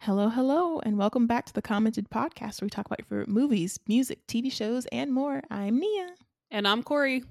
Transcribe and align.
Hello, 0.00 0.28
hello, 0.28 0.78
and 0.84 0.96
welcome 0.96 1.26
back 1.26 1.44
to 1.46 1.52
the 1.52 1.60
Commented 1.60 2.08
Podcast 2.08 2.60
where 2.60 2.66
we 2.66 2.70
talk 2.70 2.86
about 2.86 3.00
your 3.00 3.06
favorite 3.06 3.28
movies, 3.28 3.80
music, 3.88 4.24
TV 4.28 4.50
shows, 4.50 4.86
and 4.92 5.12
more. 5.12 5.42
I'm 5.50 5.80
Nia. 5.80 6.14
And 6.52 6.68
I'm 6.68 6.84
Corey. 6.84 7.24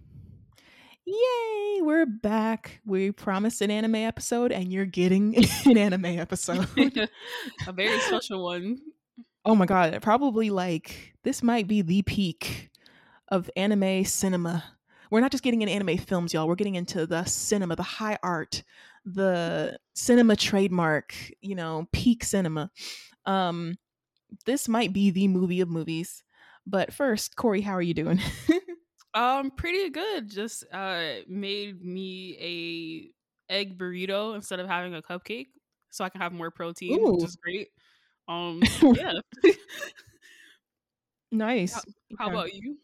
Yay, 1.06 1.82
we're 1.82 2.06
back. 2.06 2.82
We 2.86 3.14
promised 3.14 3.62
an 3.62 3.72
anime 3.72 3.96
episode, 3.96 4.52
and 4.52 4.72
you're 4.72 4.86
getting 4.86 5.34
an 5.66 5.78
anime 5.78 6.06
episode. 6.06 6.68
a 7.68 7.72
very 7.72 8.00
special 8.02 8.44
one. 8.44 8.80
Oh 9.46 9.56
my 9.56 9.66
god, 9.66 9.98
probably 10.02 10.50
like 10.50 11.16
this 11.24 11.42
might 11.42 11.68
be 11.68 11.82
the 11.82 12.02
peak 12.02 12.70
of 13.30 13.50
anime 13.56 14.04
cinema. 14.04 14.77
We're 15.12 15.22
not 15.22 15.32
just 15.32 15.44
getting 15.44 15.62
into 15.62 15.74
anime 15.74 15.98
films, 15.98 16.34
y'all. 16.34 16.48
We're 16.48 16.56
getting 16.56 16.76
into 16.76 17.06
the 17.06 17.24
cinema, 17.26 17.76
the 17.76 17.84
high 17.84 18.18
art, 18.24 18.64
the 19.06 19.78
cinema 19.94 20.36
trademark, 20.36 21.16
you 21.42 21.56
know, 21.56 21.88
peak 21.92 22.24
cinema. 22.24 22.72
Um, 23.26 23.78
this 24.46 24.68
might 24.68 24.94
be 24.94 25.12
the 25.12 25.28
movie 25.28 25.62
of 25.62 25.70
movies. 25.70 26.24
But 26.66 26.94
first, 26.94 27.36
Corey, 27.36 27.62
how 27.62 27.74
are 27.74 27.82
you 27.82 27.94
doing? 27.94 28.20
um, 29.14 29.52
pretty 29.52 29.90
good. 29.90 30.30
Just 30.30 30.66
uh 30.74 31.22
made 31.28 31.82
me 31.84 33.14
a 33.50 33.54
egg 33.54 33.78
burrito 33.78 34.36
instead 34.36 34.60
of 34.60 34.68
having 34.68 34.94
a 34.94 35.02
cupcake, 35.02 35.48
so 35.90 36.04
I 36.04 36.10
can 36.10 36.20
have 36.20 36.34
more 36.34 36.52
protein, 36.52 37.00
Ooh. 37.00 37.14
which 37.14 37.24
is 37.24 37.38
great. 37.38 37.70
Um, 38.28 38.62
yeah. 38.82 39.14
nice. 41.32 41.74
How, 41.74 41.82
how 42.20 42.30
about 42.30 42.54
you? 42.54 42.78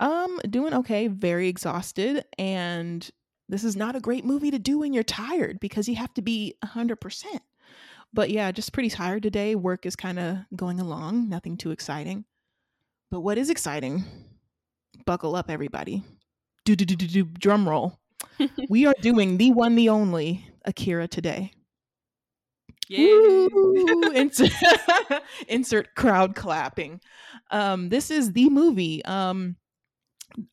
Um, 0.00 0.40
doing 0.48 0.74
okay. 0.74 1.06
Very 1.06 1.48
exhausted, 1.48 2.24
and 2.38 3.08
this 3.48 3.64
is 3.64 3.76
not 3.76 3.96
a 3.96 4.00
great 4.00 4.24
movie 4.24 4.50
to 4.50 4.58
do 4.58 4.78
when 4.78 4.92
you're 4.92 5.02
tired 5.02 5.60
because 5.60 5.88
you 5.88 5.96
have 5.96 6.14
to 6.14 6.22
be 6.22 6.54
100%. 6.64 7.24
But 8.12 8.30
yeah, 8.30 8.52
just 8.52 8.72
pretty 8.72 8.90
tired 8.90 9.22
today. 9.22 9.54
Work 9.54 9.86
is 9.86 9.96
kind 9.96 10.18
of 10.18 10.38
going 10.54 10.80
along, 10.80 11.28
nothing 11.28 11.56
too 11.56 11.72
exciting. 11.72 12.24
But 13.10 13.20
what 13.20 13.38
is 13.38 13.50
exciting? 13.50 14.04
Buckle 15.04 15.36
up, 15.36 15.50
everybody. 15.50 16.02
Do 16.64 16.74
do 16.76 16.84
do 16.84 16.96
do 16.96 17.06
do 17.06 17.24
drum 17.24 17.68
roll. 17.68 17.98
we 18.68 18.86
are 18.86 18.94
doing 19.00 19.36
the 19.36 19.52
one, 19.52 19.74
the 19.74 19.88
only 19.88 20.48
Akira 20.64 21.08
today. 21.08 21.52
Yeah. 22.88 23.48
insert, 24.14 24.52
insert 25.48 25.94
crowd 25.94 26.34
clapping. 26.34 27.00
Um, 27.50 27.88
this 27.88 28.10
is 28.10 28.32
the 28.32 28.48
movie. 28.48 29.04
Um, 29.04 29.56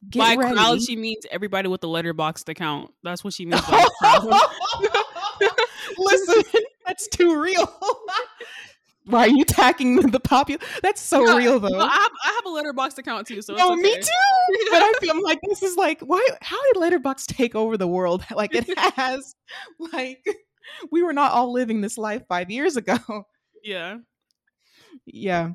Get 0.09 0.19
by 0.19 0.35
ready. 0.35 0.55
crowd, 0.55 0.81
she 0.81 0.95
means 0.95 1.25
everybody 1.31 1.67
with 1.67 1.81
the 1.81 1.87
Letterboxd 1.87 2.47
account. 2.49 2.91
That's 3.03 3.23
what 3.23 3.33
she 3.33 3.45
means 3.45 3.61
by 3.61 3.87
crowd. 3.99 4.29
Listen, 5.97 6.43
that's 6.85 7.07
too 7.07 7.39
real. 7.41 7.65
Why 9.05 9.21
are 9.21 9.29
you 9.29 9.41
attacking 9.41 9.95
the 9.95 10.19
popular? 10.19 10.61
That's 10.83 11.01
so 11.01 11.23
no, 11.23 11.35
real, 11.35 11.59
though. 11.59 11.69
No, 11.69 11.79
I, 11.79 11.89
have, 11.89 12.11
I 12.23 12.41
have 12.43 12.45
a 12.45 12.49
Letterboxd 12.49 12.99
account 12.99 13.25
too, 13.25 13.41
so 13.41 13.55
oh, 13.57 13.73
okay. 13.73 13.81
me 13.81 13.95
too. 13.95 14.69
but 14.69 14.81
I 14.83 14.93
feel 15.01 15.23
like 15.23 15.39
this 15.47 15.63
is 15.63 15.75
like, 15.75 15.99
why? 16.01 16.25
How 16.41 16.61
did 16.71 16.75
Letterboxd 16.81 17.25
take 17.25 17.55
over 17.55 17.77
the 17.77 17.87
world? 17.87 18.23
Like 18.35 18.53
it 18.53 18.67
has. 18.95 19.35
like 19.91 20.23
we 20.91 21.01
were 21.01 21.13
not 21.13 21.31
all 21.31 21.51
living 21.51 21.81
this 21.81 21.97
life 21.97 22.21
five 22.29 22.51
years 22.51 22.77
ago. 22.77 22.97
Yeah. 23.63 23.97
Yeah. 25.05 25.51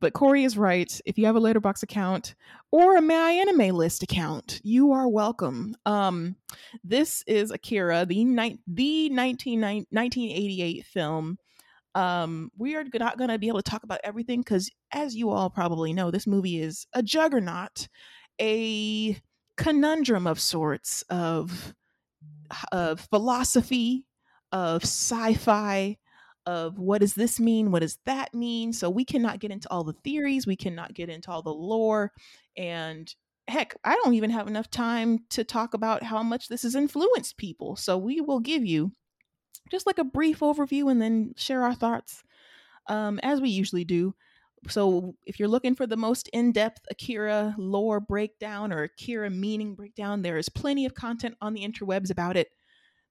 But 0.00 0.12
Corey 0.12 0.44
is 0.44 0.56
right. 0.56 1.00
If 1.06 1.18
you 1.18 1.26
have 1.26 1.36
a 1.36 1.40
Letterboxd 1.40 1.82
account 1.82 2.34
or 2.70 2.96
a 2.96 3.02
My 3.02 3.32
Anime 3.32 3.74
List 3.74 4.02
account, 4.02 4.60
you 4.62 4.92
are 4.92 5.08
welcome. 5.08 5.74
Um, 5.86 6.36
this 6.84 7.24
is 7.26 7.50
Akira, 7.50 8.06
the 8.06 8.24
ni- 8.24 8.60
the 8.66 9.08
19, 9.08 9.60
1988 9.60 10.84
film. 10.84 11.38
Um, 11.94 12.52
we 12.56 12.76
are 12.76 12.84
not 12.94 13.18
going 13.18 13.30
to 13.30 13.38
be 13.38 13.48
able 13.48 13.60
to 13.60 13.70
talk 13.70 13.82
about 13.82 14.00
everything 14.04 14.40
because, 14.40 14.70
as 14.92 15.16
you 15.16 15.30
all 15.30 15.50
probably 15.50 15.92
know, 15.92 16.12
this 16.12 16.28
movie 16.28 16.60
is 16.60 16.86
a 16.92 17.02
juggernaut, 17.02 17.88
a 18.40 19.18
conundrum 19.56 20.28
of 20.28 20.38
sorts 20.38 21.02
of 21.10 21.74
of 22.70 23.00
philosophy, 23.10 24.06
of 24.52 24.82
sci-fi, 24.82 25.96
of 26.48 26.78
what 26.78 27.02
does 27.02 27.12
this 27.12 27.38
mean? 27.38 27.70
What 27.70 27.82
does 27.82 27.98
that 28.06 28.32
mean? 28.32 28.72
So 28.72 28.88
we 28.88 29.04
cannot 29.04 29.38
get 29.38 29.50
into 29.50 29.70
all 29.70 29.84
the 29.84 29.92
theories, 29.92 30.46
we 30.46 30.56
cannot 30.56 30.94
get 30.94 31.10
into 31.10 31.30
all 31.30 31.42
the 31.42 31.52
lore. 31.52 32.10
And 32.56 33.14
heck, 33.46 33.76
I 33.84 33.96
don't 33.96 34.14
even 34.14 34.30
have 34.30 34.48
enough 34.48 34.70
time 34.70 35.26
to 35.28 35.44
talk 35.44 35.74
about 35.74 36.02
how 36.02 36.22
much 36.22 36.48
this 36.48 36.62
has 36.62 36.74
influenced 36.74 37.36
people. 37.36 37.76
So 37.76 37.98
we 37.98 38.22
will 38.22 38.40
give 38.40 38.64
you 38.64 38.92
just 39.70 39.86
like 39.86 39.98
a 39.98 40.04
brief 40.04 40.40
overview 40.40 40.90
and 40.90 41.02
then 41.02 41.34
share 41.36 41.64
our 41.64 41.74
thoughts 41.74 42.22
um, 42.88 43.20
as 43.22 43.42
we 43.42 43.50
usually 43.50 43.84
do. 43.84 44.14
So 44.68 45.16
if 45.26 45.38
you're 45.38 45.48
looking 45.48 45.74
for 45.74 45.86
the 45.86 45.98
most 45.98 46.28
in-depth 46.28 46.80
Akira 46.90 47.56
lore 47.58 48.00
breakdown 48.00 48.72
or 48.72 48.84
Akira 48.84 49.28
meaning 49.28 49.74
breakdown, 49.74 50.22
there 50.22 50.38
is 50.38 50.48
plenty 50.48 50.86
of 50.86 50.94
content 50.94 51.34
on 51.42 51.52
the 51.52 51.62
interwebs 51.62 52.10
about 52.10 52.38
it. 52.38 52.48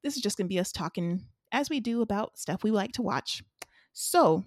This 0.03 0.17
is 0.17 0.23
just 0.23 0.39
going 0.39 0.47
to 0.47 0.53
be 0.53 0.59
us 0.59 0.71
talking 0.71 1.27
as 1.51 1.69
we 1.69 1.79
do 1.79 2.01
about 2.01 2.37
stuff 2.37 2.63
we 2.63 2.71
like 2.71 2.91
to 2.93 3.01
watch. 3.01 3.43
So, 3.93 4.43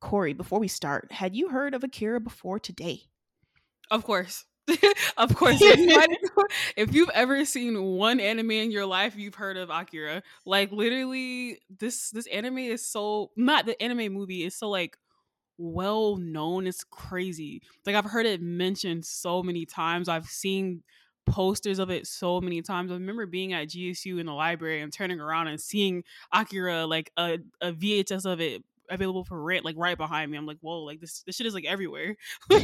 Corey, 0.00 0.32
before 0.32 0.60
we 0.60 0.68
start, 0.68 1.12
had 1.12 1.34
you 1.34 1.48
heard 1.48 1.74
of 1.74 1.84
Akira 1.84 2.20
before 2.20 2.58
today? 2.58 3.02
Of 3.90 4.04
course. 4.04 4.44
of 5.16 5.34
course. 5.36 5.58
if 6.76 6.94
you've 6.94 7.10
ever 7.10 7.44
seen 7.44 7.82
one 7.82 8.20
anime 8.20 8.52
in 8.52 8.70
your 8.70 8.86
life, 8.86 9.16
you've 9.16 9.34
heard 9.34 9.56
of 9.56 9.70
Akira. 9.70 10.22
Like 10.46 10.72
literally 10.72 11.58
this 11.78 12.10
this 12.10 12.26
anime 12.28 12.58
is 12.58 12.86
so 12.86 13.30
not 13.36 13.66
the 13.66 13.80
anime 13.82 14.12
movie 14.12 14.44
is 14.44 14.56
so 14.56 14.70
like 14.70 14.96
well 15.58 16.16
known. 16.16 16.66
It's 16.66 16.84
crazy. 16.84 17.62
Like 17.86 17.96
I've 17.96 18.04
heard 18.04 18.26
it 18.26 18.42
mentioned 18.42 19.04
so 19.04 19.42
many 19.42 19.66
times. 19.66 20.08
I've 20.08 20.26
seen 20.26 20.82
posters 21.26 21.78
of 21.78 21.90
it 21.90 22.06
so 22.06 22.40
many 22.40 22.62
times. 22.62 22.90
I 22.90 22.94
remember 22.94 23.26
being 23.26 23.52
at 23.52 23.68
GSU 23.68 24.18
in 24.18 24.26
the 24.26 24.32
library 24.32 24.80
and 24.82 24.92
turning 24.92 25.20
around 25.20 25.48
and 25.48 25.60
seeing 25.60 26.04
Akira 26.32 26.86
like 26.86 27.10
a, 27.16 27.38
a 27.60 27.72
VHS 27.72 28.30
of 28.30 28.40
it 28.40 28.62
available 28.90 29.24
for 29.24 29.42
rent 29.42 29.64
like 29.64 29.76
right 29.78 29.96
behind 29.96 30.30
me. 30.30 30.38
I'm 30.38 30.46
like, 30.46 30.58
whoa, 30.60 30.80
like 30.80 31.00
this 31.00 31.22
this 31.26 31.36
shit 31.36 31.46
is 31.46 31.54
like 31.54 31.64
everywhere. 31.64 32.16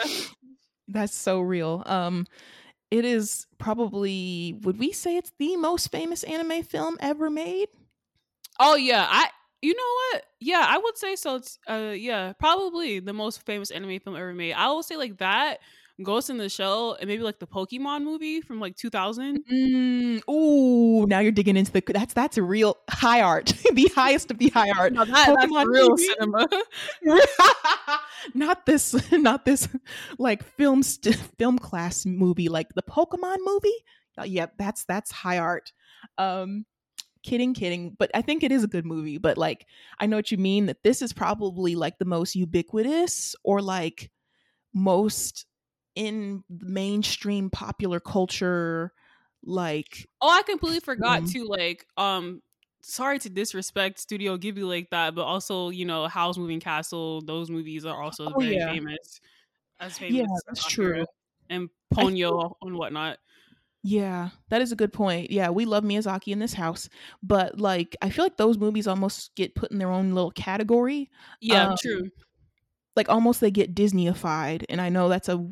That's 0.88 1.14
so 1.14 1.40
real. 1.40 1.82
Um 1.86 2.26
it 2.90 3.04
is 3.04 3.46
probably 3.58 4.58
would 4.62 4.78
we 4.78 4.92
say 4.92 5.16
it's 5.16 5.32
the 5.38 5.56
most 5.56 5.90
famous 5.90 6.22
anime 6.22 6.62
film 6.62 6.96
ever 7.00 7.30
made? 7.30 7.68
Oh 8.60 8.76
yeah, 8.76 9.06
I 9.08 9.28
you 9.62 9.74
know 9.74 10.12
what? 10.12 10.24
Yeah, 10.40 10.64
I 10.68 10.76
would 10.76 10.98
say 10.98 11.16
so. 11.16 11.36
It's, 11.36 11.58
uh 11.66 11.94
yeah, 11.96 12.34
probably 12.34 13.00
the 13.00 13.12
most 13.12 13.44
famous 13.44 13.70
anime 13.70 13.98
film 14.00 14.16
ever 14.16 14.34
made. 14.34 14.52
I 14.52 14.68
will 14.68 14.82
say 14.82 14.96
like 14.96 15.18
that 15.18 15.58
Ghost 16.02 16.28
in 16.28 16.38
the 16.38 16.48
Shell 16.48 16.96
and 16.98 17.06
maybe 17.06 17.22
like 17.22 17.38
the 17.38 17.46
Pokemon 17.46 18.02
movie 18.02 18.40
from 18.40 18.58
like 18.58 18.76
2000. 18.76 19.44
Mm, 19.50 20.28
ooh, 20.28 21.06
now 21.06 21.20
you're 21.20 21.30
digging 21.30 21.56
into 21.56 21.70
the 21.70 21.82
that's 21.86 22.14
that's 22.14 22.36
a 22.36 22.42
real 22.42 22.78
high 22.90 23.20
art, 23.20 23.46
the 23.72 23.90
highest 23.94 24.30
of 24.30 24.38
the 24.38 24.48
high 24.48 24.70
art. 24.70 24.94
that, 24.94 25.06
Pokemon 25.06 25.66
real 25.66 25.90
movie. 25.90 26.02
cinema. 26.02 26.48
not 28.34 28.66
this, 28.66 29.12
not 29.12 29.44
this 29.44 29.68
like 30.18 30.42
film 30.42 30.82
st- 30.82 31.16
film 31.38 31.58
class 31.58 32.04
movie 32.04 32.48
like 32.48 32.74
the 32.74 32.82
Pokemon 32.82 33.36
movie. 33.44 33.68
Uh, 34.18 34.24
yep, 34.24 34.54
yeah, 34.58 34.64
that's 34.64 34.84
that's 34.84 35.12
high 35.12 35.38
art. 35.38 35.72
Um, 36.18 36.66
kidding 37.22 37.54
kidding 37.54 37.96
but 37.98 38.10
i 38.12 38.20
think 38.20 38.42
it 38.42 38.52
is 38.52 38.62
a 38.62 38.68
good 38.68 38.84
movie 38.84 39.16
but 39.16 39.38
like 39.38 39.64
i 39.98 40.04
know 40.04 40.16
what 40.16 40.30
you 40.30 40.36
mean 40.36 40.66
that 40.66 40.82
this 40.82 41.00
is 41.00 41.10
probably 41.10 41.74
like 41.74 41.98
the 41.98 42.04
most 42.04 42.36
ubiquitous 42.36 43.34
or 43.42 43.62
like 43.62 44.10
most 44.74 45.46
in 45.94 46.42
mainstream 46.48 47.50
popular 47.50 48.00
culture 48.00 48.92
like 49.44 50.08
oh 50.20 50.28
i 50.28 50.42
completely 50.42 50.80
forgot 50.80 51.18
um, 51.18 51.26
to 51.26 51.44
like 51.44 51.86
um 51.96 52.40
sorry 52.80 53.18
to 53.18 53.28
disrespect 53.28 53.98
studio 53.98 54.36
ghibli 54.36 54.66
like 54.66 54.90
that 54.90 55.14
but 55.14 55.22
also 55.22 55.70
you 55.70 55.84
know 55.84 56.08
howl's 56.08 56.38
moving 56.38 56.60
castle 56.60 57.20
those 57.22 57.50
movies 57.50 57.84
are 57.84 58.02
also 58.02 58.32
oh, 58.34 58.40
very 58.40 58.56
yeah. 58.56 58.72
famous 58.72 59.20
as 59.80 59.98
famous 59.98 60.16
yeah 60.16 60.26
that's 60.46 60.66
true 60.66 61.04
and 61.50 61.68
ponyo 61.94 62.54
and 62.62 62.76
whatnot 62.76 63.18
yeah, 63.86 64.30
that 64.48 64.62
is 64.62 64.72
a 64.72 64.76
good 64.76 64.94
point. 64.94 65.30
Yeah, 65.30 65.50
we 65.50 65.66
love 65.66 65.84
Miyazaki 65.84 66.28
in 66.28 66.38
this 66.38 66.54
house, 66.54 66.88
but 67.22 67.60
like 67.60 67.94
I 68.00 68.08
feel 68.08 68.24
like 68.24 68.38
those 68.38 68.56
movies 68.56 68.86
almost 68.86 69.34
get 69.36 69.54
put 69.54 69.70
in 69.70 69.78
their 69.78 69.90
own 69.90 70.14
little 70.14 70.30
category. 70.30 71.10
Yeah, 71.42 71.68
um, 71.68 71.76
true. 71.78 72.08
Like 72.96 73.10
almost 73.10 73.42
they 73.42 73.50
get 73.50 73.74
Disneyified, 73.74 74.64
and 74.70 74.80
I 74.80 74.88
know 74.88 75.10
that's 75.10 75.28
a 75.28 75.46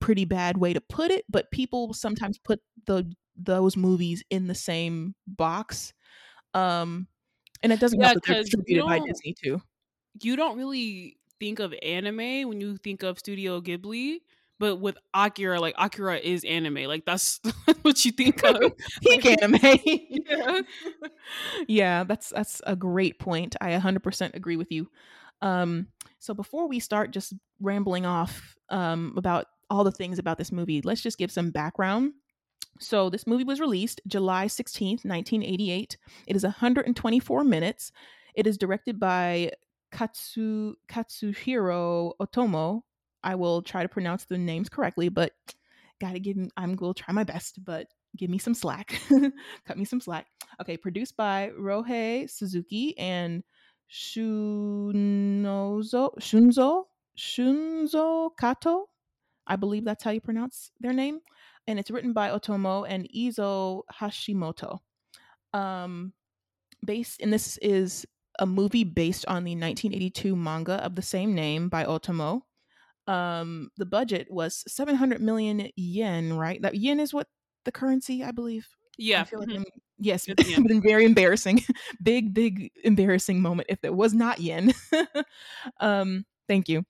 pretty 0.00 0.24
bad 0.24 0.56
way 0.58 0.72
to 0.72 0.80
put 0.80 1.10
it, 1.10 1.24
but 1.28 1.50
people 1.50 1.92
sometimes 1.92 2.38
put 2.38 2.60
the 2.86 3.10
those 3.36 3.76
movies 3.76 4.24
in 4.30 4.46
the 4.46 4.54
same 4.54 5.14
box. 5.26 5.92
Um 6.54 7.08
and 7.62 7.72
it 7.72 7.80
doesn't 7.80 8.00
yeah, 8.00 8.08
help 8.08 8.22
that 8.24 8.32
they're 8.32 8.42
distributed 8.42 8.84
by 8.84 8.98
Disney 9.00 9.34
too. 9.42 9.60
You 10.22 10.36
don't 10.36 10.56
really 10.56 11.16
think 11.38 11.58
of 11.58 11.74
anime 11.82 12.48
when 12.48 12.60
you 12.60 12.76
think 12.78 13.02
of 13.02 13.18
Studio 13.18 13.60
Ghibli, 13.60 14.18
but 14.58 14.76
with 14.76 14.96
Akira, 15.14 15.60
like 15.60 15.74
Akira 15.78 16.18
is 16.18 16.44
anime. 16.44 16.84
Like 16.84 17.04
that's 17.04 17.40
what 17.82 18.04
you 18.04 18.12
think 18.12 18.42
of. 18.42 18.72
Peak 19.02 19.26
anime. 19.26 19.58
yeah. 19.84 20.60
yeah, 21.66 22.04
that's 22.04 22.30
that's 22.30 22.62
a 22.66 22.76
great 22.76 23.18
point. 23.18 23.56
I 23.60 23.72
100% 23.72 24.34
agree 24.34 24.56
with 24.56 24.72
you. 24.72 24.88
Um, 25.42 25.88
so 26.18 26.34
before 26.34 26.66
we 26.68 26.80
start 26.80 27.10
just 27.10 27.34
rambling 27.60 28.06
off 28.06 28.56
um, 28.70 29.14
about 29.16 29.46
all 29.70 29.84
the 29.84 29.92
things 29.92 30.18
about 30.18 30.38
this 30.38 30.52
movie, 30.52 30.80
let's 30.82 31.02
just 31.02 31.18
give 31.18 31.30
some 31.30 31.50
background. 31.50 32.12
So 32.78 33.10
this 33.10 33.26
movie 33.26 33.44
was 33.44 33.60
released 33.60 34.00
July 34.06 34.46
16th, 34.46 35.04
1988. 35.04 35.96
It 36.26 36.36
is 36.36 36.42
124 36.42 37.44
minutes. 37.44 37.92
It 38.34 38.46
is 38.46 38.58
directed 38.58 39.00
by 39.00 39.52
Katsu 39.92 40.74
Katsuhiro 40.88 42.12
Otomo. 42.20 42.82
I 43.22 43.34
will 43.34 43.62
try 43.62 43.82
to 43.82 43.88
pronounce 43.88 44.24
the 44.24 44.38
names 44.38 44.68
correctly, 44.68 45.08
but 45.08 45.32
gotta 46.00 46.18
give 46.18 46.36
I'm 46.56 46.74
going 46.76 46.94
to 46.94 47.02
try 47.02 47.14
my 47.14 47.24
best, 47.24 47.64
but 47.64 47.88
give 48.16 48.30
me 48.30 48.38
some 48.38 48.54
slack. 48.54 49.00
Cut 49.66 49.78
me 49.78 49.84
some 49.84 50.00
slack. 50.00 50.26
Okay, 50.60 50.76
produced 50.76 51.16
by 51.16 51.50
Ryohei 51.58 52.28
Suzuki 52.30 52.96
and 52.98 53.42
Shunzo 53.90 54.90
Shunzo 56.20 56.84
Shunzo 57.18 58.30
Kato. 58.38 58.88
I 59.46 59.56
believe 59.56 59.84
that's 59.84 60.04
how 60.04 60.10
you 60.10 60.20
pronounce 60.20 60.70
their 60.80 60.92
name. 60.92 61.20
And 61.66 61.78
it's 61.78 61.90
written 61.90 62.12
by 62.12 62.30
Otomo 62.30 62.86
and 62.88 63.08
Izo 63.14 63.82
Hashimoto. 64.00 64.78
Um, 65.52 66.12
based, 66.84 67.20
and 67.20 67.32
this 67.32 67.58
is 67.58 68.06
a 68.38 68.46
movie 68.46 68.84
based 68.84 69.24
on 69.26 69.44
the 69.44 69.52
1982 69.52 70.36
manga 70.36 70.74
of 70.84 70.94
the 70.94 71.02
same 71.02 71.34
name 71.34 71.68
by 71.68 71.84
Otomo. 71.84 72.42
Um, 73.06 73.70
the 73.76 73.86
budget 73.86 74.26
was 74.30 74.64
700 74.66 75.20
million 75.20 75.70
yen, 75.76 76.34
right? 76.34 76.60
That 76.60 76.74
yen 76.74 77.00
is 77.00 77.14
what 77.14 77.28
the 77.64 77.72
currency, 77.72 78.22
I 78.22 78.32
believe. 78.32 78.66
Yeah. 78.98 79.22
I 79.22 79.24
feel 79.24 79.40
like 79.40 79.48
mm-hmm. 79.48 79.62
yes, 79.98 80.24
it's 80.28 80.50
yeah. 80.50 80.58
been 80.66 80.82
very 80.82 81.04
embarrassing. 81.04 81.62
big, 82.02 82.34
big 82.34 82.70
embarrassing 82.84 83.40
moment 83.40 83.68
if 83.68 83.78
it 83.82 83.94
was 83.94 84.14
not 84.14 84.40
yen. 84.40 84.74
um, 85.80 86.24
thank 86.48 86.68
you. 86.68 86.84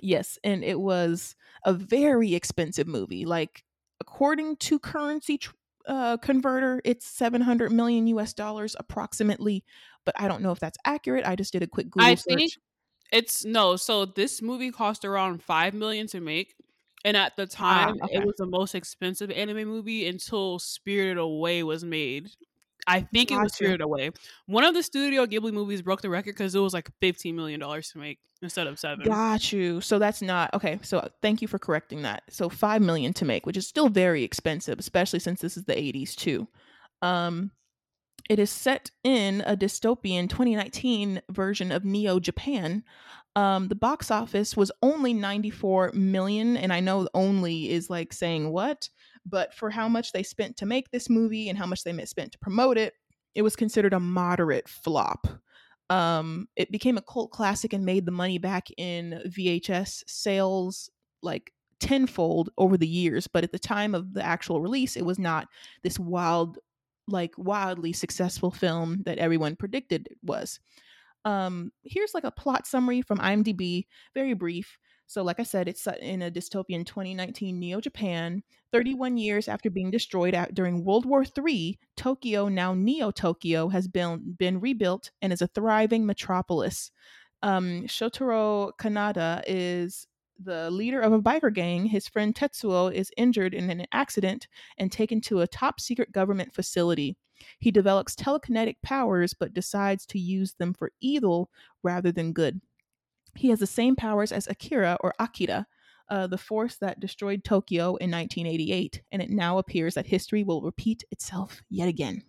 Yes, 0.00 0.38
and 0.42 0.64
it 0.64 0.78
was 0.78 1.36
a 1.64 1.72
very 1.72 2.34
expensive 2.34 2.86
movie. 2.86 3.24
Like 3.24 3.64
according 4.00 4.56
to 4.56 4.78
currency 4.78 5.38
tr- 5.38 5.52
uh, 5.86 6.16
converter, 6.18 6.80
it's 6.84 7.06
700 7.06 7.72
million 7.72 8.06
US 8.08 8.32
dollars 8.32 8.76
approximately, 8.78 9.64
but 10.04 10.14
I 10.18 10.28
don't 10.28 10.42
know 10.42 10.52
if 10.52 10.60
that's 10.60 10.78
accurate. 10.84 11.26
I 11.26 11.36
just 11.36 11.52
did 11.52 11.62
a 11.62 11.66
quick 11.66 11.90
Google 11.90 12.08
I 12.08 12.14
search. 12.14 12.24
Think 12.24 12.52
it's 13.12 13.44
no. 13.44 13.76
So 13.76 14.04
this 14.04 14.42
movie 14.42 14.70
cost 14.70 15.04
around 15.04 15.42
5 15.42 15.74
million 15.74 16.06
to 16.08 16.20
make. 16.20 16.54
And 17.04 17.18
at 17.18 17.36
the 17.36 17.42
ah, 17.42 17.46
time, 17.46 17.98
ah, 18.00 18.06
okay. 18.06 18.16
it 18.16 18.24
was 18.24 18.36
the 18.38 18.46
most 18.46 18.74
expensive 18.74 19.30
anime 19.30 19.68
movie 19.68 20.08
until 20.08 20.58
Spirited 20.58 21.18
Away 21.18 21.62
was 21.62 21.84
made. 21.84 22.30
I 22.86 23.00
think 23.00 23.30
it 23.30 23.36
was 23.36 23.54
Spirited 23.54 23.80
Away. 23.80 24.10
One 24.46 24.64
of 24.64 24.74
the 24.74 24.82
Studio 24.82 25.26
Ghibli 25.26 25.52
movies 25.52 25.82
broke 25.82 26.02
the 26.02 26.10
record 26.10 26.34
because 26.34 26.54
it 26.54 26.60
was 26.60 26.74
like 26.74 26.90
fifteen 27.00 27.36
million 27.36 27.60
dollars 27.60 27.90
to 27.90 27.98
make 27.98 28.18
instead 28.42 28.66
of 28.66 28.78
seven. 28.78 29.06
Got 29.06 29.52
you. 29.52 29.80
So 29.80 29.98
that's 29.98 30.22
not 30.22 30.52
okay. 30.54 30.78
So 30.82 31.08
thank 31.22 31.42
you 31.42 31.48
for 31.48 31.58
correcting 31.58 32.02
that. 32.02 32.24
So 32.30 32.48
five 32.48 32.82
million 32.82 33.12
to 33.14 33.24
make, 33.24 33.46
which 33.46 33.56
is 33.56 33.66
still 33.66 33.88
very 33.88 34.22
expensive, 34.22 34.78
especially 34.78 35.20
since 35.20 35.40
this 35.40 35.56
is 35.56 35.64
the 35.64 35.78
eighties 35.78 36.14
too. 36.14 36.46
Um, 37.02 37.50
it 38.28 38.38
is 38.38 38.50
set 38.50 38.90
in 39.02 39.42
a 39.46 39.56
dystopian 39.56 40.28
2019 40.28 41.20
version 41.30 41.70
of 41.70 41.84
Neo 41.84 42.18
Japan. 42.18 42.84
Um, 43.36 43.68
the 43.68 43.74
box 43.74 44.10
office 44.10 44.56
was 44.56 44.70
only 44.80 45.12
94 45.12 45.92
million, 45.92 46.56
and 46.56 46.72
I 46.72 46.80
know 46.80 47.08
only 47.14 47.70
is 47.70 47.90
like 47.90 48.12
saying 48.12 48.50
what, 48.50 48.88
but 49.26 49.54
for 49.54 49.70
how 49.70 49.88
much 49.88 50.12
they 50.12 50.22
spent 50.22 50.56
to 50.58 50.66
make 50.66 50.90
this 50.90 51.08
movie 51.08 51.48
and 51.48 51.58
how 51.58 51.66
much 51.66 51.84
they 51.84 52.04
spent 52.04 52.32
to 52.32 52.38
promote 52.38 52.78
it, 52.78 52.94
it 53.34 53.42
was 53.42 53.56
considered 53.56 53.92
a 53.92 54.00
moderate 54.00 54.68
flop. 54.68 55.26
Um, 55.90 56.48
it 56.56 56.70
became 56.70 56.96
a 56.96 57.02
cult 57.02 57.30
classic 57.30 57.72
and 57.72 57.84
made 57.84 58.06
the 58.06 58.12
money 58.12 58.38
back 58.38 58.68
in 58.76 59.22
VHS 59.26 60.04
sales 60.06 60.90
like 61.22 61.52
tenfold 61.80 62.50
over 62.56 62.76
the 62.76 62.88
years. 62.88 63.26
But 63.26 63.44
at 63.44 63.52
the 63.52 63.58
time 63.58 63.94
of 63.94 64.14
the 64.14 64.24
actual 64.24 64.60
release, 64.60 64.96
it 64.96 65.04
was 65.04 65.18
not 65.18 65.48
this 65.82 65.98
wild, 65.98 66.58
like 67.06 67.32
wildly 67.36 67.92
successful 67.92 68.50
film 68.50 69.02
that 69.04 69.18
everyone 69.18 69.56
predicted 69.56 70.08
it 70.10 70.18
was. 70.22 70.60
Um, 71.24 71.72
here's 71.82 72.14
like 72.14 72.24
a 72.24 72.30
plot 72.30 72.66
summary 72.66 73.02
from 73.02 73.18
IMDb, 73.18 73.86
very 74.14 74.34
brief. 74.34 74.78
So, 75.06 75.22
like 75.22 75.38
I 75.38 75.42
said, 75.42 75.68
it's 75.68 75.82
set 75.82 76.00
in 76.00 76.22
a 76.22 76.30
dystopian 76.30 76.84
2019 76.86 77.58
Neo 77.58 77.80
Japan. 77.80 78.42
31 78.72 79.16
years 79.16 79.48
after 79.48 79.70
being 79.70 79.90
destroyed 79.90 80.34
at, 80.34 80.54
during 80.54 80.84
World 80.84 81.06
War 81.06 81.24
III, 81.24 81.78
Tokyo, 81.96 82.48
now 82.48 82.74
Neo 82.74 83.10
Tokyo, 83.10 83.68
has 83.68 83.86
been, 83.86 84.34
been 84.38 84.60
rebuilt 84.60 85.10
and 85.22 85.32
is 85.32 85.42
a 85.42 85.46
thriving 85.46 86.06
metropolis. 86.06 86.90
Um, 87.42 87.82
Shotaro 87.82 88.72
Kaneda 88.80 89.42
is 89.46 90.06
the 90.42 90.70
leader 90.70 91.00
of 91.00 91.12
a 91.12 91.20
biker 91.20 91.52
gang. 91.52 91.86
His 91.86 92.08
friend 92.08 92.34
Tetsuo 92.34 92.92
is 92.92 93.10
injured 93.16 93.54
in 93.54 93.70
an 93.70 93.86
accident 93.92 94.48
and 94.78 94.90
taken 94.90 95.20
to 95.22 95.40
a 95.40 95.46
top 95.46 95.80
secret 95.80 96.10
government 96.10 96.54
facility. 96.54 97.16
He 97.58 97.70
develops 97.70 98.14
telekinetic 98.14 98.76
powers 98.82 99.34
but 99.34 99.54
decides 99.54 100.06
to 100.06 100.18
use 100.18 100.54
them 100.54 100.72
for 100.72 100.92
evil 101.00 101.50
rather 101.82 102.10
than 102.10 102.32
good. 102.32 102.60
He 103.36 103.48
has 103.48 103.58
the 103.58 103.66
same 103.66 103.96
powers 103.96 104.32
as 104.32 104.46
Akira 104.46 104.96
or 105.00 105.14
Akira, 105.18 105.66
uh, 106.08 106.26
the 106.26 106.38
force 106.38 106.76
that 106.76 107.00
destroyed 107.00 107.44
Tokyo 107.44 107.96
in 107.96 108.10
1988, 108.10 109.02
and 109.12 109.22
it 109.22 109.30
now 109.30 109.58
appears 109.58 109.94
that 109.94 110.06
history 110.06 110.44
will 110.44 110.62
repeat 110.62 111.04
itself 111.10 111.62
yet 111.70 111.88
again. 111.88 112.22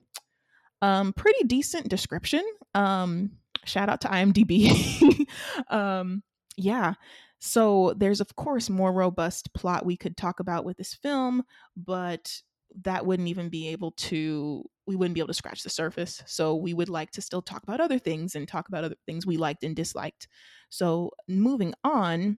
Um, 0.81 1.13
pretty 1.13 1.43
decent 1.45 1.89
description. 1.89 2.43
Um, 2.73 3.31
shout 3.65 3.89
out 3.89 4.01
to 4.01 4.07
IMDb. 4.07 5.25
um, 5.69 6.23
yeah. 6.57 6.93
So 7.39 7.93
there's 7.97 8.21
of 8.21 8.35
course 8.35 8.69
more 8.69 8.93
robust 8.93 9.53
plot 9.53 9.85
we 9.85 9.97
could 9.97 10.17
talk 10.17 10.39
about 10.39 10.65
with 10.65 10.77
this 10.77 10.93
film, 10.93 11.43
but 11.75 12.41
that 12.83 13.05
wouldn't 13.05 13.29
even 13.29 13.49
be 13.49 13.69
able 13.69 13.91
to 13.91 14.63
we 14.87 14.95
wouldn't 14.95 15.15
be 15.15 15.19
able 15.19 15.27
to 15.27 15.33
scratch 15.33 15.63
the 15.63 15.69
surface. 15.69 16.21
So 16.27 16.55
we 16.55 16.73
would 16.73 16.89
like 16.89 17.09
to 17.11 17.21
still 17.21 17.41
talk 17.41 17.63
about 17.63 17.81
other 17.81 17.97
things 17.97 18.35
and 18.35 18.47
talk 18.47 18.67
about 18.67 18.83
other 18.83 18.95
things 19.07 19.25
we 19.25 19.37
liked 19.37 19.63
and 19.63 19.75
disliked. 19.75 20.27
So 20.69 21.11
moving 21.27 21.73
on, 21.83 22.37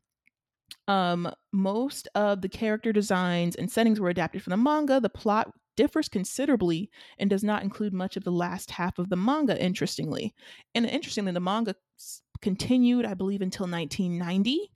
um, 0.87 1.29
most 1.51 2.07
of 2.15 2.41
the 2.41 2.49
character 2.49 2.93
designs 2.93 3.55
and 3.55 3.69
settings 3.69 3.99
were 3.99 4.09
adapted 4.09 4.43
from 4.43 4.51
the 4.51 4.57
manga. 4.57 5.01
The 5.01 5.09
plot 5.09 5.51
differs 5.75 6.09
considerably 6.09 6.89
and 7.19 7.29
does 7.29 7.43
not 7.43 7.63
include 7.63 7.93
much 7.93 8.15
of 8.17 8.23
the 8.23 8.31
last 8.31 8.71
half 8.71 8.97
of 8.97 9.09
the 9.09 9.15
manga, 9.15 9.61
interestingly. 9.61 10.33
And 10.73 10.85
interestingly, 10.85 11.33
the 11.33 11.39
manga 11.39 11.75
continued, 12.41 13.05
I 13.05 13.13
believe, 13.13 13.41
until 13.41 13.67
1990. 13.67 14.71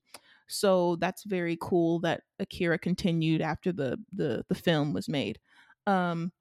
So 0.48 0.98
that's 0.98 1.24
very 1.24 1.58
cool 1.62 2.00
that 2.02 2.24
Akira 2.40 2.78
continued 2.78 3.42
after 3.42 3.72
the 3.72 3.98
the, 4.12 4.44
the 4.50 4.56
film 4.56 4.94
was 4.94 5.08
made. 5.08 5.40
Um, 5.88 6.32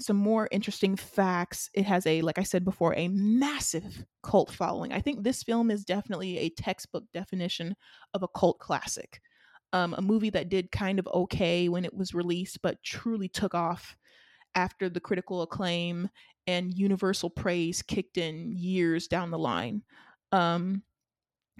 some 0.00 0.16
more 0.16 0.48
interesting 0.50 0.96
facts. 0.96 1.68
It 1.74 1.84
has 1.84 2.06
a, 2.06 2.22
like 2.22 2.38
I 2.38 2.42
said 2.42 2.64
before, 2.64 2.94
a 2.96 3.08
massive 3.08 4.04
cult 4.22 4.50
following. 4.50 4.92
I 4.92 5.00
think 5.00 5.22
this 5.22 5.42
film 5.42 5.70
is 5.70 5.84
definitely 5.84 6.38
a 6.38 6.50
textbook 6.50 7.04
definition 7.12 7.74
of 8.14 8.22
a 8.22 8.28
cult 8.28 8.58
classic. 8.58 9.20
Um, 9.72 9.94
a 9.96 10.02
movie 10.02 10.30
that 10.30 10.48
did 10.48 10.70
kind 10.70 10.98
of 10.98 11.08
okay 11.12 11.68
when 11.68 11.84
it 11.84 11.94
was 11.94 12.14
released, 12.14 12.60
but 12.62 12.82
truly 12.82 13.28
took 13.28 13.54
off 13.54 13.96
after 14.54 14.88
the 14.88 15.00
critical 15.00 15.42
acclaim 15.42 16.08
and 16.46 16.74
universal 16.74 17.30
praise 17.30 17.82
kicked 17.82 18.18
in 18.18 18.52
years 18.52 19.06
down 19.06 19.30
the 19.30 19.38
line. 19.38 19.82
Um, 20.30 20.82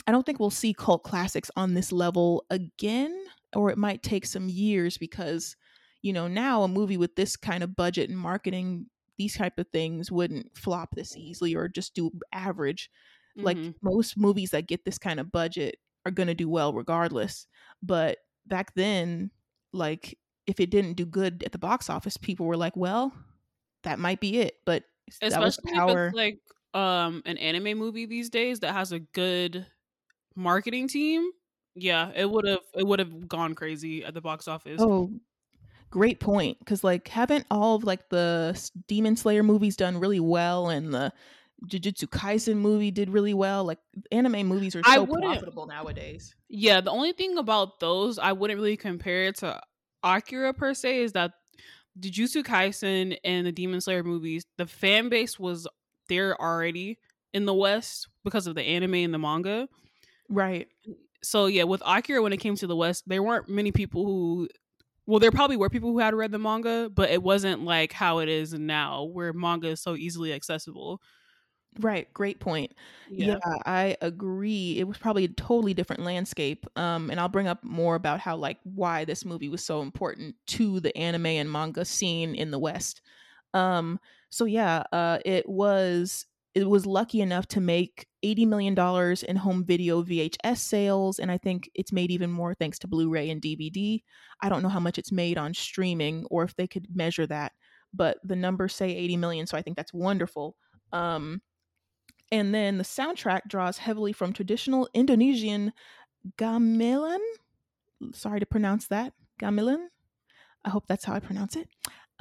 I 0.07 0.13
don't 0.13 0.25
think 0.27 0.41
we'll 0.41 0.51
see 0.51 0.75
cult 0.75 1.05
classics 1.05 1.51
on 1.57 1.75
this 1.75 1.93
level 1.93 2.45
again, 2.51 3.17
or 3.55 3.71
it 3.71 3.79
might 3.79 4.03
take 4.03 4.27
some 4.27 4.49
years 4.49 4.99
because 4.99 5.57
you 6.03 6.13
know 6.13 6.29
now 6.29 6.63
a 6.63 6.69
movie 6.69 6.97
with 6.97 7.15
this 7.17 7.37
kind 7.37 7.63
of 7.63 7.75
budget 7.75 8.11
and 8.11 8.19
marketing 8.19 8.87
these 9.19 9.37
type 9.37 9.59
of 9.59 9.67
things 9.69 10.11
wouldn't 10.11 10.57
flop 10.57 10.95
this 10.95 11.17
easily 11.17 11.55
or 11.55 11.69
just 11.69 11.95
do 11.95 12.11
average 12.33 12.91
mm-hmm. 13.39 13.47
like 13.47 13.59
most 13.83 14.17
movies 14.19 14.51
that 14.51 14.67
get 14.67 14.85
this 14.85 14.99
kind 14.99 15.21
of 15.21 15.33
budget 15.33 15.77
are 16.05 16.13
going 16.13 16.27
to 16.27 16.35
do 16.35 16.49
well 16.49 16.73
regardless 16.73 17.47
but 17.83 18.19
back 18.47 18.75
then 18.75 19.31
like 19.73 20.19
if 20.47 20.59
it 20.59 20.71
didn't 20.71 20.95
do 20.95 21.07
good 21.07 21.43
at 21.45 21.53
the 21.53 21.59
box 21.59 21.89
office 21.89 22.17
people 22.17 22.47
were 22.47 22.57
like 22.57 22.77
well 22.77 23.13
that 23.85 23.99
might 23.99 24.21
be 24.21 24.39
it 24.39 24.55
but 24.67 24.83
especially 25.23 25.73
power. 25.73 26.07
if 26.07 26.09
it's 26.09 26.17
like 26.17 26.39
um 26.75 27.23
an 27.27 27.39
anime 27.39 27.79
movie 27.79 28.07
these 28.07 28.31
days 28.31 28.61
that 28.61 28.73
has 28.73 28.93
a 28.93 28.99
good 28.99 29.67
marketing 30.35 30.89
team 30.89 31.31
yeah 31.75 32.11
it 32.15 32.29
would 32.29 32.47
have 32.47 32.61
it 32.75 32.87
would 32.87 32.99
have 32.99 33.29
gone 33.29 33.55
crazy 33.55 34.05
at 34.05 34.15
the 34.15 34.21
box 34.21 34.49
office 34.49 34.81
oh 34.81 35.11
great 35.93 36.19
point 36.19 36.59
because 36.59 36.83
like 36.83 37.07
haven't 37.07 37.45
all 37.51 37.77
of 37.77 37.85
like 37.85 38.09
the 38.09 38.59
demon 38.89 39.15
slayer 39.15 39.43
movies 39.43 39.77
done 39.77 40.01
really 40.01 40.21
well 40.21 40.71
and 40.71 40.93
the 40.93 41.13
Jujutsu 41.67 42.09
Kaisen 42.09 42.57
movie 42.57 42.91
did 42.91 43.11
really 43.11 43.35
well. 43.35 43.65
Like 43.65 43.79
anime 44.11 44.47
movies 44.47 44.75
are 44.75 44.83
so 44.83 45.07
profitable 45.07 45.67
nowadays. 45.67 46.35
Yeah, 46.49 46.81
the 46.81 46.91
only 46.91 47.13
thing 47.13 47.39
about 47.39 47.79
those 47.79 48.19
I 48.19 48.33
wouldn't 48.33 48.59
really 48.59 48.77
compare 48.77 49.25
it 49.25 49.37
to 49.39 49.61
Akira 50.03 50.55
per 50.55 50.75
se 50.75 51.03
is 51.03 51.13
that 51.13 51.33
Jujutsu 52.01 52.43
Kaisen 52.43 53.17
and 53.23 53.47
the 53.47 53.53
Demon 53.53 53.81
Slayer 53.81 54.03
movies, 54.03 54.45
the 54.57 54.67
fan 54.67 55.11
base 55.11 55.39
was 55.39 55.69
there 56.09 56.41
already 56.41 56.99
in 57.35 57.45
the 57.45 57.55
West 57.55 58.09
because 58.25 58.47
of 58.47 58.55
the 58.55 58.63
anime 58.63 58.95
and 58.95 59.15
the 59.15 59.19
manga. 59.19 59.69
Right. 60.29 60.69
So 61.23 61.47
yeah, 61.47 61.65
with 61.65 61.83
Akira 61.87 62.23
when 62.23 62.33
it 62.33 62.41
came 62.41 62.57
to 62.57 62.67
the 62.67 62.75
West, 62.75 63.05
there 63.07 63.23
weren't 63.23 63.49
many 63.49 63.71
people 63.71 64.05
who 64.05 64.49
well, 65.07 65.19
there 65.19 65.31
probably 65.33 65.57
were 65.57 65.71
people 65.71 65.91
who 65.93 65.99
had 65.99 66.15
read 66.15 66.31
the 66.33 66.39
manga, 66.39 66.91
but 66.93 67.11
it 67.11 67.23
wasn't 67.23 67.65
like 67.65 67.93
how 67.93 68.19
it 68.19 68.29
is 68.29 68.53
now, 68.53 69.05
where 69.05 69.33
manga 69.33 69.69
is 69.69 69.81
so 69.81 69.97
easily 69.97 70.33
accessible. 70.33 71.01
Right, 71.81 72.13
great 72.13 72.39
point. 72.39 72.73
Yeah. 73.09 73.39
yeah. 73.45 73.57
I 73.65 73.97
agree. 74.03 74.79
It 74.79 74.85
was 74.85 74.99
probably 74.99 75.25
a 75.25 75.29
totally 75.29 75.73
different 75.73 76.03
landscape. 76.03 76.67
Um, 76.77 77.11
and 77.11 77.19
I'll 77.19 77.29
bring 77.31 77.49
up 77.49 77.65
more 77.65 77.95
about 77.95 78.21
how 78.21 78.37
like 78.37 78.59
why 78.65 79.07
this 79.07 79.25
movie 79.25 79.49
was 79.49 79.65
so 79.65 79.81
important 79.81 80.37
to 80.49 80.81
the 80.81 80.97
anime 80.97 81.27
and 81.27 81.51
manga 81.51 81.85
scene 81.87 82.35
in 82.35 82.51
the 82.51 82.59
West. 82.59 83.01
Um, 83.55 83.99
so 84.29 84.45
yeah, 84.45 84.83
uh, 84.93 85.19
it 85.25 85.49
was 85.49 86.27
it 86.55 86.69
was 86.69 86.85
lucky 86.85 87.21
enough 87.21 87.47
to 87.49 87.61
make 87.61 88.07
$80 88.25 88.47
million 88.47 89.17
in 89.29 89.37
home 89.37 89.65
video 89.65 90.03
VHS 90.03 90.59
sales. 90.59 91.19
And 91.19 91.31
I 91.31 91.39
think 91.39 91.71
it's 91.75 91.93
made 91.93 92.11
even 92.11 92.31
more 92.31 92.55
thanks 92.55 92.79
to 92.81 92.89
Blu 92.89 93.09
ray 93.09 93.31
and 93.31 93.41
DVD. 93.41 94.03
I 94.43 94.49
don't 94.49 94.63
know 94.63 94.69
how 94.69 94.81
much 94.81 94.99
it's 94.99 95.13
made 95.13 95.39
on 95.39 95.55
streaming 95.55 96.27
or 96.31 96.45
if 96.45 96.55
they 96.57 96.67
could 96.67 96.95
measure 96.95 97.27
that, 97.27 97.53
but 97.95 98.19
the 98.23 98.37
numbers 98.37 98.75
say 98.75 98.95
80 98.95 99.17
million. 99.17 99.47
So 99.47 99.57
I 99.57 99.63
think 99.63 99.77
that's 99.77 99.95
wonderful. 99.95 100.57
Um, 100.93 101.41
and 102.31 102.55
then 102.55 102.79
the 102.79 102.85
soundtrack 102.85 103.43
draws 103.49 103.79
heavily 103.79 104.13
from 104.13 104.33
traditional 104.33 104.89
Indonesian 104.93 105.73
gamelan. 106.37 107.21
Sorry 108.13 108.41
to 108.41 108.47
pronounce 108.47 108.89
that. 108.89 109.15
Gamelan. 109.41 109.87
I 110.65 110.71
hope 110.71 110.87
that's 110.87 111.05
how 111.05 111.15
I 111.15 111.21
pronounce 111.21 111.57
it. 111.57 111.69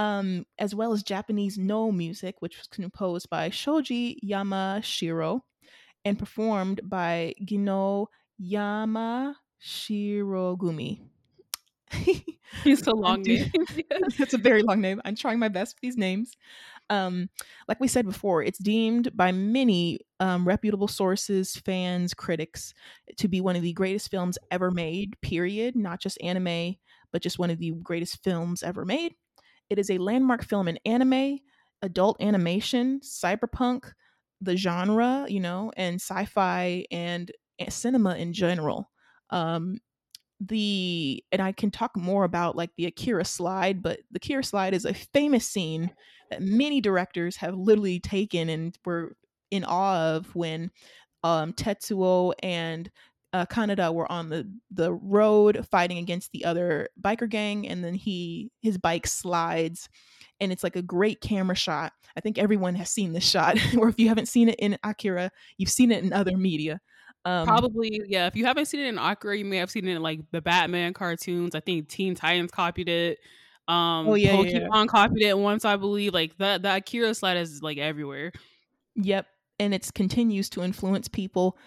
Um, 0.01 0.47
as 0.57 0.73
well 0.73 0.93
as 0.93 1.03
Japanese 1.03 1.59
Noh 1.59 1.91
music, 1.91 2.37
which 2.39 2.57
was 2.57 2.65
composed 2.67 3.29
by 3.29 3.51
Shoji 3.51 4.19
Yamashiro 4.25 5.41
and 6.03 6.17
performed 6.17 6.81
by 6.83 7.35
Gino 7.45 8.09
Yamashirogumi. 8.41 9.35
it's 12.65 12.87
a 12.87 12.91
long 12.95 13.21
name. 13.21 13.51
it's 13.77 14.33
a 14.33 14.39
very 14.39 14.63
long 14.63 14.81
name. 14.81 15.01
I'm 15.05 15.15
trying 15.15 15.37
my 15.37 15.49
best 15.49 15.75
with 15.75 15.81
these 15.81 15.97
names. 15.97 16.35
Um, 16.89 17.29
like 17.67 17.79
we 17.79 17.87
said 17.87 18.05
before, 18.05 18.41
it's 18.41 18.57
deemed 18.57 19.15
by 19.15 19.31
many 19.31 19.99
um, 20.19 20.47
reputable 20.47 20.87
sources, 20.87 21.55
fans, 21.57 22.15
critics, 22.15 22.73
to 23.17 23.27
be 23.27 23.39
one 23.39 23.55
of 23.55 23.61
the 23.61 23.73
greatest 23.73 24.09
films 24.09 24.39
ever 24.49 24.71
made, 24.71 25.19
period. 25.21 25.75
Not 25.75 26.01
just 26.01 26.19
anime, 26.21 26.77
but 27.11 27.21
just 27.21 27.37
one 27.39 27.51
of 27.51 27.59
the 27.59 27.71
greatest 27.83 28.23
films 28.23 28.63
ever 28.63 28.83
made. 28.83 29.13
It 29.71 29.79
is 29.79 29.89
a 29.89 29.97
landmark 29.99 30.43
film 30.43 30.67
in 30.67 30.77
anime, 30.85 31.39
adult 31.81 32.21
animation, 32.21 32.99
cyberpunk, 32.99 33.89
the 34.41 34.57
genre, 34.57 35.25
you 35.29 35.39
know, 35.39 35.71
and 35.77 35.95
sci 35.95 36.25
fi 36.25 36.85
and 36.91 37.31
cinema 37.69 38.15
in 38.15 38.33
general. 38.33 38.91
Um, 39.29 39.77
the 40.41 41.23
and 41.31 41.41
I 41.41 41.53
can 41.53 41.71
talk 41.71 41.95
more 41.95 42.25
about 42.25 42.57
like 42.57 42.71
the 42.75 42.85
Akira 42.85 43.23
slide, 43.23 43.81
but 43.81 43.99
the 44.11 44.17
Akira 44.17 44.43
slide 44.43 44.73
is 44.73 44.83
a 44.83 44.93
famous 44.93 45.47
scene 45.47 45.89
that 46.31 46.41
many 46.41 46.81
directors 46.81 47.37
have 47.37 47.55
literally 47.55 48.01
taken 48.01 48.49
and 48.49 48.77
were 48.83 49.15
in 49.51 49.63
awe 49.63 50.15
of 50.15 50.35
when 50.35 50.69
um, 51.23 51.53
Tetsuo 51.53 52.33
and 52.43 52.91
uh, 53.33 53.45
Kaneda 53.45 53.93
were 53.93 54.11
on 54.11 54.29
the 54.29 54.51
the 54.71 54.91
road 54.93 55.65
fighting 55.69 55.97
against 55.97 56.31
the 56.31 56.45
other 56.45 56.89
biker 57.01 57.29
gang, 57.29 57.67
and 57.67 57.83
then 57.83 57.93
he 57.93 58.51
his 58.61 58.77
bike 58.77 59.07
slides, 59.07 59.89
and 60.39 60.51
it's 60.51 60.63
like 60.63 60.75
a 60.75 60.81
great 60.81 61.21
camera 61.21 61.55
shot. 61.55 61.93
I 62.15 62.21
think 62.21 62.37
everyone 62.37 62.75
has 62.75 62.89
seen 62.89 63.13
this 63.13 63.23
shot, 63.23 63.57
or 63.77 63.89
if 63.89 63.99
you 63.99 64.09
haven't 64.09 64.27
seen 64.27 64.49
it 64.49 64.55
in 64.59 64.77
Akira, 64.83 65.31
you've 65.57 65.69
seen 65.69 65.91
it 65.91 66.03
in 66.03 66.11
other 66.11 66.37
media. 66.37 66.81
Um, 67.23 67.45
Probably, 67.45 68.01
yeah. 68.07 68.27
If 68.27 68.35
you 68.35 68.45
haven't 68.45 68.65
seen 68.65 68.81
it 68.81 68.87
in 68.87 68.97
Akira, 68.97 69.37
you 69.37 69.45
may 69.45 69.57
have 69.57 69.69
seen 69.69 69.87
it 69.87 69.95
in 69.95 70.01
like 70.01 70.19
the 70.31 70.41
Batman 70.41 70.93
cartoons. 70.93 71.55
I 71.55 71.59
think 71.59 71.87
Teen 71.87 72.15
Titans 72.15 72.51
copied 72.51 72.89
it. 72.89 73.19
Um, 73.67 74.09
oh 74.09 74.15
yeah, 74.15 74.31
Pokemon 74.31 74.69
yeah. 74.73 74.85
copied 74.87 75.23
it 75.23 75.37
once, 75.37 75.63
I 75.63 75.77
believe. 75.77 76.13
Like 76.13 76.37
the 76.37 76.59
the 76.61 76.75
Akira 76.75 77.13
slide 77.13 77.37
is 77.37 77.61
like 77.61 77.77
everywhere. 77.77 78.33
Yep, 78.95 79.27
and 79.59 79.73
it 79.73 79.89
continues 79.93 80.49
to 80.49 80.63
influence 80.63 81.07
people. 81.07 81.57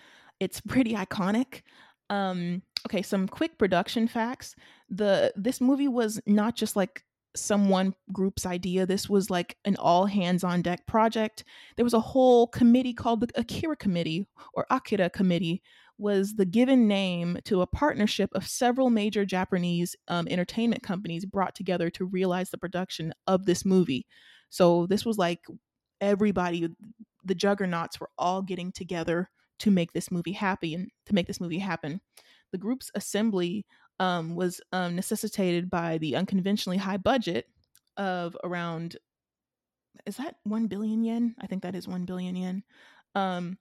It's 0.41 0.61
pretty 0.61 0.95
iconic. 0.95 1.63
Um, 2.11 2.63
okay, 2.87 3.03
some 3.03 3.29
quick 3.29 3.59
production 3.59 4.09
facts. 4.09 4.55
The 4.91 5.33
this 5.37 5.61
movie 5.61 5.89
was 5.89 6.21
not 6.27 6.57
just 6.57 6.77
like 6.77 7.05
some 7.37 7.69
one 7.69 7.95
group's 8.13 8.47
idea. 8.47 8.87
This 8.87 9.09
was 9.09 9.31
like 9.31 9.57
an 9.65 9.77
all 9.77 10.07
hands 10.07 10.45
on 10.45 10.63
deck 10.63 10.87
project. 10.87 11.45
There 11.77 11.85
was 11.85 11.95
a 11.95 12.01
whole 12.01 12.47
committee 12.47 12.95
called 12.95 13.21
the 13.21 13.29
Akira 13.35 13.77
Committee 13.77 14.29
or 14.55 14.67
Akira 14.71 15.11
Committee 15.11 15.63
was 15.99 16.35
the 16.35 16.45
given 16.45 16.89
name 16.89 17.39
to 17.45 17.63
a 17.63 17.67
partnership 17.67 18.31
of 18.35 18.47
several 18.47 18.91
major 18.91 19.25
Japanese 19.25 19.95
um, 20.09 20.27
entertainment 20.29 20.83
companies 20.83 21.25
brought 21.25 21.55
together 21.55 21.89
to 21.91 22.05
realize 22.05 22.51
the 22.51 22.59
production 22.59 23.13
of 23.27 23.47
this 23.47 23.65
movie. 23.65 24.07
So 24.49 24.87
this 24.87 25.05
was 25.05 25.19
like 25.19 25.41
everybody, 26.01 26.69
the 27.25 27.35
juggernauts 27.35 28.01
were 28.01 28.11
all 28.19 28.43
getting 28.43 28.73
together 28.73 29.31
to 29.61 29.71
make 29.71 29.93
this 29.93 30.11
movie 30.11 30.33
happy 30.33 30.75
and 30.75 30.91
to 31.07 31.15
make 31.15 31.27
this 31.27 31.41
movie 31.41 31.59
happen. 31.59 32.01
The 32.53 32.59
group's 32.59 32.91
assembly 32.95 33.67
um, 34.01 34.35
was 34.35 34.61
um, 34.73 34.97
necessitated 34.97 35.71
by 35.71 35.99
the 35.99 36.17
unconventionally 36.17 36.79
high 36.79 36.97
budget 36.97 37.47
of 37.97 38.37
around 38.45 38.97
is 40.07 40.17
that 40.17 40.37
1 40.45 40.67
billion 40.67 41.05
yen 41.05 41.35
i 41.41 41.47
think 41.47 41.63
that 41.63 41.77
is 41.77 41.87
1 41.87 42.05
billion 42.05 42.35
yen 42.35 42.63
um, 43.15 43.57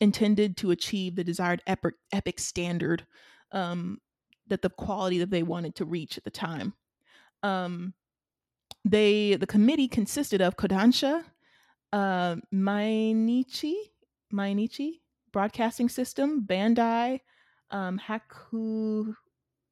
intended 0.00 0.56
to 0.56 0.70
achieve 0.70 1.14
the 1.14 1.24
desired 1.24 1.62
epic, 1.66 1.94
epic 2.12 2.38
standard 2.38 3.06
um, 3.52 3.98
that 4.46 4.62
the 4.62 4.70
quality 4.70 5.18
that 5.18 5.30
they 5.30 5.42
wanted 5.42 5.74
to 5.74 5.84
reach 5.84 6.16
at 6.16 6.24
the 6.24 6.30
time 6.30 6.72
um, 7.42 7.92
they 8.84 9.34
the 9.36 9.46
committee 9.46 9.88
consisted 9.88 10.40
of 10.40 10.56
kodansha 10.56 11.24
uh, 11.92 12.36
mainichi 12.54 13.74
mainichi 14.32 15.00
broadcasting 15.32 15.88
system 15.88 16.44
bandai 16.46 17.20
um, 17.70 17.98
haku 17.98 19.14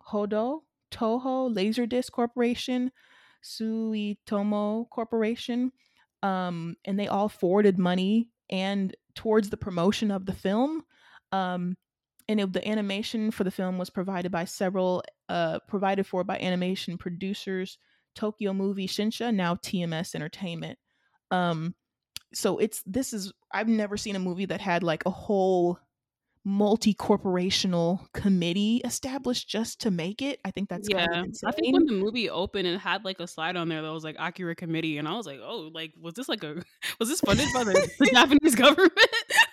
Hodo, 0.05 0.63
Toho, 0.91 1.55
Laserdisc 1.55 2.11
Corporation, 2.13 2.93
Suitomo 3.43 4.89
Corporation, 4.91 5.73
um, 6.23 6.77
and 6.85 6.99
they 6.99 7.09
all 7.09 7.29
forwarded 7.29 7.79
money 7.79 8.31
and 8.51 8.95
towards 9.15 9.51
the 9.51 9.57
promotion 9.57 10.11
of 10.11 10.27
the 10.27 10.33
film. 10.33 10.83
Um, 11.33 11.77
and 12.29 12.41
it, 12.41 12.53
the 12.53 12.67
animation 12.67 13.31
for 13.31 13.45
the 13.45 13.51
film 13.51 13.77
was 13.77 13.91
provided 13.91 14.33
by 14.33 14.45
several, 14.45 15.03
uh, 15.29 15.59
provided 15.69 16.07
for 16.07 16.25
by 16.25 16.39
animation 16.39 16.97
producers, 16.97 17.79
Tokyo 18.15 18.53
Movie 18.53 18.89
Shinsha, 18.89 19.35
now 19.35 19.57
TMS 19.57 20.15
Entertainment. 20.15 20.79
Um, 21.31 21.75
so 22.35 22.59
it's 22.59 22.83
this 22.87 23.13
is 23.13 23.33
I've 23.53 23.69
never 23.69 23.97
seen 23.97 24.17
a 24.17 24.19
movie 24.19 24.47
that 24.47 24.61
had 24.61 24.83
like 24.83 25.05
a 25.07 25.11
whole 25.11 25.79
multi-corporational 26.47 28.01
committee 28.13 28.83
established 28.85 29.49
just 29.49 29.81
to 29.81 29.91
make 29.91 30.21
it. 30.21 30.41
I 30.45 30.51
think 30.51 30.69
that's 30.69 30.89
yeah. 30.91 31.07
Kind 31.07 31.29
of 31.29 31.37
I 31.47 31.53
think 31.53 31.73
when 31.73 31.87
the 31.87 31.95
movie 31.95 32.29
opened 32.29 32.69
and 32.69 32.79
had 32.79 33.05
like 33.05 33.19
a 33.19 33.27
slide 33.27 33.57
on 33.57 33.69
there 33.69 33.81
that 33.81 33.93
was 33.93 34.05
like 34.05 34.17
Akira 34.19 34.55
Committee, 34.55 34.99
and 34.99 35.09
I 35.09 35.17
was 35.17 35.27
like, 35.27 35.41
oh, 35.43 35.71
like 35.73 35.93
was 35.99 36.15
this 36.15 36.29
like 36.29 36.45
a 36.45 36.63
was 37.01 37.09
this 37.09 37.21
funded 37.21 37.49
by 37.55 37.65
the, 37.65 37.91
the 37.99 38.07
Japanese 38.13 38.55
government? 38.55 38.93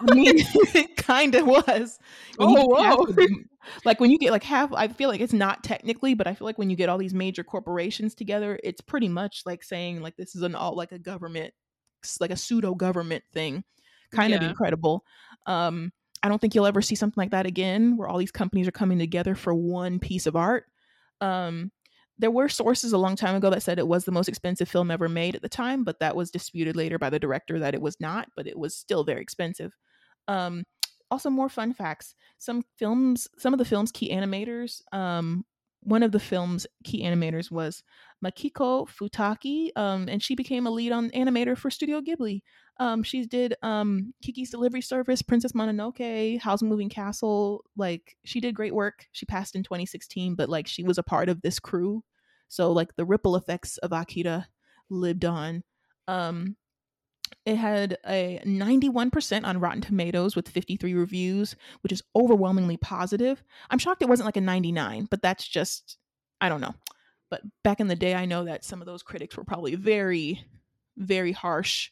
I 0.01 0.13
mean, 0.13 0.33
it 0.38 0.97
kind 0.97 1.33
of 1.35 1.47
was. 1.47 1.97
When 2.38 2.50
oh, 2.50 2.65
whoa. 2.67 3.35
like 3.85 4.00
when 4.00 4.11
you 4.11 4.17
get 4.17 4.31
like 4.31 4.43
half, 4.43 4.73
I 4.73 4.89
feel 4.89 5.09
like 5.09 5.21
it's 5.21 5.33
not 5.33 5.63
technically, 5.63 6.13
but 6.13 6.27
I 6.27 6.33
feel 6.33 6.45
like 6.45 6.57
when 6.57 6.69
you 6.69 6.75
get 6.75 6.89
all 6.89 6.97
these 6.97 7.13
major 7.13 7.43
corporations 7.43 8.15
together, 8.15 8.59
it's 8.63 8.81
pretty 8.81 9.07
much 9.07 9.43
like 9.45 9.63
saying 9.63 10.01
like 10.01 10.17
this 10.17 10.35
is 10.35 10.41
an 10.41 10.55
all 10.55 10.75
like 10.75 10.91
a 10.91 11.00
government, 11.00 11.53
like 12.20 12.31
a 12.31 12.38
pseudo 12.38 12.75
government 12.75 13.24
thing. 13.34 13.63
Kind 14.13 14.31
yeah. 14.31 14.38
of 14.38 14.43
incredible. 14.43 15.05
Um, 15.46 15.91
I 16.24 16.29
don't 16.29 16.39
think 16.39 16.53
you'll 16.53 16.67
ever 16.67 16.81
see 16.81 16.96
something 16.96 17.20
like 17.20 17.31
that 17.31 17.46
again, 17.46 17.98
where 17.98 18.08
all 18.08 18.17
these 18.17 18.31
companies 18.31 18.67
are 18.67 18.72
coming 18.72 19.00
together 19.00 19.36
for 19.36 19.53
one 19.53 20.00
piece 20.00 20.27
of 20.27 20.36
art. 20.36 20.65
Um, 21.20 21.72
there 22.17 22.31
were 22.31 22.50
sources 22.50 22.93
a 22.93 22.98
long 22.98 23.15
time 23.15 23.36
ago 23.36 23.50
that 23.50 23.63
said 23.63 23.79
it 23.79 23.88
was 23.88 24.05
the 24.05 24.12
most 24.12 24.29
expensive 24.29 24.70
film 24.70 24.91
ever 24.91 25.10
made 25.10 25.36
at 25.36 25.41
the 25.41 25.50
time, 25.50 25.84
but 25.84 26.00
that 26.00 26.15
was 26.15 26.29
disputed 26.29 26.75
later 26.75 27.00
by 27.00 27.10
the 27.10 27.20
director 27.20 27.58
that 27.60 27.74
it 27.74 27.81
was 27.81 28.00
not, 28.00 28.29
but 28.36 28.46
it 28.46 28.58
was 28.58 28.75
still 28.75 29.03
very 29.03 29.22
expensive. 29.22 29.72
Um, 30.27 30.63
also, 31.10 31.29
more 31.29 31.50
fun 31.50 31.74
facts: 31.74 32.13
some 32.38 32.63
films, 32.77 33.27
some 33.38 33.53
of 33.53 33.58
the 33.58 33.65
film's 33.65 33.91
key 33.91 34.12
animators 34.12 34.81
um, 34.93 35.43
one 35.83 36.03
of 36.03 36.11
the 36.11 36.19
film's 36.19 36.67
key 36.83 37.03
animators 37.03 37.50
was 37.51 37.83
Makiko 38.23 38.88
Futaki, 38.88 39.69
um, 39.75 40.07
and 40.07 40.21
she 40.21 40.35
became 40.35 40.67
a 40.67 40.71
lead 40.71 40.91
on 40.91 41.09
animator 41.11 41.57
for 41.57 41.71
Studio 41.71 42.01
Ghibli. 42.01 42.41
Um, 42.79 43.03
she 43.03 43.25
did 43.25 43.55
um, 43.63 44.13
Kiki's 44.23 44.51
Delivery 44.51 44.81
Service, 44.81 45.21
Princess 45.21 45.53
Mononoke, 45.53 46.39
Howl's 46.39 46.63
Moving 46.63 46.89
Castle. 46.89 47.63
Like 47.75 48.15
she 48.23 48.39
did 48.39 48.55
great 48.55 48.75
work. 48.75 49.05
She 49.11 49.25
passed 49.25 49.55
in 49.55 49.63
2016, 49.63 50.35
but 50.35 50.50
like 50.50 50.67
she 50.67 50.83
was 50.83 50.97
a 50.97 51.03
part 51.03 51.29
of 51.29 51.41
this 51.41 51.59
crew, 51.59 52.03
so 52.47 52.71
like 52.71 52.95
the 52.95 53.05
ripple 53.05 53.35
effects 53.35 53.77
of 53.77 53.91
Akira 53.91 54.47
lived 54.89 55.25
on. 55.25 55.63
Um, 56.07 56.57
it 57.45 57.55
had 57.55 57.98
a 58.07 58.39
91% 58.45 59.45
on 59.45 59.60
Rotten 59.60 59.81
Tomatoes 59.81 60.36
with 60.36 60.48
53 60.48 60.93
reviews, 60.93 61.55
which 61.81 61.91
is 61.91 62.03
overwhelmingly 62.15 62.77
positive. 62.77 63.43
I'm 63.69 63.79
shocked 63.79 64.01
it 64.01 64.10
wasn't 64.10 64.27
like 64.27 64.38
a 64.38 64.41
99, 64.41 65.07
but 65.10 65.21
that's 65.21 65.48
just, 65.48 65.98
I 66.39 66.50
don't 66.50 66.62
know. 66.62 66.75
But 67.31 67.41
back 67.63 67.79
in 67.79 67.88
the 67.88 67.95
day, 67.95 68.13
I 68.13 68.25
know 68.25 68.45
that 68.45 68.63
some 68.63 68.81
of 68.81 68.86
those 68.86 69.03
critics 69.03 69.38
were 69.38 69.43
probably 69.43 69.75
very, 69.75 70.45
very 70.98 71.31
harsh. 71.31 71.89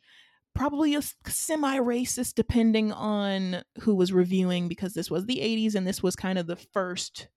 Probably 0.54 0.96
a 0.96 1.02
semi 1.26 1.78
racist, 1.80 2.36
depending 2.36 2.92
on 2.92 3.64
who 3.80 3.96
was 3.96 4.12
reviewing, 4.12 4.68
because 4.68 4.94
this 4.94 5.10
was 5.10 5.26
the 5.26 5.38
80s 5.38 5.76
and 5.76 5.88
this 5.88 6.04
was 6.04 6.16
kind 6.16 6.38
of 6.38 6.48
the 6.48 6.58
first 6.58 7.28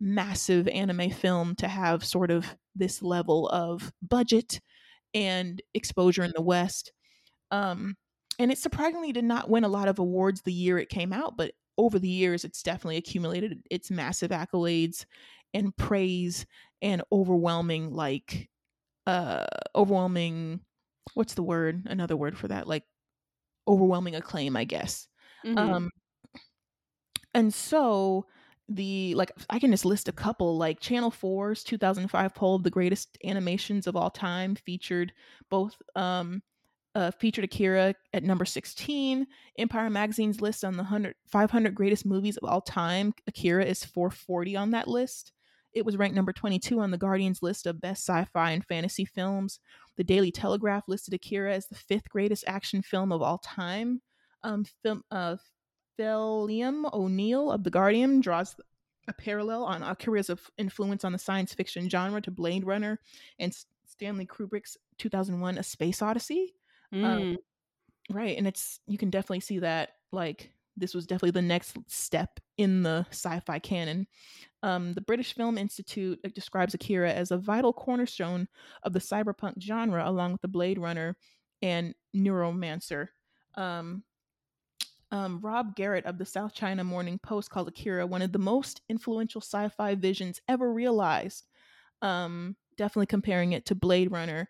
massive 0.00 0.66
anime 0.68 1.10
film 1.10 1.54
to 1.56 1.68
have 1.68 2.04
sort 2.04 2.30
of 2.30 2.56
this 2.74 3.02
level 3.02 3.48
of 3.48 3.92
budget 4.00 4.60
and 5.12 5.60
exposure 5.74 6.22
in 6.22 6.32
the 6.34 6.40
West. 6.40 6.92
Um, 7.50 7.96
and 8.38 8.50
it 8.50 8.58
surprisingly 8.58 9.12
did 9.12 9.24
not 9.24 9.50
win 9.50 9.64
a 9.64 9.68
lot 9.68 9.88
of 9.88 9.98
awards 9.98 10.42
the 10.42 10.52
year 10.52 10.78
it 10.78 10.88
came 10.88 11.12
out, 11.12 11.36
but 11.36 11.52
over 11.76 11.98
the 11.98 12.08
years, 12.08 12.44
it's 12.44 12.62
definitely 12.62 12.96
accumulated 12.96 13.62
its 13.70 13.90
massive 13.90 14.30
accolades 14.30 15.04
and 15.54 15.76
praise 15.76 16.46
and 16.82 17.02
overwhelming, 17.12 17.92
like, 17.92 18.48
uh, 19.06 19.46
overwhelming. 19.74 20.60
What's 21.14 21.34
the 21.34 21.42
word? 21.42 21.86
Another 21.86 22.16
word 22.16 22.36
for 22.38 22.48
that, 22.48 22.66
like, 22.66 22.84
overwhelming 23.66 24.14
acclaim, 24.14 24.56
I 24.56 24.64
guess. 24.64 25.08
Mm-hmm. 25.44 25.58
Um, 25.58 25.90
and 27.34 27.52
so 27.52 28.26
the 28.68 29.14
like 29.16 29.32
I 29.50 29.58
can 29.58 29.72
just 29.72 29.84
list 29.84 30.08
a 30.08 30.12
couple 30.12 30.56
like 30.56 30.78
Channel 30.80 31.10
4's 31.10 31.64
2005 31.64 32.34
poll 32.34 32.54
of 32.54 32.62
the 32.62 32.70
greatest 32.70 33.18
animations 33.24 33.86
of 33.86 33.96
all 33.96 34.10
time 34.10 34.54
featured 34.54 35.12
both 35.50 35.76
um 35.96 36.40
uh, 36.94 37.10
featured 37.12 37.44
Akira 37.44 37.94
at 38.12 38.24
number 38.24 38.44
16. 38.44 39.26
Empire 39.58 39.90
Magazine's 39.90 40.40
list 40.40 40.64
on 40.64 40.72
the 40.72 40.82
100, 40.82 41.14
500 41.26 41.74
greatest 41.74 42.04
movies 42.04 42.36
of 42.36 42.48
all 42.48 42.60
time. 42.60 43.14
Akira 43.26 43.64
is 43.64 43.84
440 43.84 44.56
on 44.56 44.70
that 44.70 44.88
list. 44.88 45.32
It 45.72 45.84
was 45.84 45.96
ranked 45.96 46.16
number 46.16 46.32
22 46.32 46.80
on 46.80 46.90
the 46.90 46.98
Guardian's 46.98 47.42
list 47.42 47.66
of 47.66 47.80
best 47.80 48.08
sci 48.08 48.24
fi 48.32 48.50
and 48.50 48.64
fantasy 48.64 49.04
films. 49.04 49.60
The 49.96 50.04
Daily 50.04 50.32
Telegraph 50.32 50.84
listed 50.88 51.14
Akira 51.14 51.54
as 51.54 51.68
the 51.68 51.76
fifth 51.76 52.08
greatest 52.08 52.44
action 52.46 52.82
film 52.82 53.12
of 53.12 53.22
all 53.22 53.38
time. 53.38 54.02
Um, 54.42 54.64
film, 54.82 55.04
uh, 55.10 55.36
Phelim 55.98 56.86
O'Neil 56.92 57.52
of 57.52 57.62
The 57.62 57.70
Guardian 57.70 58.20
draws 58.20 58.56
a 59.06 59.12
parallel 59.12 59.64
on 59.64 59.82
Akira's 59.82 60.30
influence 60.56 61.04
on 61.04 61.12
the 61.12 61.18
science 61.18 61.52
fiction 61.54 61.88
genre 61.88 62.20
to 62.22 62.30
Blade 62.30 62.64
Runner 62.64 62.98
and 63.38 63.54
Stanley 63.86 64.26
Kubrick's 64.26 64.76
2001 64.98 65.58
A 65.58 65.62
Space 65.62 66.00
Odyssey. 66.00 66.54
Um, 66.92 67.00
mm. 67.00 67.04
Um, 67.04 67.36
right. 68.10 68.36
And 68.36 68.46
it's, 68.46 68.80
you 68.86 68.98
can 68.98 69.10
definitely 69.10 69.40
see 69.40 69.60
that, 69.60 69.90
like, 70.12 70.52
this 70.76 70.94
was 70.94 71.06
definitely 71.06 71.32
the 71.32 71.42
next 71.42 71.76
step 71.88 72.40
in 72.56 72.82
the 72.82 73.06
sci 73.10 73.40
fi 73.40 73.58
canon. 73.58 74.06
Um, 74.62 74.94
the 74.94 75.00
British 75.00 75.34
Film 75.34 75.58
Institute 75.58 76.18
uh, 76.24 76.28
describes 76.34 76.74
Akira 76.74 77.12
as 77.12 77.30
a 77.30 77.38
vital 77.38 77.72
cornerstone 77.72 78.48
of 78.82 78.92
the 78.92 78.98
cyberpunk 78.98 79.60
genre, 79.60 80.08
along 80.08 80.32
with 80.32 80.40
the 80.40 80.48
Blade 80.48 80.78
Runner 80.78 81.16
and 81.62 81.94
Neuromancer. 82.16 83.08
Um, 83.54 84.04
um, 85.12 85.40
Rob 85.40 85.74
Garrett 85.74 86.06
of 86.06 86.18
the 86.18 86.24
South 86.24 86.54
China 86.54 86.84
Morning 86.84 87.18
Post 87.18 87.50
called 87.50 87.68
Akira 87.68 88.06
one 88.06 88.22
of 88.22 88.32
the 88.32 88.38
most 88.38 88.80
influential 88.88 89.40
sci 89.40 89.68
fi 89.70 89.94
visions 89.94 90.40
ever 90.48 90.72
realized. 90.72 91.46
Um, 92.00 92.56
definitely 92.76 93.06
comparing 93.06 93.52
it 93.52 93.66
to 93.66 93.74
Blade 93.74 94.12
Runner. 94.12 94.48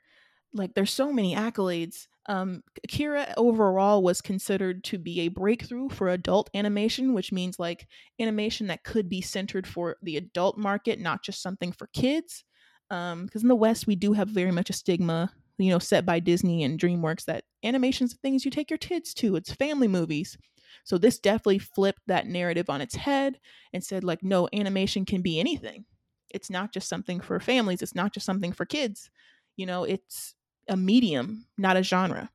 Like, 0.53 0.75
there's 0.75 0.93
so 0.93 1.13
many 1.13 1.35
accolades 1.35 2.07
um, 2.27 2.63
Akira 2.85 3.33
overall 3.37 4.03
was 4.03 4.21
considered 4.21 4.85
to 4.85 4.99
be 4.99 5.21
a 5.21 5.29
breakthrough 5.29 5.89
for 5.89 6.09
adult 6.09 6.51
animation, 6.55 7.15
which 7.15 7.33
means 7.33 7.59
like 7.59 7.87
animation 8.21 8.67
that 8.69 8.85
could 8.85 9.09
be 9.09 9.21
centered 9.21 9.67
for 9.67 9.97
the 10.03 10.17
adult 10.17 10.59
market, 10.59 11.01
not 11.01 11.23
just 11.23 11.43
something 11.43 11.73
for 11.73 11.89
kids. 11.89 12.45
Because 12.89 13.13
um, 13.13 13.29
in 13.35 13.49
the 13.49 13.55
West, 13.55 13.87
we 13.87 13.97
do 13.97 14.13
have 14.13 14.29
very 14.29 14.51
much 14.51 14.69
a 14.69 14.75
stigma, 14.75 15.33
you 15.59 15.71
know, 15.71 15.79
set 15.79 16.05
by 16.05 16.21
Disney 16.21 16.65
and 16.65 16.79
DreamWorks 16.79 17.25
that 17.27 17.45
animation's 17.65 18.15
things 18.15 18.45
you 18.45 18.51
take 18.51 18.71
your 18.71 18.79
kids 18.79 19.15
to. 19.15 19.37
It's 19.37 19.53
family 19.53 19.89
movies. 19.89 20.37
So 20.85 20.99
this 20.99 21.19
definitely 21.19 21.59
flipped 21.59 22.03
that 22.07 22.27
narrative 22.27 22.69
on 22.69 22.81
its 22.81 22.97
head 22.97 23.39
and 23.73 23.83
said, 23.83 24.05
like, 24.05 24.23
no, 24.23 24.49
animation 24.53 25.05
can 25.05 25.23
be 25.23 25.39
anything. 25.41 25.85
It's 26.31 26.51
not 26.51 26.73
just 26.73 26.89
something 26.89 27.21
for 27.21 27.41
families. 27.41 27.83
It's 27.83 27.95
not 27.95 28.13
just 28.13 28.27
something 28.27 28.53
for 28.53 28.65
kids. 28.65 29.11
You 29.57 29.67
know, 29.67 29.85
it's 29.85 30.35
a 30.71 30.77
medium, 30.77 31.45
not 31.59 31.77
a 31.77 31.83
genre. 31.83 32.31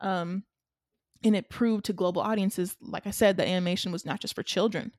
Um, 0.00 0.42
and 1.22 1.36
it 1.36 1.48
proved 1.48 1.84
to 1.86 1.92
global 1.92 2.22
audiences, 2.22 2.76
like 2.80 3.06
I 3.06 3.10
said, 3.10 3.36
that 3.36 3.46
animation 3.46 3.92
was 3.92 4.04
not 4.04 4.20
just 4.20 4.34
for 4.34 4.42
children. 4.42 4.92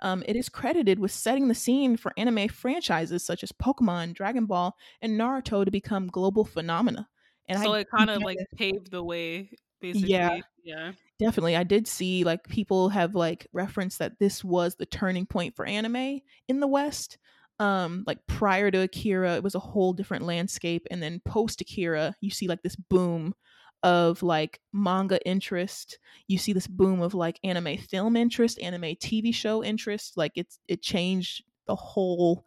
Um, 0.00 0.22
it 0.26 0.36
is 0.36 0.48
credited 0.48 0.98
with 0.98 1.12
setting 1.12 1.48
the 1.48 1.54
scene 1.54 1.96
for 1.96 2.12
anime 2.16 2.48
franchises 2.48 3.24
such 3.24 3.42
as 3.42 3.52
Pokemon, 3.52 4.14
Dragon 4.14 4.46
Ball, 4.46 4.76
and 5.00 5.18
Naruto 5.18 5.64
to 5.64 5.70
become 5.70 6.08
global 6.08 6.44
phenomena. 6.44 7.08
And 7.48 7.62
so 7.62 7.74
I, 7.74 7.80
it 7.80 7.88
kind 7.90 8.10
of 8.10 8.22
like 8.22 8.38
paved 8.56 8.90
the 8.90 9.02
way, 9.02 9.50
basically. 9.80 10.10
Yeah, 10.10 10.40
yeah, 10.64 10.92
definitely. 11.20 11.56
I 11.56 11.62
did 11.62 11.86
see 11.86 12.24
like 12.24 12.48
people 12.48 12.88
have 12.88 13.14
like 13.14 13.46
referenced 13.52 14.00
that 14.00 14.18
this 14.18 14.42
was 14.42 14.74
the 14.74 14.86
turning 14.86 15.26
point 15.26 15.54
for 15.54 15.64
anime 15.64 16.20
in 16.48 16.60
the 16.60 16.68
West 16.68 17.18
um 17.58 18.02
like 18.06 18.18
prior 18.26 18.70
to 18.70 18.80
akira 18.80 19.36
it 19.36 19.42
was 19.42 19.54
a 19.54 19.60
whole 19.60 19.92
different 19.92 20.24
landscape 20.24 20.86
and 20.90 21.02
then 21.02 21.20
post 21.24 21.60
akira 21.60 22.14
you 22.20 22.30
see 22.30 22.48
like 22.48 22.62
this 22.62 22.76
boom 22.76 23.34
of 23.82 24.22
like 24.22 24.60
manga 24.72 25.24
interest. 25.26 25.98
You 26.28 26.38
see 26.38 26.52
this 26.52 26.66
boom 26.66 27.00
of 27.00 27.14
like 27.14 27.38
anime 27.42 27.76
film 27.78 28.16
interest 28.16 28.60
anime 28.60 28.94
tv 28.96 29.34
show 29.34 29.62
interest 29.64 30.16
like 30.16 30.32
it's 30.36 30.58
it 30.68 30.82
changed 30.82 31.44
the 31.66 31.74
whole 31.74 32.44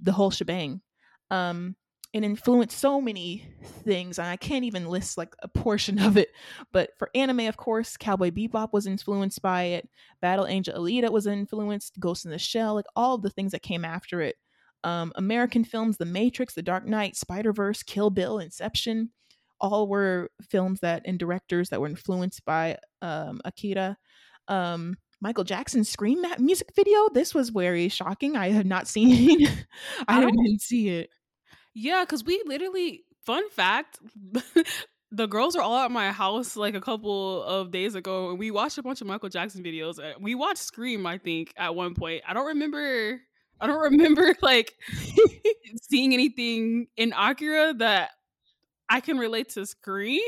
the 0.00 0.12
whole 0.12 0.30
shebang. 0.30 0.80
Um 1.30 1.76
and 2.12 2.24
influenced 2.24 2.78
so 2.78 3.00
many 3.00 3.44
things 3.84 4.18
and 4.18 4.28
i 4.28 4.36
can't 4.36 4.64
even 4.64 4.88
list 4.88 5.16
like 5.16 5.34
a 5.42 5.48
portion 5.48 5.98
of 5.98 6.16
it 6.16 6.30
but 6.72 6.90
for 6.98 7.10
anime 7.14 7.40
of 7.40 7.56
course 7.56 7.96
cowboy 7.96 8.30
bebop 8.30 8.72
was 8.72 8.86
influenced 8.86 9.40
by 9.42 9.62
it 9.62 9.88
battle 10.20 10.46
angel 10.46 10.74
alita 10.74 11.10
was 11.10 11.26
influenced 11.26 11.98
ghost 12.00 12.24
in 12.24 12.30
the 12.30 12.38
shell 12.38 12.74
like 12.74 12.86
all 12.96 13.18
the 13.18 13.30
things 13.30 13.52
that 13.52 13.62
came 13.62 13.84
after 13.84 14.20
it 14.20 14.36
um, 14.82 15.12
american 15.16 15.62
films 15.62 15.98
the 15.98 16.06
matrix 16.06 16.54
the 16.54 16.62
dark 16.62 16.86
knight 16.86 17.16
spider-verse 17.16 17.82
kill 17.82 18.10
bill 18.10 18.38
inception 18.38 19.10
all 19.60 19.86
were 19.88 20.30
films 20.42 20.80
that 20.80 21.02
and 21.04 21.18
directors 21.18 21.68
that 21.68 21.80
were 21.80 21.86
influenced 21.86 22.44
by 22.44 22.76
um, 23.02 23.40
akira 23.44 23.96
um, 24.48 24.96
Michael 25.20 25.44
Jackson's 25.44 25.88
Scream 25.88 26.24
music 26.38 26.72
video. 26.74 27.08
This 27.12 27.34
was 27.34 27.50
very 27.50 27.88
shocking. 27.88 28.36
I 28.36 28.48
have 28.50 28.66
not 28.66 28.88
seen. 28.88 29.46
I, 30.08 30.24
I 30.24 30.30
didn't 30.30 30.62
see 30.62 30.88
it. 30.88 31.10
Yeah, 31.74 32.04
because 32.04 32.24
we 32.24 32.42
literally, 32.46 33.04
fun 33.24 33.48
fact, 33.50 33.98
the 35.12 35.26
girls 35.26 35.56
are 35.56 35.62
all 35.62 35.78
at 35.78 35.90
my 35.90 36.12
house 36.12 36.56
like 36.56 36.74
a 36.74 36.80
couple 36.80 37.42
of 37.42 37.70
days 37.70 37.94
ago, 37.94 38.30
and 38.30 38.38
we 38.38 38.50
watched 38.50 38.78
a 38.78 38.82
bunch 38.82 39.00
of 39.00 39.06
Michael 39.06 39.28
Jackson 39.28 39.62
videos. 39.62 40.02
Eh, 40.02 40.14
we 40.20 40.34
watched 40.34 40.58
Scream, 40.58 41.06
I 41.06 41.18
think, 41.18 41.52
at 41.56 41.74
one 41.74 41.94
point. 41.94 42.22
I 42.26 42.32
don't 42.34 42.46
remember. 42.46 43.20
I 43.60 43.66
don't 43.66 43.80
remember 43.92 44.34
like 44.42 44.74
seeing 45.82 46.14
anything 46.14 46.86
in 46.96 47.12
Akira 47.12 47.74
that 47.74 48.10
I 48.88 49.00
can 49.00 49.18
relate 49.18 49.50
to 49.50 49.66
Scream. 49.66 50.20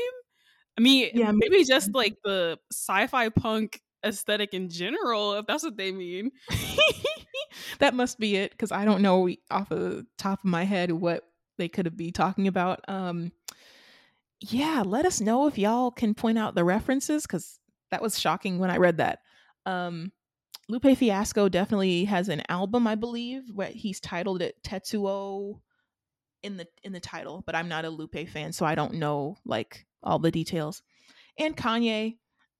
I 0.77 0.81
mean, 0.81 1.11
yeah, 1.13 1.31
maybe 1.31 1.63
just 1.63 1.93
like 1.93 2.17
the 2.23 2.57
sci-fi 2.71 3.29
punk 3.29 3.79
aesthetic 4.03 4.53
in 4.53 4.69
general, 4.69 5.33
if 5.33 5.45
that's 5.45 5.63
what 5.63 5.77
they 5.77 5.91
mean. 5.91 6.31
that 7.79 7.93
must 7.93 8.19
be 8.19 8.35
it, 8.37 8.51
because 8.51 8.71
I 8.71 8.83
don't 8.83 9.01
know 9.01 9.29
off 9.51 9.71
of 9.71 9.79
the 9.79 10.05
top 10.17 10.39
of 10.39 10.45
my 10.45 10.63
head 10.63 10.91
what 10.91 11.23
they 11.57 11.69
could 11.69 11.95
be 11.95 12.11
talking 12.11 12.47
about. 12.47 12.81
Um, 12.87 13.31
yeah, 14.39 14.83
let 14.85 15.05
us 15.05 15.21
know 15.21 15.47
if 15.47 15.57
y'all 15.57 15.91
can 15.91 16.13
point 16.13 16.37
out 16.37 16.55
the 16.55 16.63
references 16.63 17.23
because 17.23 17.59
that 17.91 18.01
was 18.01 18.19
shocking 18.19 18.59
when 18.59 18.69
I 18.69 18.77
read 18.77 18.97
that. 18.97 19.19
Um, 19.65 20.11
Lupe 20.69 20.97
Fiasco 20.97 21.49
definitely 21.49 22.05
has 22.05 22.29
an 22.29 22.41
album, 22.49 22.87
I 22.87 22.95
believe, 22.95 23.43
where 23.53 23.67
he's 23.67 23.99
titled 23.99 24.41
it 24.41 24.55
Tetsuo 24.63 25.59
in 26.41 26.57
the 26.57 26.67
in 26.83 26.91
the 26.91 26.99
title, 26.99 27.43
but 27.45 27.55
I'm 27.55 27.69
not 27.69 27.85
a 27.85 27.89
Lupe 27.89 28.27
fan, 28.27 28.51
so 28.51 28.65
I 28.65 28.75
don't 28.75 28.95
know 28.95 29.37
like 29.45 29.85
all 30.01 30.19
the 30.19 30.31
details. 30.31 30.81
And 31.39 31.55
Kanye, 31.55 32.17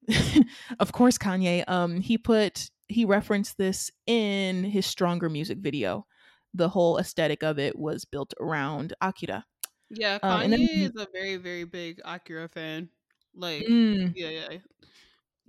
of 0.79 0.91
course, 0.91 1.17
Kanye. 1.17 1.67
Um, 1.67 1.99
he 1.99 2.17
put 2.17 2.69
he 2.87 3.05
referenced 3.05 3.57
this 3.57 3.91
in 4.05 4.63
his 4.63 4.85
Stronger 4.85 5.29
music 5.29 5.59
video 5.59 6.05
the 6.53 6.69
whole 6.69 6.97
aesthetic 6.97 7.43
of 7.43 7.59
it 7.59 7.77
was 7.77 8.05
built 8.05 8.33
around 8.39 8.93
Akira. 9.01 9.45
Yeah, 9.89 10.19
Um, 10.23 10.41
Kanye 10.41 10.43
and 10.43 10.53
then 10.53 10.59
is 10.61 10.95
a 10.95 11.07
very, 11.13 11.35
very 11.37 11.63
big 11.65 12.01
Akira 12.05 12.47
fan. 12.49 12.89
Like, 13.35 13.67
Mm, 13.67 14.13
yeah, 14.15 14.29
yeah. 14.29 14.57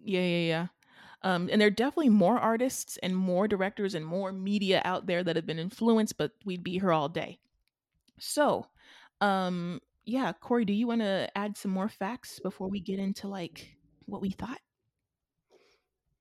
yeah, 0.02 0.20
yeah, 0.20 0.46
yeah. 0.48 0.66
Um, 1.22 1.48
and 1.50 1.60
there 1.60 1.68
are 1.68 1.70
definitely 1.70 2.10
more 2.10 2.38
artists 2.38 2.98
and 2.98 3.16
more 3.16 3.48
directors 3.48 3.94
and 3.94 4.04
more 4.04 4.32
media 4.32 4.82
out 4.84 5.06
there 5.06 5.24
that 5.24 5.36
have 5.36 5.46
been 5.46 5.58
influenced, 5.58 6.18
but 6.18 6.32
we'd 6.44 6.62
be 6.62 6.78
here 6.78 6.92
all 6.92 7.08
day. 7.08 7.38
So, 8.18 8.66
um, 9.20 9.80
yeah, 10.04 10.32
Corey, 10.34 10.64
do 10.66 10.74
you 10.74 10.86
want 10.86 11.00
to 11.00 11.30
add 11.36 11.56
some 11.56 11.70
more 11.70 11.88
facts 11.88 12.40
before 12.40 12.68
we 12.68 12.80
get 12.80 12.98
into 12.98 13.28
like 13.28 13.76
what 14.06 14.20
we 14.20 14.30
thought? 14.30 14.60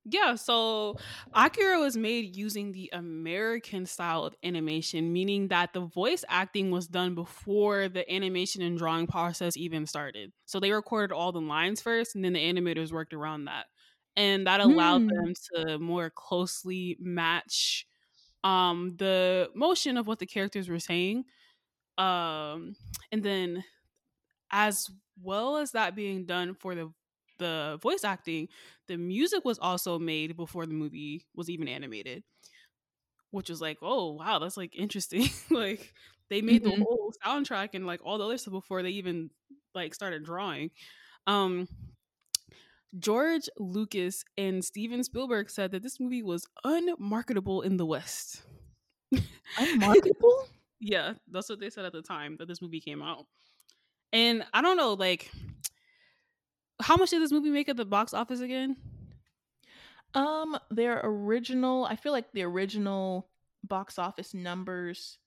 Yeah, 0.06 0.36
so 0.36 0.98
Akira 1.34 1.80
was 1.80 1.96
made 1.96 2.36
using 2.36 2.74
the 2.74 2.90
American 2.92 3.86
style 3.86 4.26
of 4.26 4.36
animation, 4.44 5.14
meaning 5.14 5.48
that 5.48 5.72
the 5.72 5.80
voice 5.82 6.26
acting 6.28 6.72
was 6.72 6.88
done 6.88 7.16
before 7.16 7.88
the 7.88 8.10
animation 8.14 8.62
and 8.62 8.78
drawing 8.78 9.08
process 9.08 9.56
even 9.56 9.86
started. 9.86 10.34
So 10.46 10.60
they 10.60 10.74
recorded 10.74 11.14
all 11.14 11.32
the 11.32 11.40
lines 11.40 11.82
first, 11.82 12.16
and 12.16 12.26
then 12.26 12.34
the 12.34 12.40
animators 12.42 12.92
worked 12.92 13.14
around 13.14 13.46
that. 13.46 13.68
And 14.18 14.46
that 14.46 14.60
allowed 14.60 15.04
Mm, 15.04 15.24
them 15.24 15.34
to 15.56 15.80
more 15.80 16.10
closely 16.10 16.98
match 17.00 17.88
um, 18.44 18.96
the 18.98 19.52
motion 19.56 19.98
of 19.98 20.08
what 20.08 20.20
the 20.20 20.26
characters 20.28 20.70
were 20.70 20.80
saying. 20.80 21.26
Um, 21.98 22.76
and 23.12 23.24
then 23.24 23.64
as 24.52 24.90
well 25.22 25.58
as 25.58 25.72
that 25.72 25.96
being 25.96 26.26
done 26.26 26.56
for 26.56 26.76
the 26.76 26.94
the 27.44 27.78
voice 27.82 28.04
acting, 28.04 28.48
the 28.88 28.98
music 28.98 29.44
was 29.44 29.60
also 29.60 30.00
made 30.00 30.38
before 30.38 30.66
the 30.66 30.74
movie 30.74 31.26
was 31.36 31.50
even 31.50 31.68
animated, 31.68 32.24
which 33.32 33.50
was 33.50 33.62
like, 33.62 33.78
oh 33.82 34.14
wow, 34.14 34.40
that's 34.40 34.58
like 34.58 34.76
interesting. 34.76 35.28
like 35.50 35.94
they 36.30 36.42
made 36.42 36.64
the 36.64 36.72
mhm. 36.72 36.82
whole 36.82 37.14
soundtrack 37.26 37.70
and 37.74 37.86
like 37.86 38.00
all 38.04 38.18
the 38.18 38.26
other 38.26 38.38
stuff 38.38 38.54
before 38.54 38.82
they 38.82 38.92
even 38.92 39.30
like 39.76 39.94
started 39.94 40.24
drawing. 40.24 40.72
Um 41.28 41.68
George 43.00 43.50
Lucas 43.58 44.24
and 44.38 44.64
Steven 44.64 45.04
Spielberg 45.04 45.50
said 45.50 45.72
that 45.72 45.82
this 45.82 46.00
movie 46.00 46.22
was 46.22 46.46
unmarketable 46.64 47.62
in 47.64 47.78
the 47.78 47.86
West. 47.86 48.44
Unmarketable? 49.58 50.48
yeah, 50.80 51.14
that's 51.32 51.50
what 51.50 51.60
they 51.60 51.72
said 51.72 51.86
at 51.86 51.94
the 51.94 52.04
time 52.04 52.38
that 52.38 52.48
this 52.48 52.62
movie 52.62 52.80
came 52.80 53.02
out. 53.02 53.26
And 54.12 54.46
I 54.54 54.62
don't 54.62 54.78
know, 54.78 54.94
like, 54.94 55.32
how 56.84 56.98
much 56.98 57.10
did 57.12 57.22
this 57.22 57.32
movie 57.32 57.50
make 57.50 57.70
at 57.70 57.78
the 57.78 57.86
box 57.86 58.14
office 58.14 58.42
again? 58.42 58.78
Um, 60.14 60.58
their 60.70 61.02
original, 61.04 61.86
I 61.86 61.96
feel 61.96 62.12
like 62.12 62.32
the 62.34 62.44
original 62.44 63.30
box 63.64 63.98
office 63.98 64.34
numbers 64.34 65.18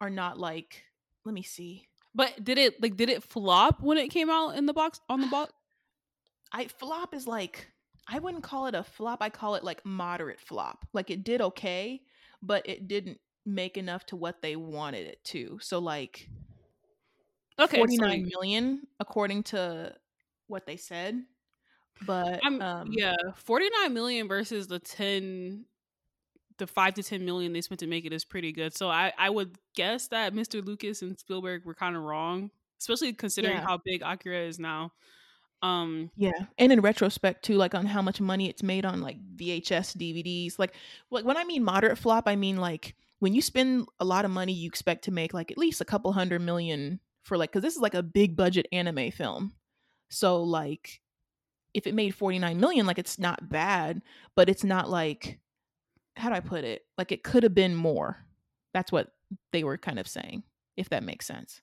are 0.00 0.10
not 0.10 0.38
like, 0.38 0.82
let 1.24 1.34
me 1.34 1.42
see. 1.42 1.86
But 2.14 2.44
did 2.44 2.58
it 2.58 2.80
like 2.80 2.96
did 2.96 3.08
it 3.08 3.24
flop 3.24 3.82
when 3.82 3.98
it 3.98 4.08
came 4.08 4.30
out 4.30 4.50
in 4.50 4.66
the 4.66 4.72
box 4.72 5.00
on 5.08 5.20
the 5.20 5.26
box? 5.26 5.52
I 6.52 6.66
flop 6.66 7.14
is 7.14 7.26
like 7.26 7.68
I 8.06 8.18
wouldn't 8.18 8.44
call 8.44 8.66
it 8.66 8.74
a 8.74 8.84
flop. 8.84 9.18
I 9.20 9.30
call 9.30 9.54
it 9.56 9.64
like 9.64 9.84
moderate 9.84 10.40
flop. 10.40 10.86
Like 10.92 11.10
it 11.10 11.24
did 11.24 11.40
okay, 11.40 12.02
but 12.42 12.68
it 12.68 12.86
didn't 12.86 13.18
make 13.46 13.76
enough 13.76 14.06
to 14.06 14.16
what 14.16 14.42
they 14.42 14.54
wanted 14.54 15.06
it 15.06 15.24
to. 15.24 15.58
So 15.60 15.80
like 15.80 16.28
Okay, 17.58 17.78
forty 17.78 17.96
so 17.96 18.06
nine 18.06 18.28
million 18.30 18.86
according 19.00 19.42
to 19.44 19.94
what 20.46 20.66
they 20.66 20.76
said. 20.76 21.22
But 22.06 22.44
um 22.44 22.88
yeah, 22.90 23.14
forty 23.36 23.68
nine 23.80 23.94
million 23.94 24.28
versus 24.28 24.66
the 24.66 24.78
ten, 24.78 25.64
the 26.58 26.66
five 26.66 26.94
to 26.94 27.02
ten 27.02 27.24
million 27.24 27.52
they 27.52 27.60
spent 27.60 27.80
to 27.80 27.86
make 27.86 28.04
it 28.04 28.12
is 28.12 28.24
pretty 28.24 28.52
good. 28.52 28.76
So 28.76 28.88
I 28.88 29.12
I 29.16 29.30
would 29.30 29.56
guess 29.74 30.08
that 30.08 30.34
Mr. 30.34 30.64
Lucas 30.64 31.02
and 31.02 31.18
Spielberg 31.18 31.64
were 31.64 31.74
kind 31.74 31.96
of 31.96 32.02
wrong, 32.02 32.50
especially 32.80 33.12
considering 33.12 33.56
yeah. 33.56 33.64
how 33.66 33.78
big 33.84 34.02
Akira 34.02 34.40
is 34.40 34.58
now. 34.58 34.92
Um, 35.62 36.10
Yeah. 36.16 36.32
And 36.58 36.72
in 36.72 36.82
retrospect 36.82 37.44
too, 37.44 37.54
like 37.54 37.74
on 37.74 37.86
how 37.86 38.02
much 38.02 38.20
money 38.20 38.50
it's 38.50 38.62
made 38.62 38.84
on 38.84 39.00
like 39.00 39.16
VHS 39.36 39.96
DVDs. 39.96 40.58
Like 40.58 40.74
like 41.10 41.24
when 41.24 41.36
I 41.36 41.44
mean 41.44 41.64
moderate 41.64 41.96
flop, 41.96 42.24
I 42.26 42.36
mean 42.36 42.58
like 42.58 42.94
when 43.20 43.34
you 43.34 43.40
spend 43.40 43.88
a 44.00 44.04
lot 44.04 44.24
of 44.24 44.30
money, 44.30 44.52
you 44.52 44.68
expect 44.68 45.04
to 45.04 45.10
make 45.10 45.32
like 45.32 45.50
at 45.50 45.58
least 45.58 45.80
a 45.80 45.84
couple 45.86 46.12
hundred 46.12 46.42
million 46.42 47.00
for 47.22 47.38
like 47.38 47.50
because 47.50 47.62
this 47.62 47.76
is 47.76 47.80
like 47.80 47.94
a 47.94 48.02
big 48.02 48.36
budget 48.36 48.66
anime 48.72 49.10
film. 49.10 49.54
So 50.14 50.42
like 50.42 51.00
if 51.74 51.86
it 51.86 51.94
made 51.94 52.14
49 52.14 52.60
million, 52.60 52.86
like 52.86 52.98
it's 52.98 53.18
not 53.18 53.48
bad, 53.48 54.02
but 54.36 54.48
it's 54.48 54.64
not 54.64 54.90
like 54.90 55.40
how 56.16 56.30
do 56.30 56.36
I 56.36 56.40
put 56.40 56.64
it? 56.64 56.86
Like 56.98 57.12
it 57.12 57.24
could 57.24 57.42
have 57.44 57.54
been 57.54 57.74
more. 57.76 58.26
That's 58.74 58.92
what 58.92 59.14
they 59.52 59.64
were 59.64 59.78
kind 59.78 59.98
of 59.98 60.08
saying, 60.08 60.44
if 60.76 60.90
that 60.90 61.04
makes 61.04 61.26
sense. 61.26 61.62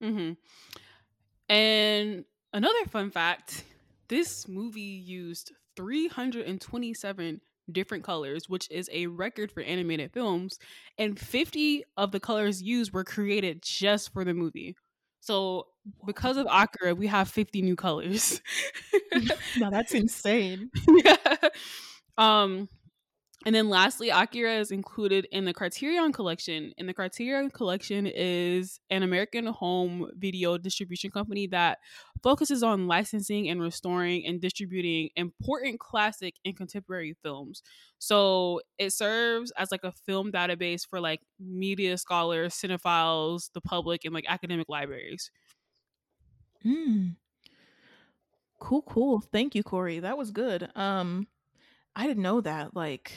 hmm 0.00 0.32
And 1.48 2.24
another 2.52 2.84
fun 2.86 3.10
fact 3.10 3.64
this 4.08 4.48
movie 4.48 4.80
used 4.80 5.52
327 5.76 7.40
different 7.70 8.02
colors, 8.04 8.48
which 8.48 8.68
is 8.70 8.90
a 8.92 9.06
record 9.06 9.52
for 9.52 9.62
animated 9.62 10.12
films, 10.12 10.58
and 10.98 11.18
50 11.18 11.84
of 11.96 12.12
the 12.12 12.20
colors 12.20 12.62
used 12.62 12.92
were 12.92 13.04
created 13.04 13.62
just 13.62 14.12
for 14.12 14.24
the 14.24 14.34
movie. 14.34 14.76
So, 15.20 15.68
because 16.06 16.36
of 16.36 16.46
Akira, 16.50 16.94
we 16.94 17.06
have 17.06 17.28
50 17.28 17.62
new 17.62 17.76
colors. 17.76 18.40
now 19.58 19.70
that's 19.70 19.94
insane. 19.94 20.70
yeah. 21.04 21.36
Um, 22.18 22.68
and 23.46 23.54
then 23.54 23.70
lastly, 23.70 24.10
Akira 24.10 24.58
is 24.58 24.70
included 24.70 25.26
in 25.32 25.46
the 25.46 25.54
Criterion 25.54 26.12
Collection. 26.12 26.74
And 26.76 26.86
the 26.86 26.92
Criterion 26.92 27.50
Collection 27.50 28.06
is 28.06 28.78
an 28.90 29.02
American 29.02 29.46
home 29.46 30.10
video 30.14 30.58
distribution 30.58 31.10
company 31.10 31.46
that 31.46 31.78
focuses 32.22 32.62
on 32.62 32.86
licensing 32.86 33.48
and 33.48 33.62
restoring 33.62 34.26
and 34.26 34.42
distributing 34.42 35.08
important 35.16 35.80
classic 35.80 36.34
and 36.44 36.54
contemporary 36.54 37.16
films. 37.22 37.62
So 37.98 38.60
it 38.78 38.92
serves 38.92 39.52
as 39.52 39.70
like 39.70 39.84
a 39.84 39.92
film 39.92 40.30
database 40.30 40.86
for 40.86 41.00
like 41.00 41.20
media 41.38 41.96
scholars, 41.96 42.54
cinephiles, 42.54 43.50
the 43.54 43.62
public, 43.62 44.04
and 44.04 44.12
like 44.12 44.26
academic 44.28 44.66
libraries. 44.68 45.30
Mm. 46.64 47.16
Cool, 48.58 48.82
cool. 48.82 49.20
Thank 49.20 49.54
you, 49.54 49.62
Corey. 49.62 50.00
That 50.00 50.18
was 50.18 50.30
good. 50.30 50.68
Um, 50.76 51.26
I 51.96 52.06
didn't 52.06 52.22
know 52.22 52.40
that. 52.42 52.76
Like, 52.76 53.12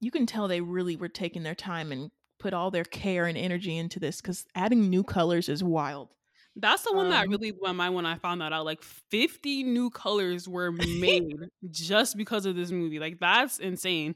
you 0.00 0.10
can 0.10 0.26
tell 0.26 0.46
they 0.46 0.60
really 0.60 0.96
were 0.96 1.08
taking 1.08 1.42
their 1.42 1.54
time 1.54 1.90
and 1.90 2.10
put 2.38 2.52
all 2.52 2.70
their 2.70 2.84
care 2.84 3.26
and 3.26 3.36
energy 3.38 3.76
into 3.76 3.98
this 3.98 4.20
because 4.20 4.44
adding 4.54 4.88
new 4.90 5.02
colors 5.02 5.48
is 5.48 5.64
wild. 5.64 6.08
That's 6.54 6.82
the 6.82 6.92
one 6.92 7.08
that 7.10 7.24
Um, 7.24 7.30
really 7.30 7.52
blew 7.52 7.62
my 7.68 7.72
mind 7.72 7.94
when 7.94 8.06
I 8.06 8.16
found 8.16 8.40
that 8.40 8.52
out. 8.52 8.64
Like 8.64 8.82
50 8.82 9.62
new 9.64 9.90
colors 9.90 10.48
were 10.48 10.70
made 11.00 11.32
just 11.70 12.16
because 12.16 12.46
of 12.46 12.56
this 12.56 12.70
movie. 12.70 12.98
Like 12.98 13.18
that's 13.20 13.58
insane. 13.58 14.14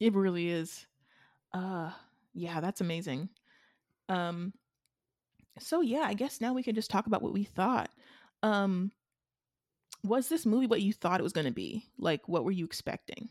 it 0.00 0.14
really 0.14 0.48
is. 0.48 0.86
Uh, 1.52 1.90
yeah, 2.34 2.60
that's 2.60 2.80
amazing. 2.80 3.28
Um, 4.08 4.52
so 5.58 5.80
yeah, 5.80 6.04
I 6.04 6.14
guess 6.14 6.40
now 6.40 6.52
we 6.54 6.62
can 6.62 6.74
just 6.74 6.90
talk 6.90 7.06
about 7.06 7.22
what 7.22 7.32
we 7.32 7.44
thought. 7.44 7.90
Um, 8.42 8.92
was 10.04 10.28
this 10.28 10.46
movie 10.46 10.66
what 10.66 10.82
you 10.82 10.92
thought 10.92 11.20
it 11.20 11.24
was 11.24 11.32
going 11.32 11.46
to 11.46 11.52
be? 11.52 11.84
Like, 11.98 12.28
what 12.28 12.44
were 12.44 12.50
you 12.50 12.64
expecting? 12.64 13.28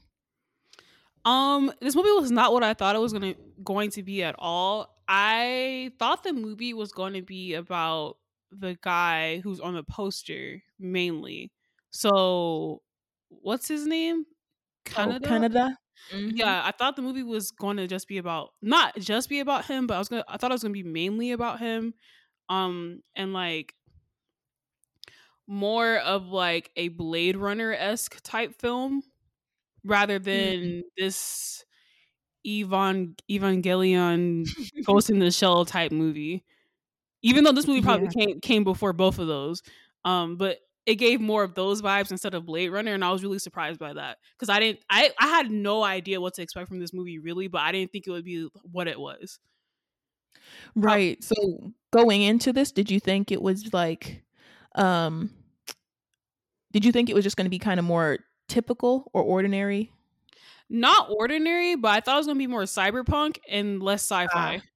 Um, 1.24 1.72
this 1.82 1.96
movie 1.96 2.12
was 2.12 2.32
not 2.32 2.54
what 2.54 2.64
I 2.64 2.74
thought 2.74 2.96
it 2.96 3.00
was 3.00 3.14
gonna 3.14 3.34
going 3.64 3.90
to 3.92 4.04
be 4.04 4.24
at 4.24 4.36
all. 4.38 4.96
I 5.08 5.92
thought 5.98 6.24
the 6.24 6.34
movie 6.34 6.74
was 6.74 6.92
going 6.92 7.14
to 7.14 7.22
be 7.22 7.56
about 7.56 8.18
the 8.52 8.78
guy 8.82 9.40
who's 9.40 9.60
on 9.60 9.74
the 9.76 9.84
poster 9.84 10.62
mainly. 10.80 11.52
So, 11.90 12.82
what's 13.30 13.68
his 13.68 13.88
name? 13.88 14.26
Oh, 14.98 15.18
Kaneda. 15.20 15.76
Mhm. 16.12 16.32
Yeah, 16.38 16.62
I 16.66 16.72
thought 16.72 16.96
the 16.96 17.02
movie 17.02 17.24
was 17.24 17.52
going 17.52 17.78
to 17.78 17.88
just 17.88 18.08
be 18.08 18.18
about 18.18 18.52
not 18.62 18.96
just 18.98 19.30
be 19.30 19.40
about 19.40 19.66
him, 19.66 19.88
but 19.88 19.96
I 19.96 20.00
was 20.00 20.10
gonna 20.10 20.26
I 20.28 20.38
thought 20.38 20.52
it 20.52 20.54
was 20.56 20.64
gonna 20.64 20.74
be 20.74 20.84
mainly 20.84 21.32
about 21.32 21.60
him. 21.60 21.94
Um, 22.50 23.02
and 23.16 23.34
like 23.34 23.76
more 25.48 25.98
of 25.98 26.28
like 26.28 26.72
a 26.76 26.88
Blade 26.90 27.38
Runner 27.38 27.74
esque 27.74 28.20
type 28.24 28.56
film 28.60 29.04
rather 29.84 30.20
Mm. 30.32 30.56
than 30.56 30.84
this 30.98 31.66
Evan 32.48 33.16
Evangelion 33.32 34.52
Ghost 34.86 35.10
in 35.10 35.20
the 35.20 35.32
Shell 35.32 35.66
type 35.66 35.92
movie. 35.92 36.46
Even 37.24 37.44
though 37.44 37.54
this 37.54 37.68
movie 37.68 37.82
probably 37.82 38.08
Yeah. 38.08 38.26
came 38.26 38.42
came 38.42 38.64
before 38.64 38.94
both 38.94 39.20
of 39.20 39.28
those, 39.28 39.64
um, 40.06 40.38
but 40.38 40.60
it 40.86 40.96
gave 40.96 41.20
more 41.20 41.44
of 41.44 41.56
those 41.56 41.82
vibes 41.82 42.12
instead 42.12 42.34
of 42.34 42.46
Blade 42.46 42.70
Runner, 42.70 42.94
and 42.94 43.04
I 43.04 43.12
was 43.12 43.24
really 43.24 43.40
surprised 43.40 43.80
by 43.80 43.94
that 43.94 44.18
because 44.38 44.50
I 44.50 44.60
didn't, 44.60 44.80
I, 44.90 45.12
I 45.20 45.28
had 45.28 45.52
no 45.52 45.84
idea 45.84 46.22
what 46.22 46.36
to 46.36 46.42
expect 46.42 46.68
from 46.68 46.80
this 46.80 46.94
movie 46.94 47.20
really, 47.20 47.48
but 47.48 47.62
I 47.62 47.72
didn't 47.72 47.92
think 47.92 48.06
it 48.08 48.12
would 48.12 48.26
be 48.26 48.48
what 48.72 48.88
it 48.88 49.00
was. 49.00 49.40
Right. 50.76 51.24
So 51.24 51.74
going 51.92 52.22
into 52.22 52.54
this, 52.54 52.72
did 52.72 52.92
you 52.92 53.00
think 53.00 53.32
it 53.32 53.42
was 53.42 53.74
like 53.74 54.24
um 54.76 55.32
did 56.72 56.84
you 56.84 56.92
think 56.92 57.10
it 57.10 57.16
was 57.16 57.24
just 57.24 57.38
going 57.38 57.46
to 57.46 57.50
be 57.50 57.58
kind 57.58 57.80
of 57.80 57.86
more 57.86 58.20
typical 58.50 59.10
or 59.14 59.24
ordinary? 59.24 59.92
not 60.70 61.10
ordinary, 61.10 61.76
but 61.76 61.90
I 61.90 62.00
thought 62.00 62.16
it 62.16 62.18
was 62.18 62.28
gonna 62.28 62.40
be 62.40 62.48
more 62.48 62.64
cyberpunk 62.64 63.38
and 63.50 63.82
less 63.82 64.02
sci-fi. 64.02 64.62
Ah. 64.62 64.68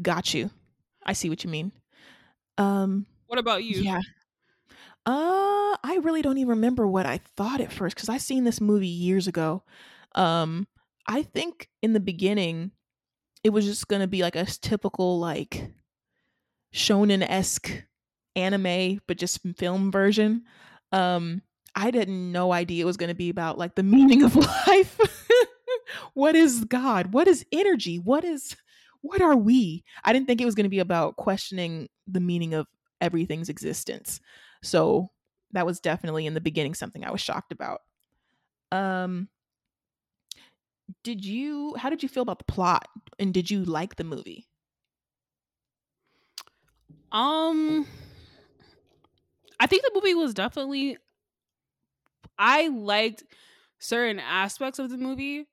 Got 0.00 0.34
you. 0.34 0.50
I 1.04 1.12
see 1.12 1.28
what 1.28 1.44
you 1.44 1.50
mean. 1.50 1.72
Um, 2.58 3.06
what 3.26 3.38
about 3.38 3.64
you? 3.64 3.82
yeah. 3.82 4.00
Uh, 5.04 5.76
I 5.82 5.98
really 6.02 6.22
don't 6.22 6.38
even 6.38 6.50
remember 6.50 6.86
what 6.86 7.06
I 7.06 7.18
thought 7.36 7.60
at 7.60 7.72
first 7.72 7.96
because 7.96 8.08
I 8.08 8.18
seen 8.18 8.44
this 8.44 8.60
movie 8.60 8.86
years 8.86 9.26
ago. 9.26 9.64
Um, 10.14 10.66
I 11.08 11.22
think 11.22 11.68
in 11.82 11.92
the 11.92 12.00
beginning, 12.00 12.70
it 13.42 13.50
was 13.50 13.64
just 13.64 13.88
gonna 13.88 14.06
be 14.06 14.22
like 14.22 14.36
a 14.36 14.44
typical 14.44 15.18
like 15.18 15.72
shonen 16.72 17.26
esque 17.28 17.84
anime, 18.36 19.00
but 19.08 19.16
just 19.18 19.40
film 19.56 19.90
version. 19.90 20.44
Um, 20.92 21.42
I 21.74 21.90
didn't 21.90 22.30
no 22.30 22.52
idea 22.52 22.82
it 22.82 22.86
was 22.86 22.96
gonna 22.96 23.14
be 23.14 23.30
about 23.30 23.58
like 23.58 23.74
the 23.74 23.82
meaning 23.82 24.22
of 24.22 24.36
life. 24.66 25.00
what 26.14 26.36
is 26.36 26.64
God? 26.64 27.12
What 27.12 27.26
is 27.26 27.44
energy? 27.50 27.98
What 27.98 28.24
is 28.24 28.56
what 29.00 29.20
are 29.20 29.36
we? 29.36 29.82
I 30.04 30.12
didn't 30.12 30.28
think 30.28 30.40
it 30.40 30.44
was 30.44 30.54
gonna 30.54 30.68
be 30.68 30.78
about 30.78 31.16
questioning 31.16 31.88
the 32.06 32.20
meaning 32.20 32.54
of 32.54 32.68
everything's 33.00 33.48
existence. 33.48 34.20
So 34.62 35.10
that 35.52 35.66
was 35.66 35.80
definitely 35.80 36.26
in 36.26 36.34
the 36.34 36.40
beginning 36.40 36.74
something 36.74 37.04
I 37.04 37.10
was 37.10 37.20
shocked 37.20 37.52
about. 37.52 37.80
Um, 38.72 39.28
did 41.02 41.24
you? 41.24 41.74
How 41.76 41.90
did 41.90 42.02
you 42.02 42.08
feel 42.08 42.22
about 42.22 42.38
the 42.38 42.44
plot? 42.52 42.88
And 43.18 43.32
did 43.32 43.50
you 43.50 43.64
like 43.64 43.96
the 43.96 44.04
movie? 44.04 44.48
Um, 47.12 47.86
I 49.60 49.66
think 49.66 49.82
the 49.82 49.92
movie 49.94 50.14
was 50.14 50.34
definitely. 50.34 50.98
I 52.38 52.68
liked 52.68 53.24
certain 53.78 54.18
aspects 54.18 54.78
of 54.78 54.90
the 54.90 54.98
movie, 54.98 55.46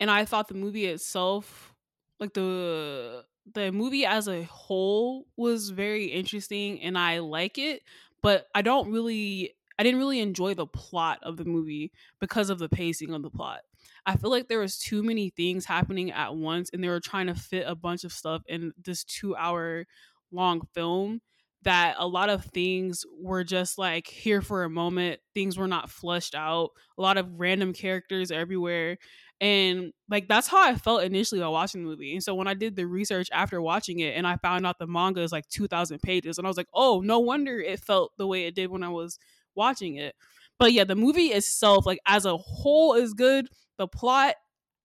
and 0.00 0.10
I 0.10 0.24
thought 0.24 0.48
the 0.48 0.54
movie 0.54 0.86
itself, 0.86 1.74
like 2.20 2.34
the 2.34 3.24
the 3.54 3.72
movie 3.72 4.04
as 4.06 4.28
a 4.28 4.44
whole, 4.44 5.26
was 5.36 5.70
very 5.70 6.06
interesting, 6.06 6.80
and 6.82 6.96
I 6.98 7.18
like 7.18 7.58
it. 7.58 7.82
But 8.22 8.46
I 8.54 8.62
don't 8.62 8.92
really, 8.92 9.54
I 9.78 9.82
didn't 9.82 10.00
really 10.00 10.20
enjoy 10.20 10.54
the 10.54 10.66
plot 10.66 11.18
of 11.22 11.36
the 11.36 11.44
movie 11.44 11.92
because 12.20 12.50
of 12.50 12.58
the 12.58 12.68
pacing 12.68 13.12
of 13.14 13.22
the 13.22 13.30
plot. 13.30 13.60
I 14.06 14.16
feel 14.16 14.30
like 14.30 14.48
there 14.48 14.60
was 14.60 14.78
too 14.78 15.02
many 15.02 15.30
things 15.30 15.64
happening 15.64 16.10
at 16.10 16.34
once, 16.34 16.70
and 16.72 16.82
they 16.82 16.88
were 16.88 17.00
trying 17.00 17.26
to 17.28 17.34
fit 17.34 17.64
a 17.66 17.74
bunch 17.74 18.04
of 18.04 18.12
stuff 18.12 18.42
in 18.46 18.72
this 18.82 19.04
two 19.04 19.36
hour 19.36 19.86
long 20.30 20.62
film 20.74 21.20
that 21.62 21.94
a 21.98 22.06
lot 22.06 22.28
of 22.28 22.44
things 22.46 23.04
were 23.20 23.44
just 23.44 23.78
like 23.78 24.08
here 24.08 24.42
for 24.42 24.64
a 24.64 24.70
moment. 24.70 25.20
Things 25.34 25.56
were 25.56 25.68
not 25.68 25.90
flushed 25.90 26.34
out. 26.34 26.70
A 26.98 27.02
lot 27.02 27.18
of 27.18 27.38
random 27.38 27.72
characters 27.72 28.30
everywhere 28.32 28.98
and 29.42 29.92
like 30.08 30.28
that's 30.28 30.46
how 30.48 30.62
i 30.62 30.74
felt 30.74 31.02
initially 31.02 31.40
while 31.40 31.52
watching 31.52 31.82
the 31.82 31.88
movie 31.88 32.14
and 32.14 32.22
so 32.22 32.34
when 32.34 32.46
i 32.46 32.54
did 32.54 32.76
the 32.76 32.86
research 32.86 33.28
after 33.32 33.60
watching 33.60 33.98
it 33.98 34.16
and 34.16 34.26
i 34.26 34.36
found 34.36 34.64
out 34.64 34.78
the 34.78 34.86
manga 34.86 35.20
is 35.20 35.32
like 35.32 35.46
2000 35.48 36.00
pages 36.00 36.38
and 36.38 36.46
i 36.46 36.48
was 36.48 36.56
like 36.56 36.68
oh 36.72 37.00
no 37.04 37.18
wonder 37.18 37.60
it 37.60 37.80
felt 37.80 38.12
the 38.16 38.26
way 38.26 38.46
it 38.46 38.54
did 38.54 38.70
when 38.70 38.82
i 38.82 38.88
was 38.88 39.18
watching 39.54 39.96
it 39.96 40.14
but 40.58 40.72
yeah 40.72 40.84
the 40.84 40.96
movie 40.96 41.26
itself 41.26 41.84
like 41.84 41.98
as 42.06 42.24
a 42.24 42.36
whole 42.36 42.94
is 42.94 43.12
good 43.12 43.48
the 43.76 43.86
plot 43.86 44.36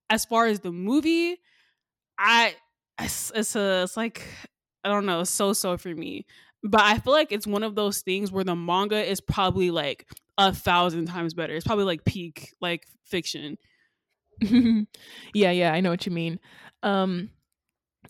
as 0.10 0.26
far 0.26 0.48
as 0.48 0.60
the 0.60 0.72
movie 0.72 1.38
i 2.18 2.54
it's, 3.00 3.32
it's 3.36 3.56
a 3.56 3.84
it's 3.84 3.96
like 3.96 4.24
I 4.88 4.90
don't 4.90 5.06
know, 5.06 5.26
so 5.26 5.52
so 5.52 5.76
for 5.78 5.94
me. 5.94 6.26
But 6.64 6.82
I 6.82 6.98
feel 7.00 7.12
like 7.14 7.32
it's 7.34 7.46
one 7.46 7.64
of 7.64 7.76
those 7.76 8.02
things 8.02 8.32
where 8.32 8.46
the 8.46 8.56
manga 8.56 9.04
is 9.04 9.20
probably 9.20 9.70
like 9.70 10.08
a 10.38 10.54
thousand 10.54 11.08
times 11.08 11.34
better. 11.34 11.54
It's 11.54 11.66
probably 11.66 11.84
like 11.84 12.06
peak 12.06 12.54
like 12.62 12.88
fiction. 13.04 13.58
yeah, 15.34 15.52
yeah, 15.52 15.74
I 15.74 15.80
know 15.82 15.90
what 15.90 16.06
you 16.06 16.12
mean. 16.12 16.40
Um 16.84 17.30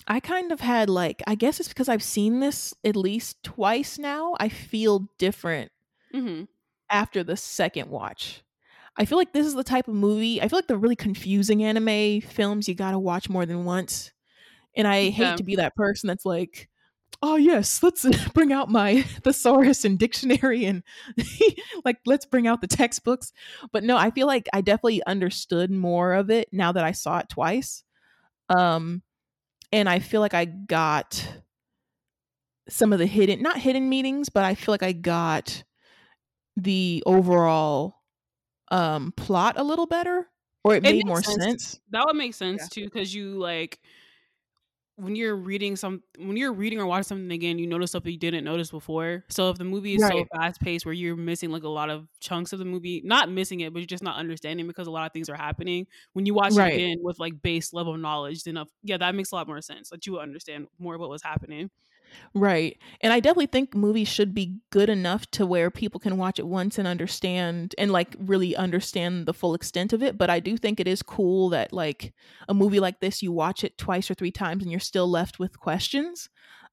I 0.07 0.19
kind 0.19 0.51
of 0.51 0.59
had 0.59 0.89
like 0.89 1.23
I 1.27 1.35
guess 1.35 1.59
it's 1.59 1.69
because 1.69 1.89
I've 1.89 2.03
seen 2.03 2.39
this 2.39 2.73
at 2.83 2.95
least 2.95 3.43
twice 3.43 3.97
now. 3.97 4.35
I 4.39 4.49
feel 4.49 5.09
different 5.17 5.71
Mm-hmm. 6.13 6.45
after 6.89 7.23
the 7.23 7.35
second 7.35 7.89
watch. 7.89 8.43
I 8.95 9.05
feel 9.05 9.17
like 9.17 9.33
this 9.33 9.45
is 9.45 9.53
the 9.55 9.63
type 9.63 9.87
of 9.87 9.93
movie. 9.93 10.41
I 10.41 10.47
feel 10.47 10.57
like 10.57 10.67
the 10.67 10.77
really 10.77 10.95
confusing 10.95 11.63
anime 11.63 12.21
films 12.21 12.67
you 12.67 12.75
got 12.75 12.91
to 12.91 12.99
watch 12.99 13.29
more 13.29 13.45
than 13.45 13.65
once. 13.65 14.11
And 14.75 14.87
I 14.87 15.09
hate 15.09 15.37
to 15.37 15.43
be 15.43 15.55
that 15.57 15.75
person 15.75 16.07
that's 16.07 16.25
like, 16.25 16.69
"Oh 17.21 17.35
yes, 17.35 17.81
let's 17.83 18.05
bring 18.33 18.53
out 18.53 18.69
my 18.69 19.01
thesaurus 19.23 19.85
and 19.85 19.97
dictionary 19.99 20.65
and 20.65 20.83
like 21.85 21.97
let's 22.05 22.25
bring 22.25 22.47
out 22.47 22.61
the 22.61 22.67
textbooks." 22.67 23.33
But 23.71 23.83
no, 23.83 23.97
I 23.97 24.11
feel 24.11 24.27
like 24.27 24.47
I 24.53 24.61
definitely 24.61 25.03
understood 25.05 25.71
more 25.71 26.13
of 26.13 26.29
it 26.29 26.49
now 26.51 26.71
that 26.71 26.83
I 26.85 26.91
saw 26.91 27.19
it 27.19 27.29
twice. 27.29 27.83
Um 28.49 29.03
and 29.73 29.89
I 29.89 29.99
feel 29.99 30.21
like 30.21 30.33
I 30.35 30.45
got 30.45 31.27
some 32.69 32.91
of 32.91 32.99
the 32.99 33.05
hidden 33.05 33.41
not 33.41 33.57
hidden 33.59 33.89
meanings, 33.89 34.29
but 34.29 34.43
I 34.43 34.55
feel 34.55 34.73
like 34.73 34.83
I 34.83 34.91
got 34.91 35.63
the 36.57 37.03
overall 37.05 37.97
um 38.71 39.13
plot 39.17 39.55
a 39.59 39.63
little 39.63 39.87
better 39.87 40.27
or 40.63 40.75
it, 40.75 40.83
It 40.83 40.95
made 40.95 41.05
more 41.05 41.23
sense. 41.23 41.47
sense. 41.47 41.79
That 41.91 42.05
would 42.05 42.15
make 42.15 42.33
sense 42.33 42.61
Yeah. 42.61 42.69
too, 42.69 42.85
because 42.85 43.13
you 43.13 43.37
like 43.37 43.79
when 44.97 45.15
you're 45.15 45.35
reading 45.35 45.75
some 45.75 46.01
when 46.17 46.37
you're 46.37 46.53
reading 46.53 46.79
or 46.79 46.87
watching 46.87 47.03
something 47.03 47.31
again, 47.31 47.59
you 47.59 47.67
notice 47.67 47.91
stuff 47.91 48.03
that 48.03 48.11
you 48.11 48.17
didn't 48.17 48.43
notice 48.43 48.71
before. 48.71 49.23
So 49.29 49.49
if 49.51 49.57
the 49.59 49.63
movie 49.63 49.93
is 49.95 50.05
so 50.05 50.25
fast 50.35 50.59
paced 50.59 50.85
where 50.85 50.93
you're 50.93 51.15
missing 51.15 51.51
like 51.51 51.63
a 51.63 51.69
lot 51.69 51.91
of 51.91 52.07
chunks 52.19 52.51
of 52.51 52.57
the 52.59 52.65
movie, 52.65 53.01
not 53.05 53.29
missing 53.29 53.59
it, 53.59 53.73
but 53.73 53.79
you're 53.79 53.85
just 53.87 54.03
not 54.03 54.17
understanding 54.17 54.65
because 54.67 54.87
a 54.87 54.91
lot 54.91 55.05
of 55.05 55.13
things 55.13 55.29
are 55.29 55.35
happening. 55.35 55.85
When 56.13 56.25
you 56.25 56.33
watch 56.33 56.57
Right. 56.57 56.83
it 56.83 56.87
again 56.87 56.97
with 57.01 57.19
like 57.19 57.41
base 57.43 57.73
level 57.73 57.95
knowledge, 57.95 58.43
then 58.43 58.57
of 58.57 58.69
yeah, 58.81 58.97
that 58.97 59.13
makes 59.13 59.31
a 59.31 59.35
lot 59.35 59.47
more 59.47 59.61
sense. 59.61 59.89
That 59.91 60.07
you 60.07 60.19
understand 60.19 60.67
more 60.79 60.95
of 60.95 61.01
what 61.01 61.09
was 61.09 61.21
happening. 61.23 61.69
Right. 62.33 62.77
And 63.01 63.11
I 63.11 63.19
definitely 63.19 63.47
think 63.47 63.75
movies 63.75 64.07
should 64.07 64.33
be 64.33 64.57
good 64.69 64.89
enough 64.89 65.29
to 65.31 65.45
where 65.45 65.71
people 65.71 65.99
can 65.99 66.17
watch 66.17 66.39
it 66.39 66.47
once 66.47 66.77
and 66.77 66.87
understand 66.87 67.73
and 67.77 67.91
like 67.91 68.15
really 68.19 68.55
understand 68.55 69.25
the 69.25 69.33
full 69.33 69.53
extent 69.53 69.93
of 69.93 70.03
it. 70.03 70.17
But 70.17 70.29
I 70.29 70.39
do 70.39 70.57
think 70.57 70.79
it 70.79 70.87
is 70.87 71.01
cool 71.01 71.49
that 71.49 71.73
like 71.73 72.13
a 72.47 72.53
movie 72.53 72.79
like 72.79 72.99
this, 72.99 73.21
you 73.21 73.31
watch 73.31 73.63
it 73.63 73.77
twice 73.77 74.09
or 74.09 74.13
three 74.13 74.31
times 74.31 74.63
and 74.63 74.71
you're 74.71 74.79
still 74.79 75.09
left 75.09 75.39
with 75.39 75.59
questions. 75.59 76.29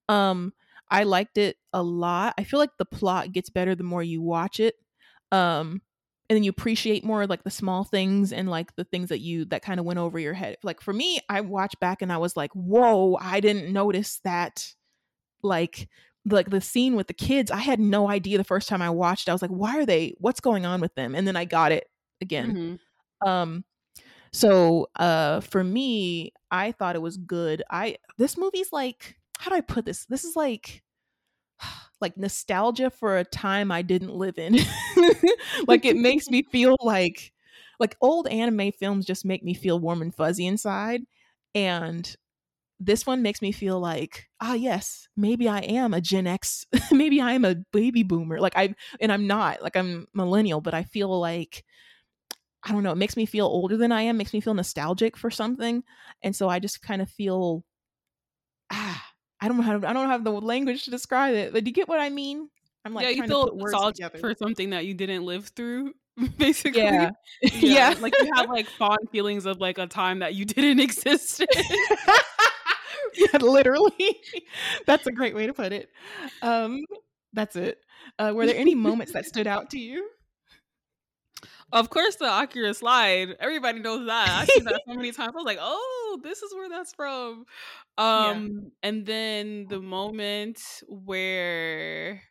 Um, 0.09 0.53
I 0.91 1.05
liked 1.05 1.39
it 1.39 1.57
a 1.73 1.83
lot. 1.83 2.35
I 2.39 2.45
feel 2.45 2.61
like 2.61 2.77
the 2.79 2.85
plot 2.85 3.33
gets 3.33 3.51
better 3.51 3.75
the 3.75 3.85
more 3.85 4.03
you 4.03 4.21
watch 4.23 4.61
it. 4.61 4.77
Um, 5.33 5.83
and 6.29 6.37
then 6.37 6.43
you 6.43 6.51
appreciate 6.51 7.05
more 7.05 7.27
like 7.27 7.45
the 7.45 7.51
small 7.51 7.85
things 7.85 8.33
and 8.33 8.49
like 8.49 8.75
the 8.77 8.85
things 8.85 9.11
that 9.11 9.21
you 9.21 9.45
that 9.47 9.63
kind 9.63 9.79
of 9.79 9.87
went 9.87 9.99
over 9.99 10.19
your 10.19 10.33
head. 10.33 10.57
Like 10.63 10.81
for 10.81 10.93
me, 10.93 11.21
I 11.29 11.41
watched 11.43 11.81
back 11.81 12.01
and 12.03 12.13
I 12.13 12.19
was 12.19 12.37
like, 12.37 12.51
whoa, 12.53 13.19
I 13.21 13.41
didn't 13.41 13.73
notice 13.73 14.21
that 14.25 14.75
like 15.45 15.89
like 16.27 16.49
the 16.51 16.61
scene 16.61 16.97
with 16.97 17.07
the 17.07 17.13
kids 17.15 17.51
i 17.51 17.59
had 17.59 17.79
no 17.79 18.09
idea 18.09 18.39
the 18.39 18.45
first 18.45 18.69
time 18.69 18.81
i 18.81 18.89
watched 18.89 19.29
i 19.29 19.33
was 19.33 19.43
like 19.43 19.51
why 19.51 19.79
are 19.79 19.85
they 19.87 20.15
what's 20.19 20.41
going 20.41 20.65
on 20.67 20.81
with 20.81 20.95
them? 20.95 21.15
And 21.15 21.27
then 21.29 21.37
i 21.37 21.45
got 21.45 21.71
it 21.73 21.85
again. 22.21 22.79
Mhm. 23.23 23.29
um 23.29 23.65
so 24.33 24.89
uh 24.97 25.41
for 25.41 25.63
me 25.63 26.33
i 26.51 26.73
thought 26.73 26.97
it 26.97 27.03
was 27.03 27.17
good. 27.19 27.63
I 27.71 27.97
this 28.19 28.37
movie's 28.39 28.73
like 28.73 29.17
how 29.39 29.51
do 29.51 29.57
i 29.57 29.61
put 29.61 29.85
this? 29.85 30.07
This 30.07 30.25
is 30.25 30.35
like 30.37 30.83
like 32.01 32.17
nostalgia 32.17 32.91
for 32.91 33.19
a 33.19 33.25
time 33.25 33.71
i 33.71 33.83
didn't 33.83 34.15
live 34.15 34.39
in. 34.39 34.59
Like 35.69 35.85
it 35.85 35.97
makes 35.97 36.29
me 36.29 36.43
feel 36.43 36.77
like 36.83 37.33
like 37.81 37.97
old 38.01 38.29
anime 38.29 38.73
films 38.73 39.05
just 39.07 39.25
make 39.25 39.43
me 39.43 39.55
feel 39.55 39.79
warm 39.79 40.03
and 40.03 40.15
fuzzy 40.15 40.47
inside. 40.47 41.03
And 41.55 42.15
this 42.85 43.07
one 43.07 43.23
makes 43.23 43.41
me 43.41 43.53
feel 43.53 43.81
like 43.81 44.29
ah 44.41 44.55
yes 44.55 45.09
maybe 45.17 45.49
i 45.49 45.61
am 45.61 45.95
a 45.95 46.01
gen 46.01 46.27
x 46.27 46.67
maybe 46.93 47.21
i 47.21 47.33
am 47.33 47.45
a 47.45 47.57
baby 47.73 48.03
boomer 48.03 48.41
like 48.41 48.57
i 48.57 48.75
and 49.01 49.11
i'm 49.11 49.27
not 49.27 49.63
like 49.63 49.77
i'm 49.77 50.07
millennial 50.13 50.61
but 50.61 50.75
i 50.75 50.83
feel 50.83 51.21
like 51.21 51.65
i 52.63 52.73
don't 52.73 52.83
know 52.83 52.93
it 52.93 52.99
makes 52.99 53.17
me 53.17 53.27
feel 53.27 53.47
older 53.47 53.77
than 53.77 53.93
i 53.93 54.03
am 54.03 54.17
makes 54.17 54.33
me 54.33 54.41
feel 54.41 54.55
nostalgic 54.55 55.17
for 55.17 55.31
something 55.31 55.83
and 56.23 56.37
so 56.37 56.49
i 56.49 56.59
just 56.59 56.83
kind 56.83 57.01
of 57.01 57.09
feel 57.09 57.65
ah 58.71 59.05
i 59.41 59.49
don't 59.49 59.57
know 59.57 59.63
how 59.63 59.79
to, 59.79 59.89
i 59.89 59.93
don't 59.93 60.09
have 60.09 60.25
the 60.25 60.31
language 60.31 60.85
to 60.85 60.91
describe 60.91 61.35
it 61.35 61.53
but 61.53 61.65
do 61.65 61.71
you 61.71 61.75
get 61.75 61.89
what 61.89 62.01
i 62.01 62.11
mean 62.11 62.49
i'm 62.85 62.93
like 62.93 63.05
yeah, 63.05 63.11
you 63.11 63.27
feel 63.27 63.49
put 63.49 63.57
nostalgic 63.57 64.19
for 64.19 64.35
something 64.35 64.71
that 64.71 64.85
you 64.85 64.95
didn't 64.95 65.25
live 65.25 65.49
through, 65.49 65.93
basically. 66.39 66.83
yeah 66.83 67.11
yeah 67.55 67.95
like 68.01 68.15
you 68.21 68.31
have 68.35 68.49
like 68.49 68.67
fond 68.67 68.99
feelings 69.11 69.47
of 69.47 69.59
like 69.61 69.79
a 69.79 69.87
time 69.87 70.21
that 70.21 70.35
you 70.35 70.45
didn't 70.45 70.81
exist. 70.81 71.45
yeah, 73.33 73.39
literally. 73.41 74.21
That's 74.87 75.07
a 75.07 75.13
great 75.13 75.35
way 75.35 75.47
to 75.47 75.55
put 75.55 75.73
it. 75.73 75.91
Um, 76.43 76.81
that's 77.33 77.57
it. 77.57 77.79
Uh, 78.19 78.33
were 78.35 78.47
there 78.47 78.57
any 78.57 78.75
moments 78.75 79.13
that 79.13 79.27
stood 79.27 79.47
out 79.47 79.71
to 79.71 79.79
you? 79.79 80.09
Of 81.73 81.91
course, 81.91 82.17
the 82.17 82.27
Akira 82.27 82.73
slide. 82.75 83.37
Everybody 83.41 83.81
knows 83.81 84.07
that. 84.07 84.29
I've 84.29 84.49
seen 84.49 84.65
that 84.65 84.83
so 84.87 84.95
many 84.95 85.11
times. 85.11 85.33
I 85.35 85.37
was 85.37 85.45
like, 85.45 85.59
oh, 85.61 86.21
this 86.23 86.43
is 86.43 86.55
where 86.55 86.69
that's 86.69 86.95
from. 86.95 87.47
Yeah. 87.99 88.29
Um, 88.29 88.71
and 88.83 89.05
then 89.05 89.67
the 89.69 89.81
moment 89.81 90.61
where 90.89 92.23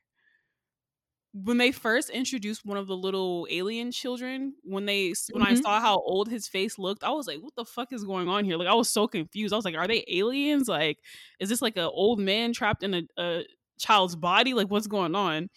when 1.33 1.57
they 1.57 1.71
first 1.71 2.09
introduced 2.11 2.63
one 2.65 2.77
of 2.77 2.87
the 2.87 2.95
little 2.95 3.47
alien 3.49 3.91
children, 3.91 4.55
when 4.63 4.85
they 4.85 5.13
when 5.31 5.41
I 5.43 5.53
Mhm. 5.53 5.55
saw 5.55 5.81
how 5.81 5.95
old 5.97 6.29
his 6.29 6.47
face 6.47 6.77
looked, 6.77 7.03
I 7.03 7.09
was 7.11 7.27
like, 7.27 7.39
"What 7.41 7.55
the 7.55 7.65
fuck 7.65 7.91
is 7.91 8.03
going 8.03 8.27
on 8.29 8.45
here?" 8.45 8.57
Like, 8.57 8.67
I 8.67 8.73
was 8.75 8.89
so 8.89 9.07
confused. 9.07 9.53
I 9.53 9.57
was 9.57 9.65
like, 9.65 9.75
"Are 9.75 9.87
they 9.87 10.03
aliens? 10.07 10.67
Like, 10.67 10.99
is 11.39 11.49
this 11.49 11.61
like 11.61 11.77
an 11.77 11.85
old 11.91 12.19
man 12.19 12.53
trapped 12.53 12.83
in 12.83 12.93
a, 12.93 13.03
a 13.17 13.45
child's 13.79 14.15
body? 14.15 14.53
Like, 14.53 14.67
what's 14.69 14.87
going 14.87 15.15
on?" 15.15 15.49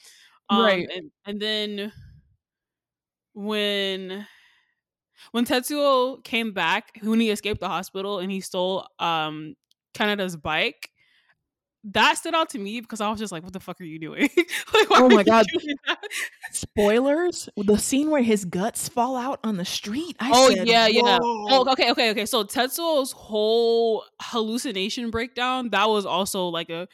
Um, 0.50 0.72
Right. 0.74 0.88
And 0.94 1.12
and 1.26 1.40
then 1.42 1.92
when 3.34 4.26
when 5.32 5.44
Tetsuo 5.44 6.22
came 6.24 6.52
back, 6.52 6.98
when 7.02 7.20
he 7.20 7.30
escaped 7.30 7.60
the 7.60 7.68
hospital 7.68 8.18
and 8.18 8.30
he 8.30 8.40
stole 8.40 8.86
um 8.98 9.54
Kaneda's 9.94 10.36
bike, 10.36 10.90
that 11.92 12.18
stood 12.18 12.34
out 12.34 12.50
to 12.50 12.58
me 12.58 12.80
because 12.80 13.00
I 13.00 13.08
was 13.10 13.18
just 13.18 13.32
like, 13.32 13.42
"What 13.42 13.52
the 13.52 13.60
fuck 13.60 13.80
are 13.80 13.84
you 13.84 13.98
doing?" 13.98 14.28
like, 14.74 14.86
Oh 14.90 15.08
my 15.08 15.22
God. 15.22 15.46
Spoilers. 16.52 17.48
The 17.56 17.76
scene 17.76 18.10
where 18.10 18.22
his 18.22 18.44
guts 18.44 18.88
fall 18.88 19.16
out 19.16 19.40
on 19.44 19.56
the 19.56 19.64
street. 19.64 20.16
I 20.20 20.30
Oh 20.32 20.50
said, 20.50 20.66
yeah, 20.66 20.86
yeah. 20.86 21.18
Oh, 21.22 21.70
okay, 21.72 21.90
okay, 21.90 22.10
okay. 22.10 22.26
So 22.26 22.44
Tetsuo's 22.44 23.12
whole 23.12 24.04
hallucination 24.20 25.10
breakdown 25.10 25.70
that 25.70 25.88
was 25.88 26.06
also 26.06 26.48
like 26.48 26.70
a 26.70 26.88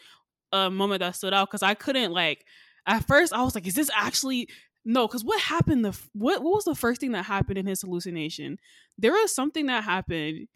a 0.53 0.71
moment 0.71 1.01
that 1.01 1.17
stood 1.17 1.33
out 1.33 1.49
because 1.49 1.63
I 1.63 1.75
couldn't 1.75 2.13
like 2.13 2.45
at 2.87 3.07
first 3.07 3.33
I 3.33 3.43
was 3.43 3.55
like, 3.55 3.67
is 3.67 3.75
this 3.75 3.91
actually 3.95 4.49
no? 4.85 5.07
Because 5.07 5.25
what 5.25 5.41
happened? 5.41 5.85
The 5.85 5.91
f- 5.91 6.11
what 6.13 6.43
what 6.43 6.55
was 6.55 6.65
the 6.65 6.75
first 6.75 7.01
thing 7.01 7.13
that 7.13 7.25
happened 7.25 7.59
in 7.59 7.67
his 7.67 7.83
hallucination? 7.83 8.59
There 8.99 9.13
was 9.13 9.35
something 9.35 9.67
that 9.67 9.85
happened, 9.85 10.49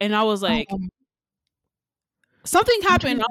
and 0.00 0.14
I 0.14 0.24
was 0.24 0.42
like, 0.42 0.68
Um, 0.72 0.90
something 2.44 2.80
happened. 2.82 3.22